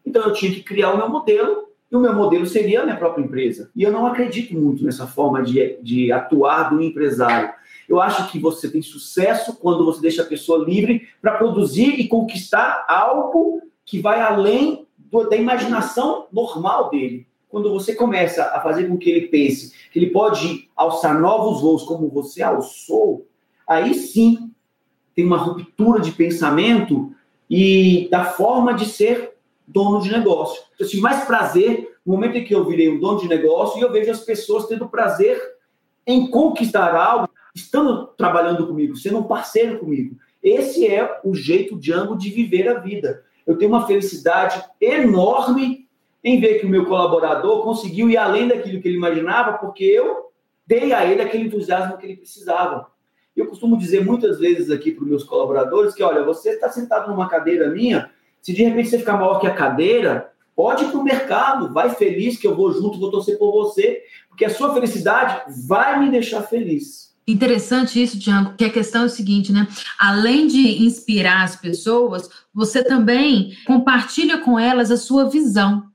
Então 0.05 0.23
eu 0.23 0.33
tinha 0.33 0.53
que 0.53 0.63
criar 0.63 0.93
o 0.93 0.97
meu 0.97 1.09
modelo, 1.09 1.69
e 1.91 1.97
o 1.97 2.01
meu 2.01 2.15
modelo 2.15 2.47
seria 2.47 2.81
a 2.81 2.85
minha 2.85 2.97
própria 2.97 3.23
empresa. 3.23 3.71
E 3.77 3.83
eu 3.83 3.93
não 3.93 4.07
acredito 4.07 4.55
muito 4.55 4.83
nessa 4.83 5.07
forma 5.07 5.43
de, 5.43 5.79
de 5.83 6.11
atuar 6.11 6.71
do 6.71 6.83
empresário. 6.83 7.53
Eu 7.87 8.01
acho 8.01 8.31
que 8.31 8.39
você 8.39 8.71
tem 8.71 8.81
sucesso 8.81 9.57
quando 9.57 9.85
você 9.85 10.01
deixa 10.01 10.23
a 10.23 10.27
pessoa 10.27 10.65
livre 10.65 11.07
para 11.21 11.37
produzir 11.37 12.01
e 12.01 12.09
conquistar 12.09 12.87
algo 12.89 13.61
que 13.85 13.99
vai 14.01 14.23
além 14.23 14.87
do, 14.97 15.29
da 15.29 15.37
imaginação 15.37 16.27
normal 16.33 16.89
dele 16.89 17.27
quando 17.53 17.71
você 17.71 17.95
começa 17.95 18.45
a 18.47 18.63
fazer 18.63 18.89
com 18.89 18.97
que 18.97 19.11
ele 19.11 19.29
pense 19.29 19.75
que 19.93 19.99
ele 19.99 20.09
pode 20.09 20.71
alçar 20.75 21.21
novos 21.21 21.61
voos 21.61 21.83
como 21.83 22.09
você 22.09 22.43
alçou, 22.43 23.29
aí 23.69 23.93
sim 23.93 24.51
tem 25.15 25.27
uma 25.27 25.37
ruptura 25.37 26.01
de 26.01 26.13
pensamento 26.13 27.15
e 27.51 28.09
da 28.11 28.25
forma 28.25 28.73
de 28.73 28.87
ser 28.87 29.35
dono 29.69 30.01
de 30.01 30.11
negócio. 30.11 30.63
Eu 30.81 30.89
tive 30.89 31.03
mais 31.03 31.27
prazer 31.27 31.95
no 32.07 32.15
momento 32.15 32.39
em 32.39 32.45
que 32.45 32.55
eu 32.55 32.65
virei 32.65 32.89
um 32.89 32.99
dono 32.99 33.21
de 33.21 33.29
negócio 33.29 33.79
e 33.79 33.83
eu 33.83 33.93
vejo 33.93 34.11
as 34.11 34.21
pessoas 34.21 34.67
tendo 34.67 34.89
prazer 34.89 35.39
em 36.07 36.31
conquistar 36.31 36.97
algo, 36.97 37.29
estando 37.55 38.07
trabalhando 38.17 38.67
comigo, 38.67 38.97
sendo 38.97 39.19
um 39.19 39.25
parceiro 39.25 39.79
comigo. 39.79 40.17
Esse 40.43 40.87
é 40.87 41.21
o 41.23 41.35
jeito 41.35 41.79
Django 41.79 42.17
de 42.17 42.31
viver 42.31 42.67
a 42.67 42.81
vida. 42.81 43.23
Eu 43.47 43.59
tenho 43.59 43.71
uma 43.71 43.87
felicidade 43.87 44.65
enorme 44.81 45.87
em 46.25 46.41
ver 46.41 46.61
que 46.61 46.67
o 46.67 46.69
meu 46.69 46.87
colaborador 46.87 47.63
conseguiu 47.63 48.09
ir 48.09 48.17
além 48.17 48.49
daquilo 48.49 48.81
que 48.81 48.89
ele 48.89 48.97
imaginava, 48.97 49.59
porque 49.59 49.85
eu 49.85 50.31
dei 50.67 50.93
a 50.93 51.05
ele 51.05 51.21
aquele 51.21 51.45
entusiasmo 51.45 51.97
que 51.99 52.07
ele 52.07 52.17
precisava. 52.17 52.91
Eu 53.35 53.47
costumo 53.47 53.77
dizer 53.77 54.05
muitas 54.05 54.39
vezes 54.39 54.71
aqui 54.71 54.93
para 54.93 55.05
os 55.05 55.11
meus 55.11 55.25
colaboradores 55.25 55.95
que, 55.95 56.03
olha, 56.03 56.23
você 56.23 56.51
está 56.51 56.69
sentado 56.69 57.11
numa 57.11 57.29
cadeira 57.29 57.69
minha, 57.71 58.11
se 58.41 58.53
de 58.53 58.63
repente 58.63 58.91
você 58.91 58.99
ficar 58.99 59.17
maior 59.17 59.41
que 59.41 59.47
a 59.47 59.55
cadeira, 59.55 60.33
pode 60.55 60.85
ir 60.85 60.89
para 60.89 60.99
o 60.99 61.05
mercado, 61.05 61.73
vai 61.73 61.95
feliz 61.95 62.37
que 62.37 62.47
eu 62.47 62.55
vou 62.55 62.73
junto, 62.73 62.99
vou 62.99 63.11
torcer 63.11 63.39
por 63.39 63.53
você, 63.53 64.03
porque 64.29 64.45
a 64.45 64.51
sua 64.51 64.73
felicidade 64.75 65.43
vai 65.67 65.99
me 65.99 66.11
deixar 66.11 66.43
feliz. 66.43 67.13
Interessante 67.27 68.03
isso, 68.03 68.19
Django, 68.19 68.55
que 68.57 68.65
a 68.65 68.71
questão 68.71 69.03
é 69.03 69.07
o 69.07 69.09
seguinte, 69.09 69.53
né? 69.53 69.69
Além 69.99 70.49
de 70.49 70.85
inspirar 70.85 71.45
as 71.45 71.55
pessoas, 71.55 72.29
você 72.53 72.83
também 72.83 73.53
compartilha 73.65 74.39
com 74.39 74.59
elas 74.59 74.91
a 74.91 74.97
sua 74.97 75.29
visão. 75.31 75.92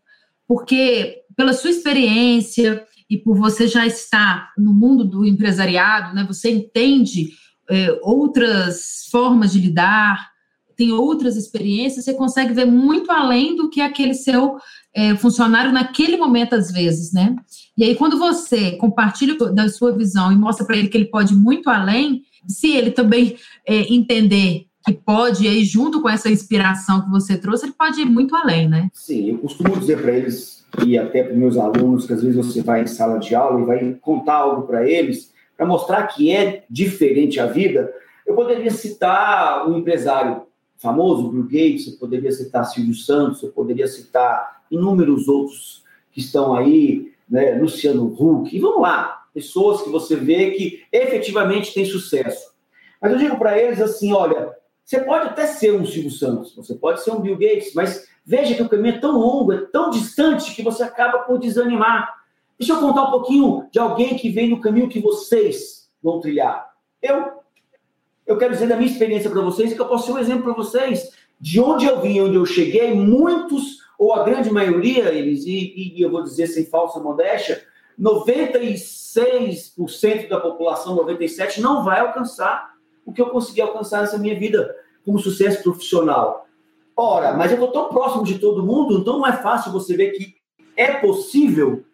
Porque 0.48 1.24
pela 1.36 1.54
sua 1.54 1.70
experiência 1.70 2.86
e 3.10 3.18
por 3.18 3.38
você 3.38 3.68
já 3.68 3.86
estar 3.86 4.54
no 4.58 4.74
mundo 4.74 5.06
do 5.06 5.26
empresariado, 5.26 6.16
né? 6.16 6.26
Você 6.28 6.50
entende 6.50 7.30
é, 7.70 8.00
outras 8.02 9.08
formas 9.12 9.52
de 9.52 9.60
lidar, 9.60 10.32
tem 10.78 10.92
outras 10.92 11.36
experiências, 11.36 12.06
você 12.06 12.14
consegue 12.14 12.54
ver 12.54 12.66
muito 12.66 13.12
além 13.12 13.56
do 13.56 13.70
que 13.70 13.82
aquele 13.82 14.14
seu 14.14 14.58
é, 14.94 15.16
funcionário 15.16 15.72
naquele 15.72 16.18
momento, 16.18 16.54
às 16.54 16.72
vezes, 16.72 17.12
né? 17.12 17.36
E 17.76 17.84
aí, 17.84 17.96
quando 17.96 18.18
você 18.18 18.74
compartilha 18.74 19.36
da 19.54 19.68
sua 19.70 19.92
visão 19.92 20.32
e 20.32 20.36
mostra 20.36 20.66
para 20.66 20.78
ele 20.78 20.88
que 20.88 20.98
ele 20.98 21.10
pode 21.10 21.34
ir 21.34 21.38
muito 21.38 21.70
além, 21.70 22.22
se 22.48 22.72
ele 22.72 22.92
também 22.92 23.38
é, 23.66 23.92
entender 23.92 24.67
que 24.88 24.94
pode, 24.94 25.46
aí, 25.46 25.66
junto 25.66 26.02
com 26.02 26.08
essa 26.08 26.30
inspiração 26.30 27.02
que 27.02 27.10
você 27.10 27.38
trouxe, 27.38 27.66
ele 27.66 27.74
pode 27.78 28.00
ir 28.00 28.06
muito 28.06 28.34
além, 28.34 28.70
né? 28.70 28.90
Sim, 28.94 29.32
eu 29.32 29.38
costumo 29.40 29.78
dizer 29.78 30.02
para 30.02 30.14
eles, 30.14 30.66
e 30.86 30.98
até 30.98 31.24
para 31.24 31.36
meus 31.36 31.58
alunos, 31.58 32.08
que 32.08 32.14
às 32.14 32.24
vezes 32.24 32.38
você 32.38 32.62
vai 32.62 32.84
em 32.84 32.88
sala 32.88 33.20
de 33.20 33.36
aula 33.36 33.60
e 33.60 33.66
vai 33.66 33.94
contar 33.96 34.36
algo 34.36 34.66
para 34.66 34.90
eles, 34.90 35.34
para 35.58 35.66
mostrar 35.66 36.08
que 36.08 36.32
é 36.32 36.64
diferente 36.70 37.38
a 37.38 37.48
vida. 37.48 37.94
Eu 38.26 38.34
poderia 38.34 38.72
citar 38.72 39.70
um 39.70 39.78
empresário 39.78 40.44
famoso, 40.78 41.32
Bill 41.32 41.44
Gates, 41.44 41.88
eu 41.88 42.00
poderia 42.00 42.32
citar 42.32 42.64
Silvio 42.64 42.94
Santos, 42.94 43.44
eu 43.44 43.50
poderia 43.50 43.88
citar 43.88 44.62
inúmeros 44.72 45.28
outros 45.28 45.84
que 46.14 46.22
estão 46.22 46.56
aí, 46.56 47.12
né, 47.30 47.60
Luciano 47.60 48.06
Huck, 48.06 48.56
e 48.56 48.60
vamos 48.60 48.82
lá, 48.82 49.26
pessoas 49.34 49.82
que 49.82 49.90
você 49.90 50.16
vê 50.16 50.52
que 50.52 50.84
efetivamente 50.94 51.74
têm 51.74 51.84
sucesso. 51.84 52.56
Mas 53.02 53.12
eu 53.12 53.18
digo 53.18 53.38
para 53.38 53.62
eles 53.62 53.82
assim, 53.82 54.14
olha, 54.14 54.56
você 54.88 55.02
pode 55.02 55.28
até 55.28 55.46
ser 55.46 55.74
um 55.74 55.86
Silvio 55.86 56.10
Santos, 56.10 56.56
você 56.56 56.74
pode 56.74 57.04
ser 57.04 57.12
um 57.12 57.20
Bill 57.20 57.38
Gates, 57.38 57.74
mas 57.74 58.08
veja 58.26 58.56
que 58.56 58.64
o 58.64 58.70
caminho 58.70 58.96
é 58.96 59.00
tão 59.00 59.20
longo, 59.20 59.52
é 59.52 59.66
tão 59.66 59.90
distante 59.90 60.56
que 60.56 60.64
você 60.64 60.82
acaba 60.82 61.20
por 61.20 61.38
desanimar. 61.38 62.16
Deixa 62.58 62.72
eu 62.72 62.80
contar 62.80 63.04
um 63.04 63.12
pouquinho 63.12 63.68
de 63.70 63.80
alguém 63.80 64.16
que 64.16 64.30
vem 64.30 64.50
no 64.50 64.62
caminho 64.62 64.88
que 64.88 65.02
vocês 65.02 65.90
vão 66.02 66.22
trilhar. 66.22 66.72
Eu 67.02 67.42
eu 68.26 68.38
quero 68.38 68.54
dizer 68.54 68.70
da 68.70 68.78
minha 68.78 68.90
experiência 68.90 69.30
para 69.30 69.42
vocês 69.42 69.74
que 69.74 69.82
eu 69.82 69.90
posso 69.90 70.06
ser 70.06 70.14
um 70.14 70.20
exemplo 70.20 70.46
para 70.46 70.54
vocês. 70.54 71.12
De 71.38 71.60
onde 71.60 71.86
eu 71.86 72.00
vim, 72.00 72.22
onde 72.22 72.36
eu 72.36 72.46
cheguei, 72.46 72.94
muitos, 72.94 73.80
ou 74.00 74.14
a 74.14 74.24
grande 74.24 74.50
maioria, 74.50 75.14
eles, 75.14 75.46
e, 75.46 75.96
e 75.98 76.02
eu 76.02 76.10
vou 76.10 76.24
dizer 76.24 76.48
sem 76.48 76.66
falsa 76.66 76.98
modéstia, 76.98 77.62
96% 78.00 80.30
da 80.30 80.40
população, 80.40 80.96
97%, 80.96 81.58
não 81.58 81.84
vai 81.84 82.00
alcançar 82.00 82.77
o 83.08 83.14
que 83.14 83.22
eu 83.22 83.30
consegui 83.30 83.62
alcançar 83.62 84.02
nessa 84.02 84.18
minha 84.18 84.38
vida 84.38 84.76
como 85.06 85.18
sucesso 85.18 85.64
profissional. 85.64 86.46
Ora, 86.96 87.32
mas 87.32 87.52
eu 87.52 87.56
estou 87.56 87.72
tão 87.72 87.88
próximo 87.88 88.26
de 88.26 88.38
todo 88.38 88.66
mundo, 88.66 88.98
então 88.98 89.18
não 89.18 89.26
é 89.26 89.32
fácil 89.32 89.72
você 89.72 89.96
ver 89.96 90.12
que 90.12 90.36
é 90.76 90.96
possível. 91.00 91.86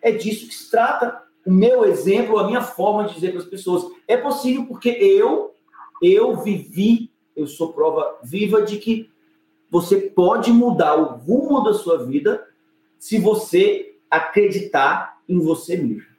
É 0.00 0.10
disso 0.10 0.48
que 0.48 0.54
se 0.54 0.70
trata 0.70 1.22
o 1.44 1.52
meu 1.52 1.84
exemplo, 1.84 2.38
a 2.38 2.46
minha 2.46 2.62
forma 2.62 3.04
de 3.04 3.14
dizer 3.14 3.32
para 3.32 3.40
as 3.40 3.46
pessoas. 3.46 3.84
É 4.08 4.16
possível 4.16 4.64
porque 4.64 4.88
eu, 4.88 5.54
eu 6.00 6.40
vivi, 6.42 7.12
eu 7.36 7.46
sou 7.46 7.74
prova 7.74 8.18
viva 8.22 8.62
de 8.62 8.78
que 8.78 9.10
você 9.70 10.00
pode 10.00 10.50
mudar 10.50 10.94
o 10.96 11.16
rumo 11.18 11.62
da 11.62 11.74
sua 11.74 12.04
vida 12.04 12.42
se 12.98 13.18
você 13.18 13.96
acreditar 14.10 15.18
em 15.28 15.38
você 15.38 15.76
mesmo. 15.76 16.11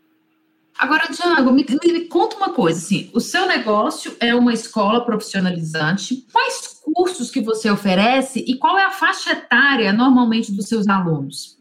Agora, 0.77 1.03
Diago, 1.12 1.51
me, 1.51 1.65
me, 1.86 2.05
conta 2.05 2.36
uma 2.36 2.49
coisa, 2.49 2.79
assim, 2.79 3.09
o 3.13 3.19
seu 3.19 3.47
negócio 3.47 4.15
é 4.19 4.33
uma 4.33 4.53
escola 4.53 5.05
profissionalizante. 5.05 6.25
Quais 6.31 6.81
cursos 6.83 7.29
que 7.29 7.41
você 7.41 7.69
oferece 7.69 8.43
e 8.45 8.57
qual 8.57 8.77
é 8.77 8.83
a 8.83 8.91
faixa 8.91 9.31
etária 9.31 9.93
normalmente 9.93 10.51
dos 10.51 10.67
seus 10.67 10.88
alunos? 10.88 11.57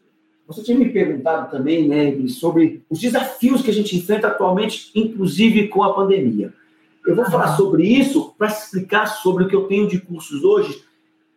Você 0.47 0.63
tinha 0.63 0.79
me 0.79 0.89
perguntado 0.89 1.51
também, 1.51 1.87
né, 1.87 2.29
sobre 2.29 2.83
os 2.91 2.99
desafios 2.99 3.63
que 3.63 3.71
a 3.71 3.75
gente 3.75 3.97
enfrenta 3.97 4.29
atualmente, 4.29 4.91
inclusive 4.95 5.69
com 5.69 5.83
a 5.83 5.95
pandemia. 5.95 6.53
Eu 7.07 7.17
vou 7.17 7.25
falar 7.27 7.57
sobre 7.57 7.85
isso 7.85 8.35
para 8.37 8.49
explicar 8.49 9.07
sobre 9.07 9.45
o 9.45 9.49
que 9.49 9.57
eu 9.57 9.67
tenho 9.67 9.89
de 9.89 10.01
cursos 10.01 10.43
hoje, 10.43 10.83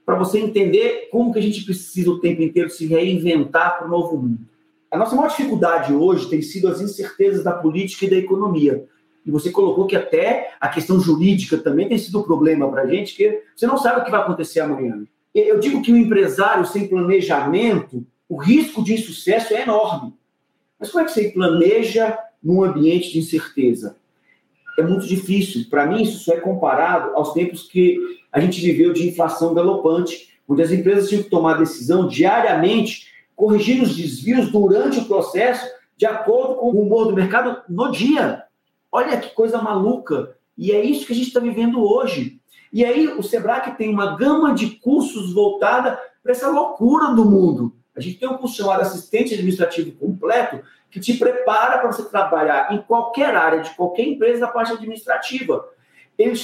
para 0.05 0.15
você 0.15 0.39
entender 0.39 1.09
como 1.11 1.33
que 1.33 1.39
a 1.39 1.41
gente 1.41 1.63
precisa 1.63 2.11
o 2.11 2.19
tempo 2.19 2.41
inteiro 2.41 2.69
se 2.69 2.85
reinventar 2.85 3.77
para 3.77 3.87
o 3.87 3.89
novo 3.89 4.17
mundo. 4.17 4.39
A 4.91 4.97
nossa 4.97 5.15
maior 5.15 5.29
dificuldade 5.29 5.93
hoje 5.93 6.29
tem 6.29 6.41
sido 6.41 6.67
as 6.67 6.79
incertezas 6.79 7.43
da 7.43 7.51
política 7.51 8.05
e 8.05 8.09
da 8.09 8.15
economia. 8.15 8.85
E 9.25 9.31
você 9.31 9.51
colocou 9.51 9.87
que 9.87 9.95
até 9.95 10.53
a 10.59 10.67
questão 10.67 10.99
jurídica 10.99 11.57
também 11.57 11.89
tem 11.89 11.97
sido 11.97 12.19
um 12.19 12.23
problema 12.23 12.69
para 12.69 12.83
a 12.83 12.87
gente, 12.87 13.15
que 13.15 13.41
você 13.55 13.65
não 13.65 13.77
sabe 13.77 14.01
o 14.01 14.05
que 14.05 14.11
vai 14.11 14.21
acontecer 14.21 14.59
amanhã. 14.59 15.03
Eu 15.33 15.59
digo 15.59 15.81
que 15.81 15.91
o 15.91 15.97
empresário 15.97 16.65
sem 16.65 16.87
planejamento, 16.87 18.05
o 18.29 18.37
risco 18.37 18.83
de 18.83 18.93
insucesso 18.93 19.53
é 19.53 19.63
enorme. 19.63 20.13
Mas 20.79 20.91
como 20.91 21.03
é 21.03 21.05
que 21.05 21.11
você 21.11 21.29
planeja 21.29 22.17
num 22.41 22.63
ambiente 22.63 23.11
de 23.11 23.19
incerteza? 23.19 23.97
É 24.77 24.83
muito 24.83 25.07
difícil. 25.07 25.65
Para 25.69 25.87
mim, 25.87 26.03
isso 26.03 26.23
só 26.23 26.33
é 26.33 26.39
comparado 26.39 27.15
aos 27.15 27.33
tempos 27.33 27.63
que 27.63 27.97
a 28.31 28.39
gente 28.39 28.61
viveu 28.61 28.93
de 28.93 29.07
inflação 29.07 29.53
galopante, 29.53 30.29
onde 30.47 30.61
as 30.61 30.71
empresas 30.71 31.09
tinham 31.09 31.23
que 31.23 31.29
tomar 31.29 31.57
decisão 31.57 32.07
diariamente, 32.07 33.07
corrigir 33.35 33.81
os 33.81 33.95
desvios 33.95 34.51
durante 34.51 34.99
o 34.99 35.05
processo, 35.05 35.67
de 35.97 36.05
acordo 36.05 36.55
com 36.55 36.67
o 36.67 36.81
humor 36.81 37.07
do 37.07 37.13
mercado 37.13 37.61
no 37.67 37.91
dia. 37.91 38.43
Olha 38.91 39.19
que 39.19 39.33
coisa 39.33 39.61
maluca. 39.61 40.35
E 40.57 40.71
é 40.71 40.83
isso 40.83 41.05
que 41.05 41.13
a 41.13 41.15
gente 41.15 41.27
está 41.27 41.39
vivendo 41.39 41.83
hoje. 41.83 42.39
E 42.71 42.83
aí, 42.83 43.07
o 43.07 43.23
Sebrae 43.23 43.75
tem 43.77 43.89
uma 43.89 44.15
gama 44.17 44.53
de 44.53 44.71
cursos 44.71 45.33
voltada 45.33 45.99
para 46.21 46.31
essa 46.31 46.49
loucura 46.49 47.13
do 47.13 47.25
mundo. 47.25 47.73
A 47.95 48.01
gente 48.01 48.17
tem 48.17 48.27
um 48.27 48.37
curso 48.37 48.57
chamado 48.57 48.81
Assistente 48.81 49.33
Administrativo 49.33 49.91
Completo, 49.93 50.61
que 50.91 50.99
te 50.99 51.13
prepara 51.13 51.77
para 51.77 51.91
você 51.91 52.03
trabalhar 52.03 52.73
em 52.73 52.81
qualquer 52.81 53.35
área 53.35 53.61
de 53.61 53.69
qualquer 53.71 54.03
empresa 54.03 54.41
da 54.41 54.47
parte 54.47 54.73
administrativa. 54.73 55.65
Ele 56.17 56.35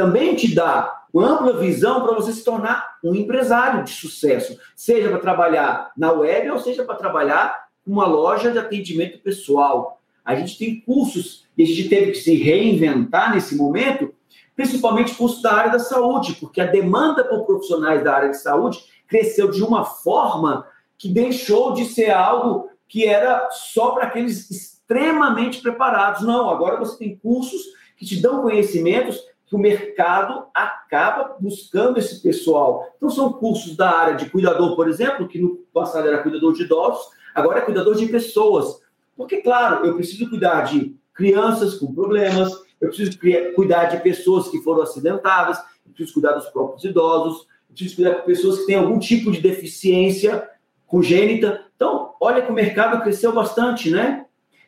também 0.00 0.34
te 0.34 0.54
dá 0.54 1.04
uma 1.12 1.28
ampla 1.28 1.58
visão 1.58 2.00
para 2.00 2.14
você 2.14 2.32
se 2.32 2.42
tornar 2.42 2.96
um 3.04 3.14
empresário 3.14 3.84
de 3.84 3.90
sucesso, 3.90 4.58
seja 4.74 5.10
para 5.10 5.18
trabalhar 5.18 5.92
na 5.94 6.10
web 6.10 6.48
ou 6.52 6.58
seja 6.58 6.84
para 6.84 6.94
trabalhar 6.94 7.66
numa 7.86 8.06
loja 8.06 8.50
de 8.50 8.58
atendimento 8.58 9.18
pessoal. 9.18 10.00
A 10.24 10.34
gente 10.34 10.56
tem 10.56 10.80
cursos 10.80 11.46
e 11.54 11.64
a 11.64 11.66
gente 11.66 11.90
teve 11.90 12.12
que 12.12 12.18
se 12.18 12.34
reinventar 12.34 13.34
nesse 13.34 13.54
momento, 13.54 14.14
principalmente 14.56 15.14
cursos 15.14 15.42
da 15.42 15.52
área 15.52 15.72
da 15.72 15.78
saúde, 15.78 16.34
porque 16.40 16.62
a 16.62 16.66
demanda 16.66 17.22
por 17.22 17.44
profissionais 17.44 18.02
da 18.02 18.14
área 18.14 18.30
de 18.30 18.40
saúde 18.40 18.78
cresceu 19.06 19.50
de 19.50 19.62
uma 19.62 19.84
forma 19.84 20.66
que 20.96 21.10
deixou 21.10 21.74
de 21.74 21.84
ser 21.84 22.10
algo 22.10 22.70
que 22.88 23.04
era 23.04 23.50
só 23.50 23.90
para 23.90 24.04
aqueles 24.04 24.50
extremamente 24.50 25.60
preparados. 25.60 26.22
Não, 26.22 26.48
agora 26.48 26.78
você 26.78 26.96
tem 26.96 27.16
cursos 27.16 27.60
que 27.98 28.06
te 28.06 28.16
dão 28.16 28.40
conhecimentos 28.40 29.28
que 29.50 29.56
o 29.56 29.58
mercado 29.58 30.46
acaba 30.54 31.36
buscando 31.40 31.98
esse 31.98 32.22
pessoal. 32.22 32.86
Então, 32.96 33.10
são 33.10 33.32
cursos 33.32 33.76
da 33.76 33.90
área 33.90 34.14
de 34.14 34.30
cuidador, 34.30 34.76
por 34.76 34.88
exemplo, 34.88 35.26
que 35.26 35.40
no 35.40 35.56
passado 35.74 36.06
era 36.06 36.22
cuidador 36.22 36.54
de 36.54 36.62
idosos, 36.62 37.08
agora 37.34 37.58
é 37.58 37.62
cuidador 37.62 37.96
de 37.96 38.06
pessoas. 38.06 38.80
Porque, 39.16 39.38
claro, 39.38 39.84
eu 39.84 39.96
preciso 39.96 40.30
cuidar 40.30 40.62
de 40.62 40.96
crianças 41.12 41.74
com 41.74 41.92
problemas, 41.92 42.52
eu 42.80 42.88
preciso 42.88 43.18
cuidar 43.56 43.86
de 43.86 44.00
pessoas 44.00 44.46
que 44.46 44.62
foram 44.62 44.82
acidentadas, 44.82 45.58
eu 45.84 45.92
preciso 45.92 46.14
cuidar 46.14 46.34
dos 46.34 46.46
próprios 46.46 46.84
idosos, 46.84 47.48
eu 47.68 47.74
preciso 47.74 47.96
cuidar 47.96 48.14
de 48.20 48.26
pessoas 48.26 48.60
que 48.60 48.66
têm 48.66 48.76
algum 48.76 49.00
tipo 49.00 49.32
de 49.32 49.40
deficiência 49.40 50.48
congênita. 50.86 51.64
Então, 51.74 52.14
olha 52.20 52.40
que 52.40 52.52
o 52.52 52.54
mercado 52.54 53.02
cresceu 53.02 53.32
bastante, 53.32 53.90
né? 53.90 54.26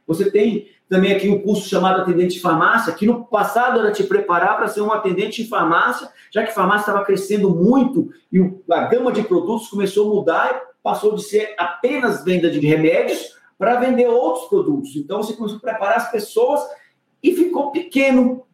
Você 0.08 0.28
tem 0.28 0.66
também 0.92 1.12
aqui 1.16 1.26
um 1.26 1.40
curso 1.40 1.66
chamado 1.66 2.02
atendente 2.02 2.34
de 2.34 2.40
farmácia, 2.40 2.92
que 2.92 3.06
no 3.06 3.24
passado 3.24 3.80
era 3.80 3.90
te 3.90 4.04
preparar 4.04 4.58
para 4.58 4.68
ser 4.68 4.82
um 4.82 4.92
atendente 4.92 5.42
de 5.42 5.48
farmácia, 5.48 6.06
já 6.30 6.44
que 6.44 6.52
farmácia 6.52 6.82
estava 6.90 7.02
crescendo 7.02 7.48
muito 7.48 8.10
e 8.30 8.38
a 8.70 8.82
gama 8.82 9.10
de 9.10 9.22
produtos 9.22 9.68
começou 9.68 10.06
a 10.06 10.14
mudar 10.14 10.54
e 10.54 10.82
passou 10.82 11.14
de 11.14 11.22
ser 11.22 11.54
apenas 11.56 12.22
venda 12.22 12.50
de 12.50 12.60
remédios 12.60 13.34
para 13.58 13.80
vender 13.80 14.06
outros 14.06 14.50
produtos. 14.50 14.94
Então 14.94 15.22
você 15.22 15.32
começou 15.32 15.56
a 15.56 15.60
preparar 15.62 15.96
as 15.96 16.10
pessoas 16.10 16.60
e 17.22 17.34
ficou 17.34 17.70
pequeno. 17.70 18.44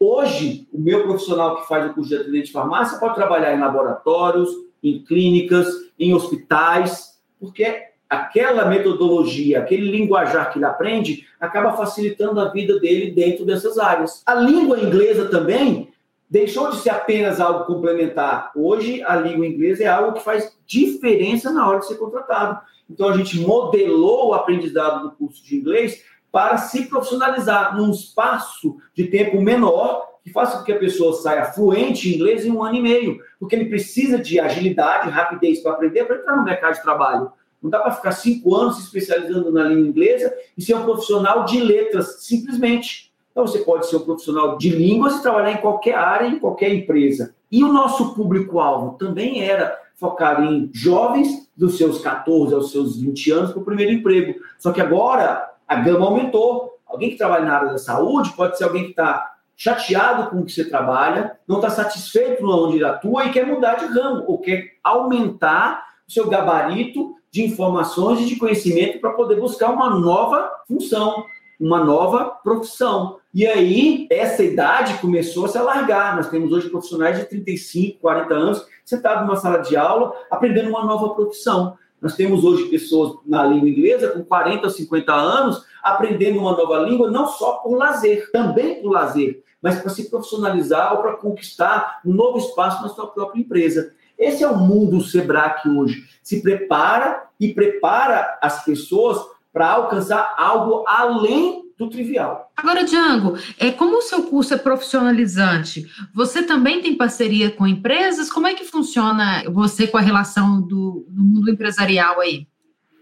Hoje, 0.00 0.66
o 0.72 0.80
meu 0.80 1.02
profissional 1.02 1.56
que 1.56 1.68
faz 1.68 1.90
o 1.90 1.92
curso 1.92 2.08
de 2.08 2.16
atendente 2.16 2.46
de 2.46 2.52
farmácia 2.52 2.98
pode 2.98 3.16
trabalhar 3.16 3.54
em 3.54 3.60
laboratórios, 3.60 4.48
em 4.82 5.04
clínicas, 5.04 5.68
em 5.98 6.14
hospitais, 6.14 7.20
porque 7.38 7.91
aquela 8.12 8.66
metodologia, 8.66 9.58
aquele 9.58 9.90
linguajar 9.90 10.52
que 10.52 10.58
ele 10.58 10.66
aprende, 10.66 11.26
acaba 11.40 11.72
facilitando 11.72 12.38
a 12.40 12.50
vida 12.50 12.78
dele 12.78 13.10
dentro 13.10 13.46
dessas 13.46 13.78
áreas. 13.78 14.22
A 14.26 14.34
língua 14.34 14.78
inglesa 14.78 15.30
também 15.30 15.90
deixou 16.28 16.70
de 16.70 16.76
ser 16.76 16.90
apenas 16.90 17.40
algo 17.40 17.64
complementar. 17.64 18.52
Hoje, 18.54 19.02
a 19.04 19.16
língua 19.16 19.46
inglesa 19.46 19.84
é 19.84 19.86
algo 19.86 20.12
que 20.12 20.24
faz 20.24 20.54
diferença 20.66 21.50
na 21.50 21.66
hora 21.66 21.78
de 21.78 21.86
ser 21.86 21.96
contratado. 21.96 22.60
Então, 22.90 23.08
a 23.08 23.16
gente 23.16 23.40
modelou 23.40 24.28
o 24.28 24.34
aprendizado 24.34 25.02
do 25.02 25.12
curso 25.12 25.42
de 25.42 25.56
inglês 25.56 26.04
para 26.30 26.58
se 26.58 26.86
profissionalizar 26.86 27.74
num 27.76 27.90
espaço 27.90 28.76
de 28.94 29.04
tempo 29.04 29.40
menor 29.40 30.06
que 30.22 30.30
faça 30.30 30.58
com 30.58 30.64
que 30.64 30.72
a 30.72 30.78
pessoa 30.78 31.14
saia 31.14 31.46
fluente 31.46 32.08
em 32.08 32.14
inglês 32.14 32.44
em 32.44 32.50
um 32.50 32.62
ano 32.62 32.76
e 32.76 32.80
meio, 32.80 33.18
porque 33.40 33.56
ele 33.56 33.68
precisa 33.68 34.18
de 34.18 34.38
agilidade, 34.38 35.10
rapidez 35.10 35.60
para 35.60 35.72
aprender, 35.72 36.04
para 36.04 36.16
entrar 36.16 36.36
no 36.36 36.44
mercado 36.44 36.74
de 36.74 36.82
trabalho. 36.82 37.32
Não 37.62 37.70
dá 37.70 37.78
para 37.78 37.92
ficar 37.92 38.12
cinco 38.12 38.54
anos 38.54 38.76
se 38.76 38.82
especializando 38.82 39.52
na 39.52 39.64
língua 39.64 39.86
inglesa 39.86 40.34
e 40.56 40.62
ser 40.62 40.74
um 40.74 40.84
profissional 40.84 41.44
de 41.44 41.60
letras, 41.60 42.24
simplesmente. 42.24 43.12
Então, 43.30 43.46
você 43.46 43.60
pode 43.60 43.86
ser 43.86 43.96
um 43.96 44.00
profissional 44.00 44.58
de 44.58 44.70
línguas 44.70 45.16
e 45.16 45.22
trabalhar 45.22 45.52
em 45.52 45.60
qualquer 45.60 45.94
área, 45.94 46.26
em 46.26 46.38
qualquer 46.38 46.74
empresa. 46.74 47.34
E 47.50 47.62
o 47.62 47.72
nosso 47.72 48.14
público-alvo 48.14 48.98
também 48.98 49.42
era 49.42 49.78
focado 49.94 50.42
em 50.42 50.68
jovens 50.72 51.48
dos 51.56 51.78
seus 51.78 52.00
14 52.00 52.52
aos 52.52 52.72
seus 52.72 53.00
20 53.00 53.30
anos 53.30 53.52
para 53.52 53.62
o 53.62 53.64
primeiro 53.64 53.92
emprego. 53.92 54.40
Só 54.58 54.72
que 54.72 54.80
agora 54.80 55.50
a 55.66 55.76
gama 55.76 56.06
aumentou. 56.06 56.78
Alguém 56.86 57.10
que 57.10 57.16
trabalha 57.16 57.44
na 57.44 57.56
área 57.56 57.72
da 57.72 57.78
saúde 57.78 58.32
pode 58.36 58.58
ser 58.58 58.64
alguém 58.64 58.84
que 58.84 58.90
está 58.90 59.32
chateado 59.56 60.28
com 60.28 60.38
o 60.38 60.44
que 60.44 60.52
você 60.52 60.64
trabalha, 60.64 61.38
não 61.46 61.56
está 61.56 61.70
satisfeito 61.70 62.44
onde 62.44 62.82
atua 62.84 63.26
e 63.26 63.30
quer 63.30 63.46
mudar 63.46 63.76
de 63.76 63.86
ramo, 63.86 64.24
ou 64.26 64.38
quer 64.38 64.72
aumentar 64.82 65.86
o 66.08 66.12
seu 66.12 66.28
gabarito 66.28 67.14
de 67.32 67.42
informações 67.42 68.20
e 68.20 68.26
de 68.26 68.36
conhecimento 68.36 69.00
para 69.00 69.12
poder 69.12 69.40
buscar 69.40 69.70
uma 69.70 69.88
nova 69.88 70.50
função, 70.68 71.24
uma 71.58 71.82
nova 71.82 72.26
profissão. 72.26 73.18
E 73.32 73.46
aí, 73.46 74.06
essa 74.10 74.42
idade 74.44 74.98
começou 75.00 75.46
a 75.46 75.48
se 75.48 75.56
alargar. 75.56 76.14
Nós 76.14 76.28
temos 76.28 76.52
hoje 76.52 76.68
profissionais 76.68 77.18
de 77.18 77.24
35, 77.24 78.00
40 78.00 78.34
anos, 78.34 78.66
sentados 78.84 79.24
numa 79.24 79.36
sala 79.36 79.58
de 79.58 79.74
aula, 79.74 80.12
aprendendo 80.30 80.68
uma 80.68 80.84
nova 80.84 81.14
profissão. 81.14 81.78
Nós 82.02 82.14
temos 82.14 82.44
hoje 82.44 82.64
pessoas 82.64 83.16
na 83.24 83.44
língua 83.44 83.68
inglesa 83.68 84.08
com 84.08 84.22
40, 84.22 84.68
50 84.68 85.14
anos, 85.14 85.64
aprendendo 85.82 86.38
uma 86.38 86.54
nova 86.54 86.80
língua, 86.80 87.10
não 87.10 87.26
só 87.26 87.52
por 87.58 87.76
lazer, 87.76 88.30
também 88.30 88.82
por 88.82 88.90
lazer, 88.90 89.42
mas 89.62 89.80
para 89.80 89.88
se 89.88 90.10
profissionalizar 90.10 90.92
ou 90.92 90.98
para 91.00 91.16
conquistar 91.16 92.00
um 92.04 92.12
novo 92.12 92.36
espaço 92.36 92.82
na 92.82 92.88
sua 92.90 93.06
própria 93.06 93.40
empresa. 93.40 93.94
Esse 94.22 94.44
é 94.44 94.48
o 94.48 94.56
mundo 94.56 95.00
Sebrae 95.00 95.68
hoje. 95.76 96.04
Se 96.22 96.40
prepara 96.40 97.24
e 97.40 97.52
prepara 97.52 98.38
as 98.40 98.64
pessoas 98.64 99.18
para 99.52 99.68
alcançar 99.68 100.34
algo 100.38 100.84
além 100.86 101.64
do 101.76 101.90
trivial. 101.90 102.52
Agora, 102.56 102.84
Django, 102.84 103.36
é, 103.58 103.72
como 103.72 103.98
o 103.98 104.02
seu 104.02 104.22
curso 104.22 104.54
é 104.54 104.58
profissionalizante, 104.58 105.90
você 106.14 106.42
também 106.42 106.80
tem 106.80 106.96
parceria 106.96 107.50
com 107.50 107.66
empresas? 107.66 108.30
Como 108.30 108.46
é 108.46 108.54
que 108.54 108.64
funciona 108.64 109.42
você 109.50 109.88
com 109.88 109.98
a 109.98 110.00
relação 110.00 110.60
do, 110.60 111.04
do 111.08 111.22
mundo 111.22 111.50
empresarial 111.50 112.20
aí? 112.20 112.46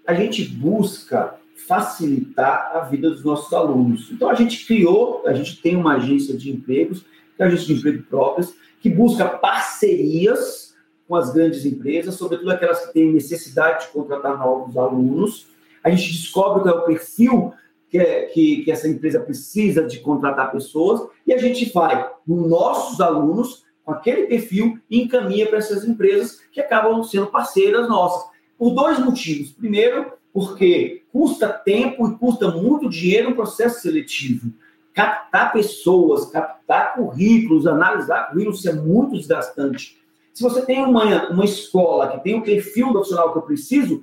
A 0.07 0.15
gente 0.15 0.43
busca 0.45 1.35
facilitar 1.69 2.73
a 2.75 2.81
vida 2.81 3.11
dos 3.11 3.23
nossos 3.23 3.53
alunos. 3.53 4.11
Então, 4.11 4.31
a 4.31 4.35
gente 4.35 4.65
criou, 4.67 5.23
a 5.27 5.35
gente 5.35 5.61
tem 5.61 5.77
uma 5.77 5.97
agência 5.97 6.35
de 6.35 6.51
empregos, 6.51 7.01
que 7.37 7.43
é 7.43 7.45
a 7.45 7.49
agência 7.49 7.67
de 7.67 7.75
emprego 7.75 8.03
próprias, 8.05 8.55
que 8.81 8.89
busca 8.89 9.27
parcerias 9.27 10.70
com 11.11 11.17
as 11.17 11.33
grandes 11.33 11.67
empresas, 11.67 12.15
sobretudo 12.15 12.53
aquelas 12.53 12.87
que 12.87 12.93
têm 12.93 13.13
necessidade 13.13 13.87
de 13.87 13.93
contratar 13.93 14.39
novos 14.39 14.77
alunos. 14.77 15.49
A 15.83 15.91
gente 15.91 16.13
descobre 16.13 16.63
qual 16.63 16.73
é 16.73 16.79
o 16.79 16.85
perfil 16.85 17.53
que, 17.89 17.99
é, 17.99 18.27
que, 18.27 18.63
que 18.63 18.71
essa 18.71 18.87
empresa 18.87 19.19
precisa 19.19 19.83
de 19.83 19.99
contratar 19.99 20.53
pessoas 20.53 21.09
e 21.27 21.33
a 21.33 21.39
gente 21.39 21.69
vai 21.73 22.09
nos 22.25 22.49
nossos 22.49 23.01
alunos 23.01 23.65
com 23.85 23.91
aquele 23.91 24.29
perfil 24.29 24.79
e 24.89 25.03
encaminha 25.03 25.49
para 25.49 25.59
essas 25.59 25.85
empresas 25.85 26.43
que 26.53 26.61
acabam 26.61 27.03
sendo 27.03 27.27
parceiras 27.27 27.89
nossas. 27.89 28.31
Por 28.57 28.71
dois 28.73 29.01
motivos. 29.01 29.51
Primeiro, 29.51 30.13
porque 30.33 31.03
custa 31.13 31.49
tempo 31.49 32.07
e 32.09 32.17
custa 32.19 32.53
muito 32.53 32.89
dinheiro 32.89 33.31
o 33.31 33.35
processo 33.35 33.81
seletivo. 33.81 34.53
Captar 34.95 35.53
pessoas, 35.53 36.27
captar 36.27 36.95
currículos, 36.95 37.67
analisar 37.67 38.31
currículos, 38.31 38.65
é 38.65 38.73
muito 38.73 39.17
desgastante. 39.17 39.99
Se 40.41 40.45
você 40.45 40.63
tem 40.63 40.83
uma, 40.83 41.29
uma 41.29 41.45
escola 41.45 42.13
que 42.13 42.25
tem 42.25 42.35
o 42.35 42.43
perfil 42.43 42.93
profissional 42.93 43.31
que 43.31 43.37
eu 43.37 43.43
preciso, 43.43 44.03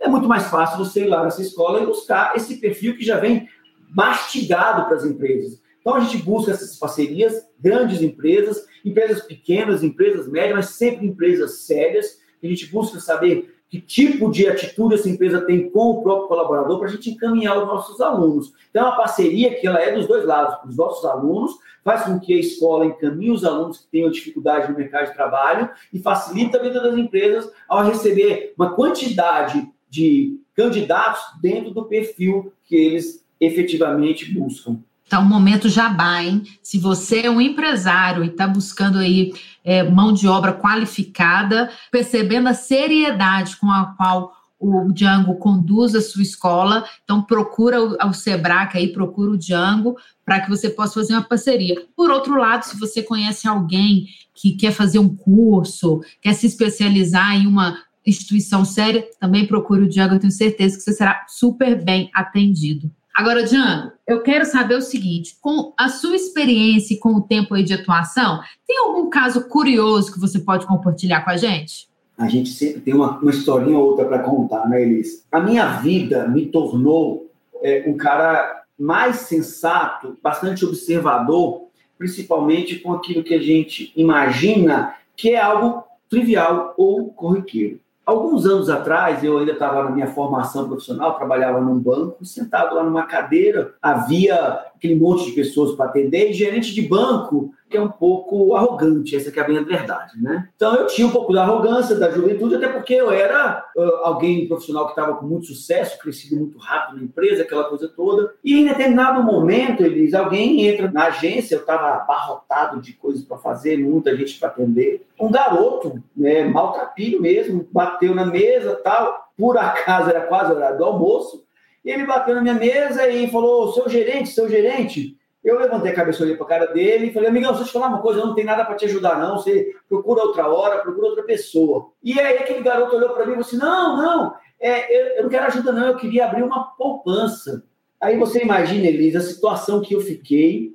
é 0.00 0.08
muito 0.08 0.26
mais 0.26 0.48
fácil 0.48 0.84
você 0.84 1.04
ir 1.04 1.06
lá 1.06 1.22
nessa 1.22 1.42
escola 1.42 1.80
e 1.80 1.86
buscar 1.86 2.34
esse 2.34 2.56
perfil 2.56 2.96
que 2.96 3.04
já 3.04 3.20
vem 3.20 3.48
mastigado 3.88 4.86
para 4.86 4.96
as 4.96 5.04
empresas. 5.04 5.62
Então 5.80 5.94
a 5.94 6.00
gente 6.00 6.24
busca 6.24 6.50
essas 6.50 6.76
parcerias, 6.76 7.46
grandes 7.60 8.02
empresas, 8.02 8.66
empresas 8.84 9.22
pequenas, 9.22 9.84
empresas 9.84 10.26
médias, 10.26 10.56
mas 10.56 10.70
sempre 10.70 11.06
empresas 11.06 11.60
sérias. 11.60 12.18
A 12.42 12.46
gente 12.48 12.66
busca 12.66 12.98
saber 12.98 13.54
que 13.70 13.80
tipo 13.80 14.30
de 14.30 14.48
atitude 14.48 14.96
essa 14.96 15.08
empresa 15.08 15.40
tem 15.42 15.70
com 15.70 15.90
o 15.90 16.02
próprio 16.02 16.26
colaborador 16.26 16.78
para 16.78 16.88
a 16.88 16.90
gente 16.90 17.10
encaminhar 17.10 17.56
os 17.56 17.66
nossos 17.66 18.00
alunos. 18.00 18.52
Então, 18.68 18.82
é 18.82 18.88
uma 18.88 18.96
parceria 18.96 19.54
que 19.54 19.66
ela 19.66 19.80
é 19.80 19.92
dos 19.92 20.08
dois 20.08 20.26
lados, 20.26 20.58
os 20.68 20.76
nossos 20.76 21.04
alunos, 21.04 21.52
faz 21.84 22.02
com 22.02 22.18
que 22.18 22.34
a 22.34 22.38
escola 22.38 22.84
encaminhe 22.84 23.30
os 23.30 23.44
alunos 23.44 23.78
que 23.78 23.86
tenham 23.86 24.10
dificuldade 24.10 24.70
no 24.70 24.76
mercado 24.76 25.06
de 25.06 25.14
trabalho 25.14 25.70
e 25.92 26.00
facilita 26.00 26.58
a 26.58 26.62
vida 26.62 26.80
das 26.80 26.98
empresas 26.98 27.50
ao 27.68 27.84
receber 27.84 28.52
uma 28.58 28.74
quantidade 28.74 29.66
de 29.88 30.40
candidatos 30.54 31.22
dentro 31.40 31.70
do 31.70 31.84
perfil 31.84 32.52
que 32.64 32.74
eles 32.74 33.24
efetivamente 33.40 34.32
buscam. 34.34 34.82
Então, 35.10 35.24
momento 35.24 35.68
jabá, 35.68 36.22
hein? 36.22 36.44
Se 36.62 36.78
você 36.78 37.22
é 37.22 37.30
um 37.30 37.40
empresário 37.40 38.22
e 38.22 38.28
está 38.28 38.46
buscando 38.46 38.98
aí 38.98 39.32
é, 39.64 39.82
mão 39.82 40.12
de 40.12 40.28
obra 40.28 40.52
qualificada, 40.52 41.68
percebendo 41.90 42.48
a 42.48 42.54
seriedade 42.54 43.56
com 43.56 43.68
a 43.68 43.86
qual 43.96 44.32
o 44.56 44.92
Django 44.92 45.34
conduz 45.34 45.96
a 45.96 46.00
sua 46.00 46.22
escola, 46.22 46.84
então 47.02 47.20
procura 47.20 47.82
o, 47.82 47.96
o 48.08 48.12
Sebrae 48.12 48.68
aí, 48.72 48.92
procura 48.92 49.32
o 49.32 49.36
Django 49.36 49.96
para 50.24 50.42
que 50.42 50.48
você 50.48 50.70
possa 50.70 50.94
fazer 50.94 51.14
uma 51.14 51.24
parceria. 51.24 51.74
Por 51.96 52.08
outro 52.12 52.36
lado, 52.36 52.62
se 52.62 52.78
você 52.78 53.02
conhece 53.02 53.48
alguém 53.48 54.06
que 54.32 54.52
quer 54.52 54.70
fazer 54.70 55.00
um 55.00 55.12
curso, 55.12 56.02
quer 56.22 56.34
se 56.34 56.46
especializar 56.46 57.34
em 57.34 57.48
uma 57.48 57.76
instituição 58.06 58.64
séria, 58.64 59.04
também 59.18 59.44
procure 59.44 59.82
o 59.82 59.88
Django, 59.88 60.14
eu 60.14 60.20
tenho 60.20 60.32
certeza 60.32 60.76
que 60.76 60.84
você 60.84 60.92
será 60.92 61.26
super 61.26 61.82
bem 61.82 62.08
atendido. 62.14 62.92
Agora, 63.14 63.42
Django, 63.42 63.92
eu 64.06 64.22
quero 64.22 64.44
saber 64.44 64.76
o 64.76 64.82
seguinte: 64.82 65.36
com 65.40 65.72
a 65.76 65.88
sua 65.88 66.16
experiência 66.16 66.94
e 66.94 66.98
com 66.98 67.10
o 67.14 67.20
tempo 67.20 67.54
aí 67.54 67.62
de 67.62 67.74
atuação, 67.74 68.40
tem 68.66 68.78
algum 68.78 69.10
caso 69.10 69.48
curioso 69.48 70.12
que 70.12 70.20
você 70.20 70.38
pode 70.38 70.66
compartilhar 70.66 71.24
com 71.24 71.30
a 71.30 71.36
gente? 71.36 71.88
A 72.16 72.28
gente 72.28 72.50
sempre 72.50 72.80
tem 72.80 72.94
uma, 72.94 73.18
uma 73.18 73.30
historinha 73.30 73.78
ou 73.78 73.86
outra 73.86 74.04
para 74.04 74.18
contar, 74.18 74.68
né, 74.68 74.82
Elis? 74.82 75.26
A 75.32 75.40
minha 75.40 75.78
vida 75.78 76.28
me 76.28 76.46
tornou 76.46 77.30
é, 77.62 77.84
um 77.86 77.96
cara 77.96 78.64
mais 78.78 79.16
sensato, 79.16 80.18
bastante 80.22 80.64
observador, 80.64 81.68
principalmente 81.98 82.78
com 82.78 82.92
aquilo 82.92 83.24
que 83.24 83.34
a 83.34 83.42
gente 83.42 83.92
imagina 83.96 84.94
que 85.16 85.30
é 85.30 85.40
algo 85.40 85.84
trivial 86.08 86.74
ou 86.76 87.10
corriqueiro. 87.12 87.80
Alguns 88.10 88.44
anos 88.44 88.68
atrás, 88.68 89.22
eu 89.22 89.38
ainda 89.38 89.52
estava 89.52 89.84
na 89.84 89.90
minha 89.92 90.08
formação 90.08 90.66
profissional, 90.66 91.14
trabalhava 91.14 91.60
num 91.60 91.78
banco, 91.78 92.24
sentado 92.24 92.74
lá 92.74 92.82
numa 92.82 93.04
cadeira, 93.04 93.74
havia 93.80 94.64
aquele 94.80 94.94
monte 94.94 95.26
de 95.26 95.32
pessoas 95.32 95.76
para 95.76 95.84
atender, 95.84 96.30
e 96.30 96.32
gerente 96.32 96.74
de 96.74 96.80
banco 96.80 97.52
que 97.68 97.76
é 97.76 97.80
um 97.80 97.88
pouco 97.88 98.56
arrogante, 98.56 99.14
essa 99.14 99.30
que 99.30 99.38
é 99.38 99.44
a 99.44 99.48
minha 99.48 99.62
verdade, 99.62 100.20
né? 100.20 100.48
Então 100.56 100.74
eu 100.74 100.86
tinha 100.88 101.06
um 101.06 101.12
pouco 101.12 101.32
da 101.32 101.42
arrogância 101.42 101.94
da 101.94 102.10
juventude, 102.10 102.56
até 102.56 102.66
porque 102.66 102.94
eu 102.94 103.12
era 103.12 103.64
uh, 103.76 103.82
alguém 104.02 104.48
profissional 104.48 104.86
que 104.86 104.90
estava 104.90 105.14
com 105.14 105.24
muito 105.24 105.46
sucesso, 105.46 105.96
crescido 106.00 106.34
muito 106.34 106.58
rápido 106.58 106.96
na 106.96 107.04
empresa, 107.04 107.42
aquela 107.42 107.64
coisa 107.64 107.86
toda. 107.86 108.34
E 108.42 108.58
em 108.58 108.66
determinado 108.66 109.22
momento, 109.22 109.84
eles, 109.84 110.14
alguém 110.14 110.66
entra 110.66 110.90
na 110.90 111.04
agência, 111.04 111.54
eu 111.54 111.60
estava 111.60 111.90
abarrotado 111.90 112.80
de 112.80 112.92
coisas 112.94 113.22
para 113.22 113.38
fazer, 113.38 113.78
muita 113.78 114.16
gente 114.16 114.40
para 114.40 114.48
atender. 114.48 115.06
Um 115.20 115.30
garoto, 115.30 116.02
né, 116.16 116.42
maltrapilho 116.44 117.22
mesmo, 117.22 117.68
bateu 117.70 118.16
na 118.16 118.26
mesa, 118.26 118.80
tal. 118.82 119.28
Por 119.38 119.56
acaso 119.56 120.10
era 120.10 120.22
quase 120.22 120.52
horário 120.52 120.78
do 120.78 120.84
almoço. 120.84 121.44
E 121.84 121.90
ele 121.90 122.06
bateu 122.06 122.34
na 122.34 122.42
minha 122.42 122.54
mesa 122.54 123.08
e 123.08 123.30
falou: 123.30 123.72
"Seu 123.72 123.88
gerente, 123.88 124.30
seu 124.30 124.48
gerente, 124.48 125.16
eu 125.42 125.58
levantei 125.58 125.90
a 125.90 125.94
cabeça, 125.94 126.22
olhei 126.22 126.36
para 126.36 126.44
a 126.44 126.48
cara 126.48 126.66
dele 126.66 127.06
e 127.06 127.12
falei, 127.12 127.30
amigão, 127.30 127.50
deixa 127.50 127.64
eu 127.64 127.68
te 127.68 127.72
falar 127.72 127.88
uma 127.88 128.02
coisa, 128.02 128.20
eu 128.20 128.26
não 128.26 128.34
tenho 128.34 128.46
nada 128.46 128.64
para 128.64 128.74
te 128.74 128.84
ajudar, 128.84 129.18
não. 129.18 129.38
Você 129.38 129.74
procura 129.88 130.22
outra 130.22 130.46
hora, 130.48 130.82
procura 130.82 131.06
outra 131.08 131.24
pessoa. 131.24 131.90
E 132.02 132.18
aí 132.20 132.36
aquele 132.38 132.62
garoto 132.62 132.94
olhou 132.94 133.10
para 133.10 133.24
mim 133.24 133.32
e 133.32 133.34
falou 133.36 133.46
assim: 133.46 133.56
não, 133.56 133.96
não, 133.96 134.34
é, 134.60 134.94
eu, 134.94 135.06
eu, 135.16 135.22
não 135.22 135.30
quero 135.30 135.46
ajuda, 135.46 135.72
não, 135.72 135.86
eu 135.86 135.96
queria 135.96 136.26
abrir 136.26 136.42
uma 136.42 136.64
poupança. 136.76 137.64
Aí 137.98 138.18
você 138.18 138.42
imagina, 138.42 138.86
Elisa, 138.86 139.18
a 139.18 139.22
situação 139.22 139.80
que 139.80 139.94
eu 139.94 140.00
fiquei, 140.00 140.74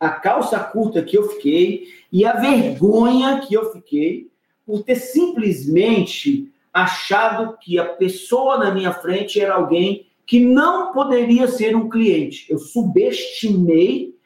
a 0.00 0.10
calça 0.10 0.58
curta 0.58 1.02
que 1.02 1.16
eu 1.16 1.28
fiquei 1.30 1.88
e 2.10 2.24
a 2.24 2.32
vergonha 2.34 3.40
que 3.40 3.54
eu 3.54 3.70
fiquei 3.72 4.30
por 4.66 4.82
ter 4.82 4.96
simplesmente 4.96 6.50
achado 6.72 7.56
que 7.58 7.78
a 7.78 7.84
pessoa 7.84 8.58
na 8.58 8.70
minha 8.70 8.92
frente 8.92 9.40
era 9.40 9.54
alguém 9.54 10.05
que 10.26 10.40
não 10.40 10.92
poderia 10.92 11.46
ser 11.46 11.76
um 11.76 11.88
cliente. 11.88 12.46
Eu 12.50 12.58
subestimei 12.58 14.16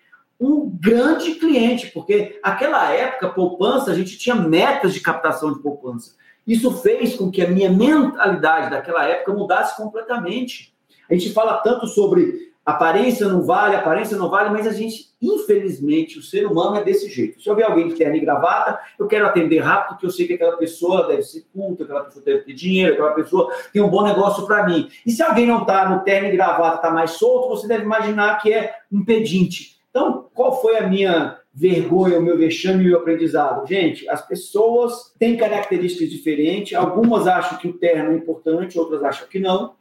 um 0.40 0.70
grande 0.70 1.34
cliente, 1.34 1.88
porque 1.88 2.40
aquela 2.42 2.90
época, 2.90 3.28
poupança, 3.28 3.90
a 3.90 3.94
gente 3.94 4.16
tinha 4.16 4.34
metas 4.34 4.94
de 4.94 5.00
captação 5.00 5.52
de 5.52 5.60
poupança. 5.60 6.16
Isso 6.46 6.72
fez 6.78 7.14
com 7.14 7.30
que 7.30 7.42
a 7.42 7.48
minha 7.48 7.70
mentalidade 7.70 8.70
daquela 8.70 9.04
época 9.04 9.34
mudasse 9.34 9.76
completamente. 9.76 10.74
A 11.10 11.14
gente 11.14 11.32
fala 11.32 11.58
tanto 11.58 11.86
sobre 11.86 12.49
Aparência 12.64 13.26
não 13.26 13.42
vale, 13.42 13.74
aparência 13.74 14.16
não 14.16 14.28
vale, 14.28 14.50
mas 14.50 14.66
a 14.66 14.72
gente, 14.72 15.06
infelizmente, 15.20 16.18
o 16.18 16.22
ser 16.22 16.46
humano 16.46 16.76
é 16.76 16.84
desse 16.84 17.08
jeito. 17.08 17.40
Se 17.40 17.48
eu 17.48 17.56
ver 17.56 17.64
alguém 17.64 17.88
de 17.88 17.94
terno 17.94 18.14
e 18.16 18.20
gravata, 18.20 18.78
eu 18.98 19.06
quero 19.06 19.26
atender 19.26 19.60
rápido, 19.60 19.94
porque 19.94 20.06
eu 20.06 20.10
sei 20.10 20.26
que 20.26 20.34
aquela 20.34 20.56
pessoa 20.56 21.08
deve 21.08 21.22
ser 21.22 21.46
culta, 21.52 21.84
aquela 21.84 22.04
pessoa 22.04 22.24
deve 22.24 22.40
ter 22.40 22.52
dinheiro, 22.52 22.92
aquela 22.92 23.12
pessoa 23.12 23.50
tem 23.72 23.80
um 23.80 23.88
bom 23.88 24.02
negócio 24.02 24.46
para 24.46 24.66
mim. 24.66 24.88
E 25.06 25.10
se 25.10 25.22
alguém 25.22 25.46
não 25.46 25.62
está 25.62 25.88
no 25.88 26.04
terno 26.04 26.28
e 26.28 26.32
gravata, 26.32 26.76
está 26.76 26.90
mais 26.90 27.12
solto, 27.12 27.48
você 27.48 27.66
deve 27.66 27.84
imaginar 27.84 28.38
que 28.42 28.52
é 28.52 28.74
um 28.92 29.04
pedinte. 29.04 29.80
Então, 29.88 30.28
qual 30.34 30.60
foi 30.60 30.76
a 30.76 30.86
minha 30.86 31.38
vergonha, 31.52 32.18
o 32.18 32.22
meu 32.22 32.38
vexame 32.38 32.84
e 32.84 32.86
o 32.86 32.90
meu 32.90 32.98
aprendizado? 33.00 33.66
Gente, 33.66 34.08
as 34.08 34.24
pessoas 34.24 35.12
têm 35.18 35.36
características 35.36 36.10
diferentes, 36.10 36.74
algumas 36.74 37.26
acham 37.26 37.58
que 37.58 37.66
o 37.66 37.72
terno 37.72 38.12
é 38.12 38.14
importante, 38.14 38.78
outras 38.78 39.02
acham 39.02 39.26
que 39.26 39.40
não. 39.40 39.79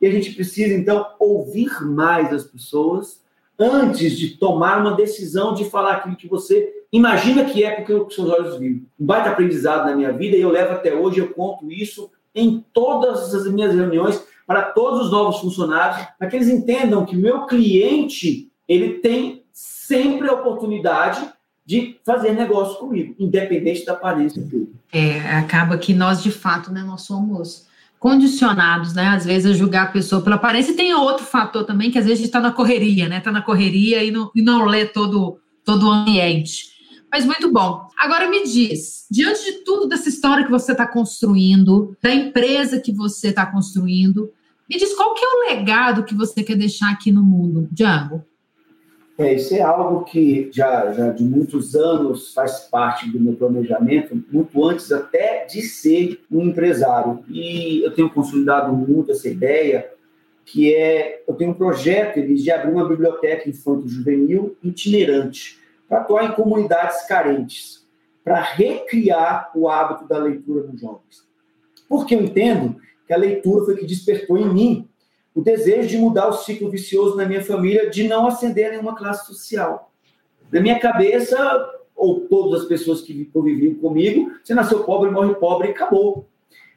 E 0.00 0.06
a 0.06 0.10
gente 0.10 0.32
precisa, 0.32 0.74
então, 0.74 1.06
ouvir 1.18 1.82
mais 1.84 2.32
as 2.32 2.44
pessoas 2.44 3.20
antes 3.58 4.18
de 4.18 4.36
tomar 4.36 4.80
uma 4.80 4.94
decisão 4.94 5.52
de 5.52 5.68
falar 5.68 5.96
aquilo 5.96 6.16
que 6.16 6.26
você 6.26 6.72
imagina 6.90 7.44
que 7.44 7.62
é 7.62 7.70
porque 7.72 7.92
os 7.92 8.14
seus 8.14 8.30
olhos 8.30 8.58
viram. 8.58 8.80
Um 8.98 9.06
baita 9.06 9.28
aprendizado 9.28 9.84
na 9.84 9.94
minha 9.94 10.12
vida 10.12 10.36
e 10.36 10.40
eu 10.40 10.50
levo 10.50 10.72
até 10.72 10.94
hoje, 10.94 11.18
eu 11.18 11.28
conto 11.28 11.70
isso 11.70 12.10
em 12.34 12.64
todas 12.72 13.34
as 13.34 13.46
minhas 13.52 13.74
reuniões 13.74 14.22
para 14.46 14.62
todos 14.62 15.06
os 15.06 15.10
novos 15.12 15.40
funcionários, 15.40 16.08
para 16.18 16.28
que 16.28 16.36
eles 16.36 16.48
entendam 16.48 17.04
que 17.04 17.14
meu 17.14 17.46
cliente, 17.46 18.50
ele 18.66 18.94
tem 18.94 19.44
sempre 19.52 20.28
a 20.28 20.32
oportunidade 20.32 21.20
de 21.64 22.00
fazer 22.04 22.32
negócio 22.32 22.78
comigo, 22.78 23.14
independente 23.18 23.84
da 23.84 23.92
aparência 23.92 24.42
dele. 24.42 24.72
É, 24.92 25.20
acaba 25.36 25.78
que 25.78 25.94
nós, 25.94 26.20
de 26.22 26.32
fato, 26.32 26.72
né, 26.72 26.82
nós 26.82 27.02
somos 27.02 27.68
condicionados, 28.00 28.94
né? 28.94 29.08
Às 29.08 29.26
vezes 29.26 29.52
a 29.52 29.54
julgar 29.54 29.84
a 29.84 29.92
pessoa 29.92 30.22
pela 30.22 30.36
aparência. 30.36 30.72
E 30.72 30.76
tem 30.76 30.92
outro 30.94 31.24
fator 31.24 31.64
também, 31.64 31.90
que 31.90 31.98
às 31.98 32.06
vezes 32.06 32.18
a 32.18 32.22
gente 32.22 32.28
está 32.30 32.40
na 32.40 32.50
correria, 32.50 33.08
né? 33.08 33.18
Está 33.18 33.30
na 33.30 33.42
correria 33.42 34.02
e 34.02 34.10
não, 34.10 34.30
e 34.34 34.40
não 34.40 34.64
lê 34.64 34.86
todo, 34.86 35.38
todo 35.62 35.86
o 35.86 35.90
ambiente. 35.90 36.70
Mas 37.12 37.26
muito 37.26 37.52
bom. 37.52 37.86
Agora 37.98 38.30
me 38.30 38.42
diz, 38.44 39.06
diante 39.10 39.44
de 39.44 39.64
tudo 39.64 39.86
dessa 39.86 40.08
história 40.08 40.44
que 40.44 40.50
você 40.50 40.72
está 40.72 40.86
construindo, 40.86 41.94
da 42.02 42.12
empresa 42.12 42.80
que 42.80 42.90
você 42.90 43.28
está 43.28 43.44
construindo, 43.44 44.30
me 44.68 44.78
diz 44.78 44.94
qual 44.94 45.12
que 45.12 45.22
é 45.22 45.28
o 45.28 45.54
legado 45.54 46.04
que 46.04 46.14
você 46.14 46.42
quer 46.42 46.56
deixar 46.56 46.90
aqui 46.90 47.12
no 47.12 47.22
mundo, 47.22 47.68
Django? 47.70 48.24
É, 49.20 49.34
isso 49.34 49.54
é 49.54 49.60
algo 49.60 50.02
que 50.04 50.48
já, 50.50 50.90
já 50.94 51.10
de 51.10 51.22
muitos 51.22 51.76
anos 51.76 52.32
faz 52.32 52.60
parte 52.60 53.06
do 53.10 53.20
meu 53.20 53.34
planejamento, 53.34 54.24
muito 54.32 54.64
antes 54.66 54.90
até 54.90 55.44
de 55.44 55.60
ser 55.60 56.22
um 56.32 56.46
empresário. 56.46 57.22
E 57.28 57.84
eu 57.84 57.92
tenho 57.94 58.08
consolidado 58.08 58.72
muito 58.72 59.12
essa 59.12 59.28
ideia, 59.28 59.92
que 60.42 60.74
é, 60.74 61.22
eu 61.28 61.34
tenho 61.34 61.50
um 61.50 61.54
projeto 61.54 62.26
de 62.26 62.50
abrir 62.50 62.72
uma 62.72 62.88
biblioteca 62.88 63.46
infanto-juvenil 63.46 64.56
itinerante, 64.62 65.60
para 65.86 66.00
atuar 66.00 66.24
em 66.24 66.32
comunidades 66.32 67.06
carentes, 67.06 67.86
para 68.24 68.40
recriar 68.40 69.50
o 69.54 69.68
hábito 69.68 70.08
da 70.08 70.16
leitura 70.16 70.66
nos 70.66 70.80
jovens. 70.80 71.28
Porque 71.86 72.14
eu 72.14 72.22
entendo 72.22 72.76
que 73.06 73.12
a 73.12 73.18
leitura 73.18 73.66
foi 73.66 73.76
que 73.76 73.84
despertou 73.84 74.38
em 74.38 74.48
mim 74.48 74.88
o 75.34 75.42
desejo 75.42 75.88
de 75.88 75.96
mudar 75.96 76.28
o 76.28 76.32
ciclo 76.32 76.70
vicioso 76.70 77.16
na 77.16 77.24
minha 77.24 77.42
família 77.42 77.88
de 77.88 78.08
não 78.08 78.26
ascender 78.26 78.70
nenhuma 78.70 78.96
classe 78.96 79.26
social. 79.26 79.92
Na 80.50 80.60
minha 80.60 80.78
cabeça, 80.78 81.38
ou 81.94 82.20
todas 82.20 82.62
as 82.62 82.68
pessoas 82.68 83.00
que 83.00 83.24
conviviam 83.26 83.74
comigo, 83.74 84.32
você 84.42 84.54
nasceu 84.54 84.84
pobre, 84.84 85.10
morre 85.10 85.34
pobre 85.34 85.68
e 85.68 85.70
acabou. 85.70 86.26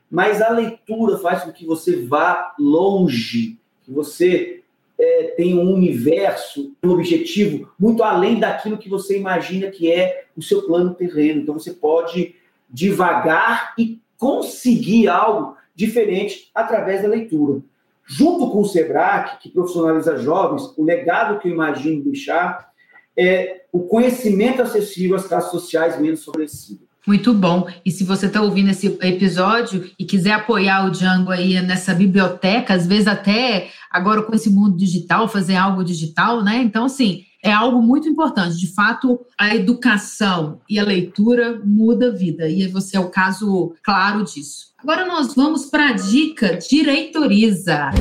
Mas 0.10 0.42
a 0.42 0.50
leitura 0.50 1.18
faz 1.18 1.44
com 1.44 1.52
que 1.52 1.66
você 1.66 2.06
vá 2.06 2.54
longe, 2.60 3.58
que 3.84 3.92
você 3.92 4.62
é, 5.00 5.34
tenha 5.36 5.56
um 5.56 5.74
universo, 5.74 6.72
um 6.84 6.92
objetivo 6.92 7.72
muito 7.80 8.04
além 8.04 8.40
daquilo 8.40 8.78
que 8.78 8.90
você 8.90 9.18
imagina 9.18 9.72
que 9.72 9.92
é 9.92 10.26
o 10.38 10.42
seu 10.42 10.62
plano 10.64 10.94
terreno. 10.94 11.42
Então 11.42 11.56
você 11.56 11.72
pode 11.72 12.36
devagar 12.70 13.74
e 13.78 14.00
conseguir 14.18 15.08
algo 15.08 15.58
diferente 15.76 16.52
através 16.54 17.02
da 17.02 17.08
leitura. 17.08 17.62
Junto 18.06 18.52
com 18.52 18.62
o 18.62 18.66
SEBRAC, 18.66 19.40
que 19.42 19.50
profissionaliza 19.50 20.18
jovens, 20.18 20.74
o 20.78 20.84
legado 20.84 21.40
que 21.40 21.48
eu 21.48 21.54
imagino 21.54 22.04
deixar 22.04 22.72
é 23.18 23.64
o 23.72 23.82
conhecimento 23.82 24.62
acessível 24.62 25.16
às 25.16 25.28
classes 25.28 25.52
sociais 25.52 26.00
menos 26.00 26.24
favorecidas. 26.24 26.84
Muito 27.06 27.34
bom. 27.34 27.68
E 27.86 27.92
se 27.92 28.06
você 28.06 28.28
está 28.28 28.42
ouvindo 28.42 28.70
esse 28.70 28.88
episódio 29.02 29.92
e 30.00 30.06
quiser 30.06 30.32
apoiar 30.32 30.86
o 30.86 30.90
Django 30.90 31.32
aí 31.32 31.62
nessa 31.62 31.94
biblioteca, 31.94 32.74
às 32.74 32.88
vezes 32.88 33.08
até 33.08 33.70
agora 33.92 34.24
com 34.24 34.34
esse 34.34 34.50
mundo 34.50 34.78
digital, 34.78 35.28
fazer 35.28 35.56
algo 35.56 35.84
digital, 35.84 36.42
né? 36.42 36.62
Então, 36.64 36.86
assim, 36.86 37.26
é 37.44 37.52
algo 37.52 37.82
muito 37.82 38.08
importante. 38.08 38.58
De 38.58 38.74
fato, 38.74 39.20
a 39.38 39.54
educação 39.54 40.62
e 40.70 40.80
a 40.80 40.86
leitura 40.86 41.62
muda 41.66 42.08
a 42.08 42.16
vida. 42.16 42.48
E 42.48 42.66
você 42.68 42.96
é 42.96 43.00
o 43.02 43.10
caso 43.10 43.76
claro 43.84 44.24
disso. 44.24 44.73
Agora 44.84 45.06
nós 45.06 45.34
vamos 45.34 45.68
para 45.68 45.92
a 45.92 45.94
dica 45.94 46.58
direitoriza. 46.58 47.92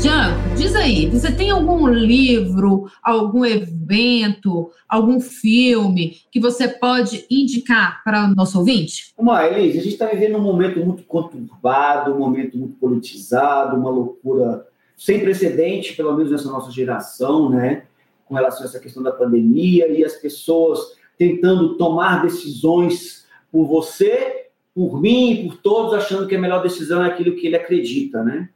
Jean, 0.00 0.36
diz 0.56 0.76
aí, 0.76 1.10
você 1.10 1.32
tem 1.32 1.50
algum 1.50 1.88
livro, 1.88 2.88
algum 3.02 3.44
evento, 3.44 4.70
algum 4.88 5.18
filme 5.18 6.18
que 6.30 6.38
você 6.38 6.68
pode 6.68 7.26
indicar 7.28 8.04
para 8.04 8.26
o 8.26 8.34
nosso 8.36 8.56
ouvinte? 8.60 9.12
Lá, 9.18 9.48
Elise, 9.48 9.80
a 9.80 9.82
gente 9.82 9.94
está 9.94 10.06
vivendo 10.06 10.38
um 10.38 10.42
momento 10.42 10.78
muito 10.78 11.02
conturbado, 11.02 12.14
um 12.14 12.18
momento 12.20 12.56
muito 12.56 12.76
politizado, 12.76 13.76
uma 13.76 13.90
loucura 13.90 14.64
sem 14.96 15.18
precedente, 15.18 15.96
pelo 15.96 16.14
menos 16.16 16.30
nessa 16.30 16.48
nossa 16.48 16.70
geração, 16.70 17.50
né? 17.50 17.82
Com 18.26 18.36
relação 18.36 18.62
a 18.62 18.66
essa 18.66 18.78
questão 18.78 19.02
da 19.02 19.10
pandemia 19.10 19.88
e 19.88 20.04
as 20.04 20.14
pessoas 20.14 20.96
tentando 21.18 21.76
tomar 21.76 22.22
decisões 22.22 23.26
por 23.50 23.66
você 23.66 24.41
por 24.74 25.00
mim 25.00 25.32
e 25.32 25.48
por 25.48 25.58
todos, 25.58 25.94
achando 25.94 26.26
que 26.26 26.34
a 26.34 26.40
melhor 26.40 26.62
decisão 26.62 27.04
é 27.04 27.08
aquilo 27.08 27.36
que 27.36 27.46
ele 27.46 27.56
acredita, 27.56 28.22
né? 28.22 28.48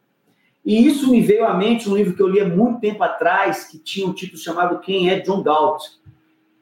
E 0.65 0.87
isso 0.87 1.11
me 1.11 1.21
veio 1.21 1.47
à 1.47 1.55
mente 1.55 1.89
um 1.89 1.95
livro 1.95 2.15
que 2.15 2.21
eu 2.21 2.27
li 2.27 2.41
há 2.41 2.49
muito 2.49 2.81
tempo 2.81 3.03
atrás, 3.03 3.65
que 3.65 3.79
tinha 3.79 4.07
um 4.07 4.13
título 4.13 4.41
chamado 4.41 4.81
Quem 4.81 5.09
é 5.09 5.21
John 5.21 5.43
Galt. 5.43 5.81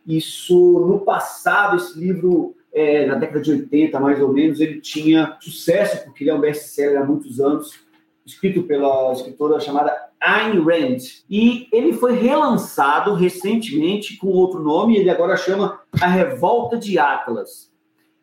Isso, 0.07 0.55
no 0.87 1.01
passado, 1.01 1.77
esse 1.77 1.99
livro, 1.99 2.55
é, 2.71 3.07
na 3.07 3.15
década 3.15 3.41
de 3.41 3.51
80, 3.53 3.99
mais 3.99 4.21
ou 4.21 4.31
menos, 4.31 4.61
ele 4.61 4.81
tinha 4.81 5.39
sucesso, 5.41 6.05
porque 6.05 6.23
ele 6.23 6.31
é 6.31 6.35
um 6.35 6.41
best-seller 6.41 7.01
há 7.01 7.05
muitos 7.05 7.41
anos, 7.41 7.81
escrito 8.27 8.65
pela 8.65 9.13
escritora 9.13 9.59
chamada 9.59 9.97
Ayn 10.21 10.61
Rand. 10.61 10.99
E 11.31 11.67
ele 11.73 11.95
foi 11.95 12.15
relançado 12.15 13.15
recentemente 13.15 14.19
com 14.19 14.27
outro 14.27 14.61
nome, 14.61 14.99
ele 14.99 15.09
agora 15.09 15.35
chama 15.35 15.81
A 15.99 16.09
Revolta 16.09 16.77
de 16.77 16.99
Atlas 16.99 17.73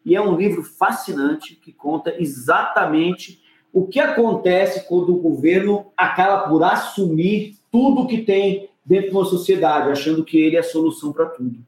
e 0.05 0.15
é 0.15 0.21
um 0.21 0.35
livro 0.35 0.63
fascinante 0.63 1.55
que 1.55 1.71
conta 1.71 2.15
exatamente 2.19 3.41
o 3.71 3.87
que 3.87 3.99
acontece 3.99 4.87
quando 4.87 5.13
o 5.13 5.19
governo 5.19 5.87
acaba 5.95 6.47
por 6.49 6.63
assumir 6.63 7.55
tudo 7.71 8.07
que 8.07 8.23
tem 8.23 8.69
dentro 8.85 9.11
de 9.11 9.15
uma 9.15 9.25
sociedade, 9.25 9.89
achando 9.89 10.25
que 10.25 10.39
ele 10.39 10.57
é 10.57 10.59
a 10.59 10.63
solução 10.63 11.13
para 11.13 11.27
tudo. 11.27 11.59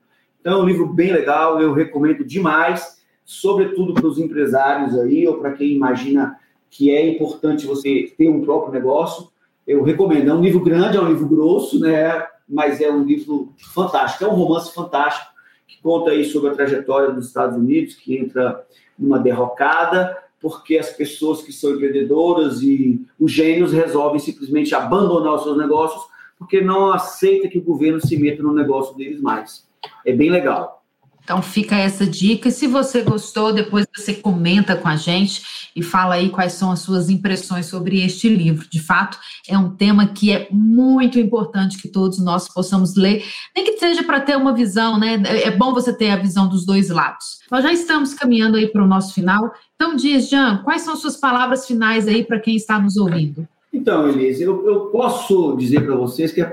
Então, 0.42 0.60
é 0.60 0.62
um 0.62 0.66
livro 0.66 0.88
bem 0.88 1.14
legal, 1.14 1.62
eu 1.62 1.74
recomendo 1.74 2.26
demais, 2.26 3.02
sobretudo 3.24 3.94
para 3.94 4.08
os 4.08 4.18
empresários 4.18 4.98
aí, 4.98 5.26
ou 5.26 5.38
para 5.38 5.54
quem 5.54 5.72
imagina 5.72 6.38
que 6.70 6.92
é 6.92 7.08
importante 7.08 7.66
você 7.66 8.14
ter 8.18 8.28
um 8.28 8.42
próprio 8.42 8.74
negócio. 8.74 9.30
Eu 9.66 9.84
recomendo. 9.84 10.30
É 10.30 10.34
um 10.34 10.42
livro 10.42 10.60
grande, 10.60 10.98
é 10.98 11.02
um 11.02 11.08
livro 11.08 11.28
grosso, 11.28 11.80
né? 11.80 12.26
Mas 12.50 12.82
é 12.82 12.92
um 12.92 13.04
livro 13.04 13.54
fantástico, 13.74 14.26
é 14.26 14.28
um 14.28 14.36
romance 14.36 14.74
fantástico 14.74 15.33
que 15.68 15.82
conta 15.82 16.11
aí 16.11 16.26
sobre 16.26 16.49
a 16.49 16.53
trajetória 16.53 17.11
dos 17.11 17.28
Estados 17.28 17.57
Unidos, 17.57 17.95
que 17.95 18.18
entra 18.18 18.66
numa 18.97 19.20
derrocada, 19.20 20.18
porque 20.39 20.78
as 20.78 20.89
pessoas 20.89 21.41
que 21.41 21.51
são 21.51 21.72
empreendedoras 21.72 22.61
e 22.61 23.01
os 23.20 23.32
gênios 23.32 23.72
resolvem 23.72 24.20
simplesmente 24.20 24.76
abandonar 24.76 25.36
os 25.36 25.43
seus 25.43 25.57
negócios 25.57 26.03
porque 26.38 26.59
não 26.59 26.91
aceita 26.91 27.47
que 27.47 27.57
o 27.57 27.64
governo 27.64 28.01
se 28.01 28.18
meta 28.18 28.43
no 28.43 28.53
negócio 28.53 28.95
deles 28.97 29.22
mais. 29.22 29.66
É 30.05 30.11
bem 30.11 30.30
legal. 30.30 30.83
Então 31.24 31.41
fica 31.41 31.76
essa 31.76 32.05
dica. 32.05 32.51
Se 32.51 32.67
você 32.67 33.01
gostou, 33.01 33.53
depois 33.53 33.88
você 33.95 34.13
comenta 34.13 34.76
com 34.76 34.88
a 34.88 34.97
gente 34.97 35.71
e 35.74 35.82
fala 35.82 36.15
aí 36.15 36.30
quais 36.30 36.53
são 36.53 36.69
as 36.69 36.80
suas 36.80 37.09
impressões 37.09 37.65
sobre 37.65 38.03
este 38.03 38.28
livro. 38.28 38.67
De 38.69 38.82
fato, 38.82 39.17
é 39.47 39.57
um 39.57 39.69
tema 39.69 40.07
que 40.07 40.34
é 40.34 40.47
muito 40.51 41.17
importante 41.17 41.82
que 41.82 41.88
todos 41.88 42.19
nós 42.19 42.53
possamos 42.53 42.95
ler, 42.95 43.24
nem 43.55 43.63
que 43.63 43.78
seja 43.78 44.03
para 44.03 44.19
ter 44.19 44.36
uma 44.36 44.53
visão, 44.53 44.99
né? 44.99 45.21
É 45.43 45.49
bom 45.49 45.74
você 45.74 45.95
ter 45.95 46.09
a 46.09 46.17
visão 46.17 46.47
dos 46.47 46.65
dois 46.65 46.89
lados. 46.89 47.39
Nós 47.49 47.63
já 47.63 47.71
estamos 47.71 48.13
caminhando 48.13 48.57
aí 48.57 48.67
para 48.67 48.84
o 48.84 48.88
nosso 48.88 49.13
final. 49.13 49.49
Então, 49.76 49.95
diz, 49.95 50.30
Jean, 50.30 50.57
quais 50.63 50.82
são 50.82 50.93
as 50.93 50.99
suas 50.99 51.15
palavras 51.15 51.65
finais 51.65 52.07
aí 52.07 52.24
para 52.24 52.39
quem 52.39 52.55
está 52.55 52.78
nos 52.78 52.97
ouvindo? 52.97 53.47
Então, 53.71 54.07
Elise, 54.09 54.43
eu, 54.43 54.67
eu 54.67 54.80
posso 54.88 55.55
dizer 55.57 55.86
para 55.86 55.95
vocês 55.95 56.32
que 56.32 56.45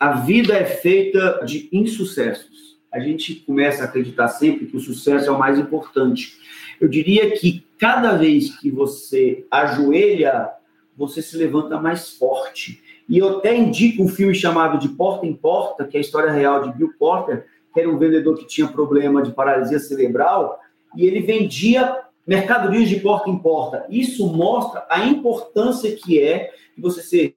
a 0.00 0.12
vida 0.12 0.54
é 0.54 0.64
feita 0.64 1.42
de 1.44 1.68
insucessos 1.70 2.63
a 2.94 3.00
gente 3.00 3.34
começa 3.34 3.82
a 3.82 3.86
acreditar 3.86 4.28
sempre 4.28 4.66
que 4.66 4.76
o 4.76 4.80
sucesso 4.80 5.28
é 5.28 5.32
o 5.32 5.38
mais 5.38 5.58
importante. 5.58 6.38
Eu 6.80 6.86
diria 6.86 7.32
que 7.32 7.66
cada 7.76 8.16
vez 8.16 8.56
que 8.56 8.70
você 8.70 9.44
ajoelha, 9.50 10.48
você 10.96 11.20
se 11.20 11.36
levanta 11.36 11.80
mais 11.80 12.10
forte. 12.10 12.80
E 13.08 13.18
eu 13.18 13.38
até 13.38 13.54
indico 13.56 14.00
um 14.00 14.08
filme 14.08 14.32
chamado 14.32 14.78
De 14.78 14.88
Porta 14.88 15.26
em 15.26 15.34
Porta, 15.34 15.84
que 15.84 15.96
é 15.96 15.98
a 15.98 16.00
história 16.00 16.30
real 16.30 16.62
de 16.62 16.78
Bill 16.78 16.92
Porter, 16.96 17.46
que 17.72 17.80
era 17.80 17.90
um 17.90 17.98
vendedor 17.98 18.38
que 18.38 18.46
tinha 18.46 18.68
problema 18.68 19.22
de 19.22 19.32
paralisia 19.32 19.80
cerebral, 19.80 20.60
e 20.96 21.04
ele 21.04 21.20
vendia 21.20 22.00
mercadorias 22.24 22.88
de 22.88 23.00
porta 23.00 23.28
em 23.28 23.36
porta. 23.36 23.84
Isso 23.90 24.32
mostra 24.32 24.86
a 24.88 25.04
importância 25.04 25.94
que 25.96 26.22
é 26.22 26.52
de 26.76 26.80
você 26.80 27.02
ser 27.02 27.34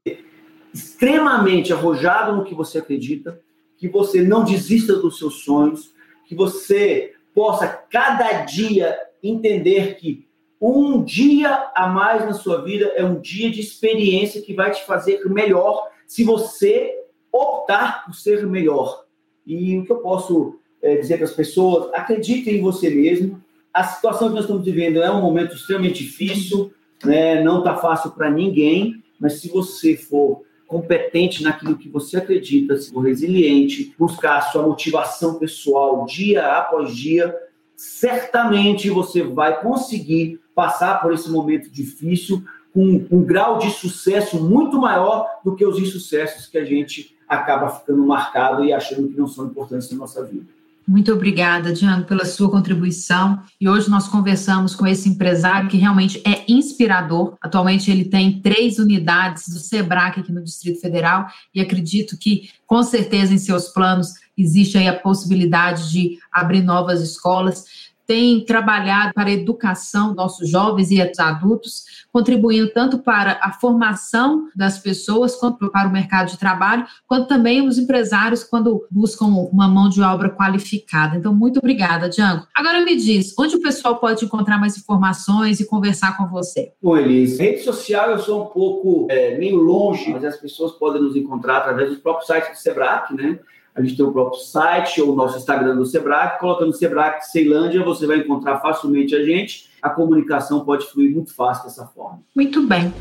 extremamente 0.72 1.74
arrojado 1.74 2.36
no 2.38 2.46
que 2.46 2.54
você 2.54 2.78
acredita, 2.78 3.42
que 3.78 3.88
você 3.88 4.22
não 4.22 4.44
desista 4.44 4.96
dos 4.96 5.18
seus 5.18 5.44
sonhos, 5.44 5.94
que 6.26 6.36
você 6.36 7.14
possa 7.34 7.68
cada 7.68 8.44
dia 8.44 8.98
entender 9.22 9.96
que 9.96 10.28
um 10.60 11.04
dia 11.04 11.70
a 11.76 11.88
mais 11.88 12.26
na 12.26 12.34
sua 12.34 12.64
vida 12.64 12.86
é 12.96 13.06
um 13.06 13.20
dia 13.20 13.52
de 13.52 13.62
experiência 13.62 14.42
que 14.42 14.54
vai 14.54 14.72
te 14.72 14.84
fazer 14.86 15.24
melhor 15.26 15.88
se 16.08 16.24
você 16.24 16.96
optar 17.32 18.06
por 18.06 18.16
ser 18.16 18.46
melhor. 18.48 19.06
E 19.46 19.78
o 19.78 19.86
que 19.86 19.92
eu 19.92 19.98
posso 19.98 20.60
é, 20.82 20.96
dizer 20.96 21.18
para 21.18 21.26
as 21.26 21.34
pessoas, 21.34 21.94
acreditem 21.94 22.56
em 22.56 22.62
você 22.62 22.90
mesmo. 22.90 23.42
A 23.74 23.84
situação 23.84 24.30
que 24.30 24.36
nós 24.36 24.46
estamos 24.46 24.66
vivendo 24.66 25.02
é 25.02 25.12
um 25.12 25.22
momento 25.22 25.56
extremamente 25.56 26.04
difícil, 26.04 26.72
né? 27.04 27.44
não 27.44 27.60
está 27.60 27.76
fácil 27.76 28.12
para 28.12 28.30
ninguém, 28.30 29.04
mas 29.20 29.40
se 29.40 29.50
você 29.50 29.96
for 29.96 30.44
competente 30.68 31.42
naquilo 31.42 31.78
que 31.78 31.90
você 31.90 32.18
acredita, 32.18 32.76
se 32.78 32.92
for 32.92 33.00
resiliente, 33.02 33.96
buscar 33.98 34.38
a 34.38 34.42
sua 34.42 34.64
motivação 34.64 35.40
pessoal 35.40 36.06
dia 36.06 36.46
após 36.58 36.94
dia, 36.96 37.34
certamente 37.76 38.90
você 38.90 39.24
vai 39.24 39.62
conseguir 39.62 40.42
passar 40.54 41.02
por 41.02 41.14
esse 41.14 41.30
momento 41.30 41.70
difícil 41.72 42.44
com 42.74 43.06
um 43.10 43.24
grau 43.24 43.58
de 43.58 43.72
sucesso 43.72 44.44
muito 44.44 44.78
maior 44.78 45.26
do 45.44 45.56
que 45.56 45.66
os 45.66 45.80
insucessos 45.80 46.48
que 46.48 46.58
a 46.58 46.66
gente 46.66 47.16
acaba 47.28 47.70
ficando 47.70 48.06
marcado 48.06 48.64
e 48.64 48.74
achando 48.74 49.08
que 49.08 49.18
não 49.18 49.28
são 49.28 49.46
importantes 49.48 49.90
na 49.92 49.98
nossa 49.98 50.24
vida. 50.24 50.57
Muito 50.88 51.12
obrigada, 51.12 51.74
Diano, 51.74 52.06
pela 52.06 52.24
sua 52.24 52.50
contribuição. 52.50 53.44
E 53.60 53.68
hoje 53.68 53.90
nós 53.90 54.08
conversamos 54.08 54.74
com 54.74 54.88
esse 54.88 55.10
empresário 55.10 55.68
que 55.68 55.76
realmente 55.76 56.22
é 56.26 56.46
inspirador. 56.48 57.36
Atualmente 57.42 57.92
ele 57.92 58.06
tem 58.06 58.40
três 58.40 58.80
unidades 58.80 59.50
do 59.50 59.60
SEBRAC 59.60 60.22
aqui 60.22 60.32
no 60.32 60.42
Distrito 60.42 60.80
Federal 60.80 61.28
e 61.54 61.60
acredito 61.60 62.18
que, 62.18 62.52
com 62.66 62.82
certeza, 62.84 63.34
em 63.34 63.38
seus 63.38 63.68
planos 63.68 64.14
existe 64.38 64.78
aí 64.78 64.88
a 64.88 64.98
possibilidade 64.98 65.92
de 65.92 66.20
abrir 66.32 66.62
novas 66.62 67.02
escolas 67.02 67.66
tem 68.08 68.44
trabalhado 68.46 69.14
para 69.14 69.30
a 69.30 69.34
educação 69.34 70.08
dos 70.08 70.16
nossos 70.16 70.50
jovens 70.50 70.90
e 70.90 71.02
adultos, 71.02 71.84
contribuindo 72.12 72.72
tanto 72.72 73.00
para 73.00 73.38
a 73.42 73.52
formação 73.52 74.48
das 74.56 74.80
pessoas, 74.80 75.36
quanto 75.36 75.70
para 75.70 75.90
o 75.90 75.92
mercado 75.92 76.32
de 76.32 76.38
trabalho, 76.40 76.86
quanto 77.06 77.28
também 77.28 77.68
os 77.68 77.78
empresários 77.78 78.46
quando 78.46 78.88
buscam 78.90 79.26
uma 79.26 79.68
mão 79.68 79.90
de 79.90 80.02
obra 80.02 80.30
qualificada. 80.30 81.18
Então, 81.18 81.36
muito 81.36 81.60
obrigada, 81.60 82.10
Django. 82.10 82.48
Agora 82.56 82.84
me 82.84 82.96
diz, 82.96 83.34
onde 83.38 83.58
o 83.58 83.62
pessoal 83.62 83.98
pode 83.98 84.24
encontrar 84.24 84.58
mais 84.58 84.78
informações 84.78 85.60
e 85.60 85.66
conversar 85.66 86.16
com 86.16 86.28
você? 86.28 86.72
Bom, 86.82 86.98
Elis, 86.98 87.38
rede 87.38 87.64
social 87.64 88.12
eu 88.12 88.20
sou 88.20 88.44
um 88.44 88.48
pouco 88.48 89.08
é, 89.10 89.38
meio 89.38 89.58
longe, 89.58 90.10
mas 90.10 90.24
as 90.24 90.38
pessoas 90.38 90.72
podem 90.72 91.02
nos 91.02 91.16
encontrar 91.16 91.58
através 91.58 91.90
do 91.90 91.98
próprio 91.98 92.26
site 92.26 92.52
do 92.52 92.58
Sebrae, 92.58 93.14
né? 93.14 93.40
A 93.78 93.82
gente 93.84 93.96
tem 93.96 94.04
o 94.04 94.12
próprio 94.12 94.42
site 94.42 95.00
ou 95.00 95.14
o 95.14 95.16
nosso 95.16 95.38
Instagram 95.38 95.76
do 95.76 95.86
Sebrae. 95.86 96.40
Colocando 96.40 96.74
Sebrae 96.74 97.22
Ceilândia, 97.22 97.84
você 97.84 98.08
vai 98.08 98.18
encontrar 98.18 98.60
facilmente 98.60 99.16
a 99.16 99.24
gente. 99.24 99.70
A 99.80 99.90
comunicação 99.92 100.66
pode 100.66 100.88
fluir 100.88 101.14
muito 101.14 101.32
fácil 101.36 101.66
dessa 101.66 101.86
forma. 101.86 102.20
Muito 102.36 102.66
bem. 102.66 102.92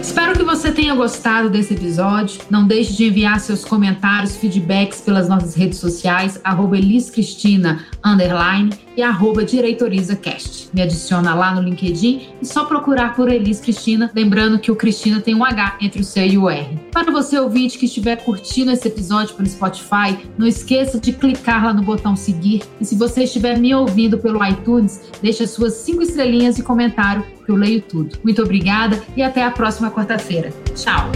Espero 0.00 0.32
que 0.32 0.42
você 0.42 0.72
tenha 0.72 0.94
gostado 0.94 1.50
desse 1.50 1.74
episódio. 1.74 2.40
Não 2.48 2.66
deixe 2.66 2.94
de 2.94 3.04
enviar 3.04 3.38
seus 3.38 3.66
comentários, 3.66 4.34
feedbacks 4.36 5.02
pelas 5.02 5.28
nossas 5.28 5.54
redes 5.54 5.78
sociais, 5.78 6.40
arroba 6.42 6.78
eliscristina, 6.78 7.84
underline, 8.02 8.70
e 8.96 9.02
arroba 9.02 9.44
direitorizacast. 9.44 10.70
Me 10.72 10.82
adiciona 10.82 11.34
lá 11.34 11.54
no 11.54 11.62
LinkedIn 11.62 12.28
e 12.40 12.46
só 12.46 12.64
procurar 12.64 13.14
por 13.14 13.30
Elis 13.30 13.60
Cristina, 13.60 14.10
lembrando 14.14 14.58
que 14.58 14.70
o 14.70 14.76
Cristina 14.76 15.20
tem 15.20 15.34
um 15.34 15.44
H 15.44 15.78
entre 15.80 16.00
o 16.00 16.04
C 16.04 16.26
e 16.26 16.38
o 16.38 16.48
R. 16.48 16.78
Para 16.92 17.10
você 17.10 17.38
ouvinte 17.38 17.78
que 17.78 17.86
estiver 17.86 18.16
curtindo 18.16 18.70
esse 18.70 18.86
episódio 18.88 19.34
pelo 19.34 19.48
Spotify, 19.48 20.18
não 20.36 20.46
esqueça 20.46 20.98
de 20.98 21.12
clicar 21.12 21.64
lá 21.64 21.72
no 21.72 21.82
botão 21.82 22.14
seguir 22.14 22.62
e 22.80 22.84
se 22.84 22.94
você 22.94 23.24
estiver 23.24 23.58
me 23.58 23.74
ouvindo 23.74 24.18
pelo 24.18 24.44
iTunes, 24.44 25.00
deixe 25.22 25.44
as 25.44 25.50
suas 25.50 25.74
cinco 25.74 26.02
estrelinhas 26.02 26.58
e 26.58 26.62
comentário 26.62 27.24
que 27.44 27.50
eu 27.50 27.56
leio 27.56 27.82
tudo. 27.82 28.18
Muito 28.22 28.42
obrigada 28.42 29.02
e 29.16 29.22
até 29.22 29.44
a 29.44 29.50
próxima 29.50 29.90
quarta-feira. 29.90 30.52
Tchau! 30.74 31.10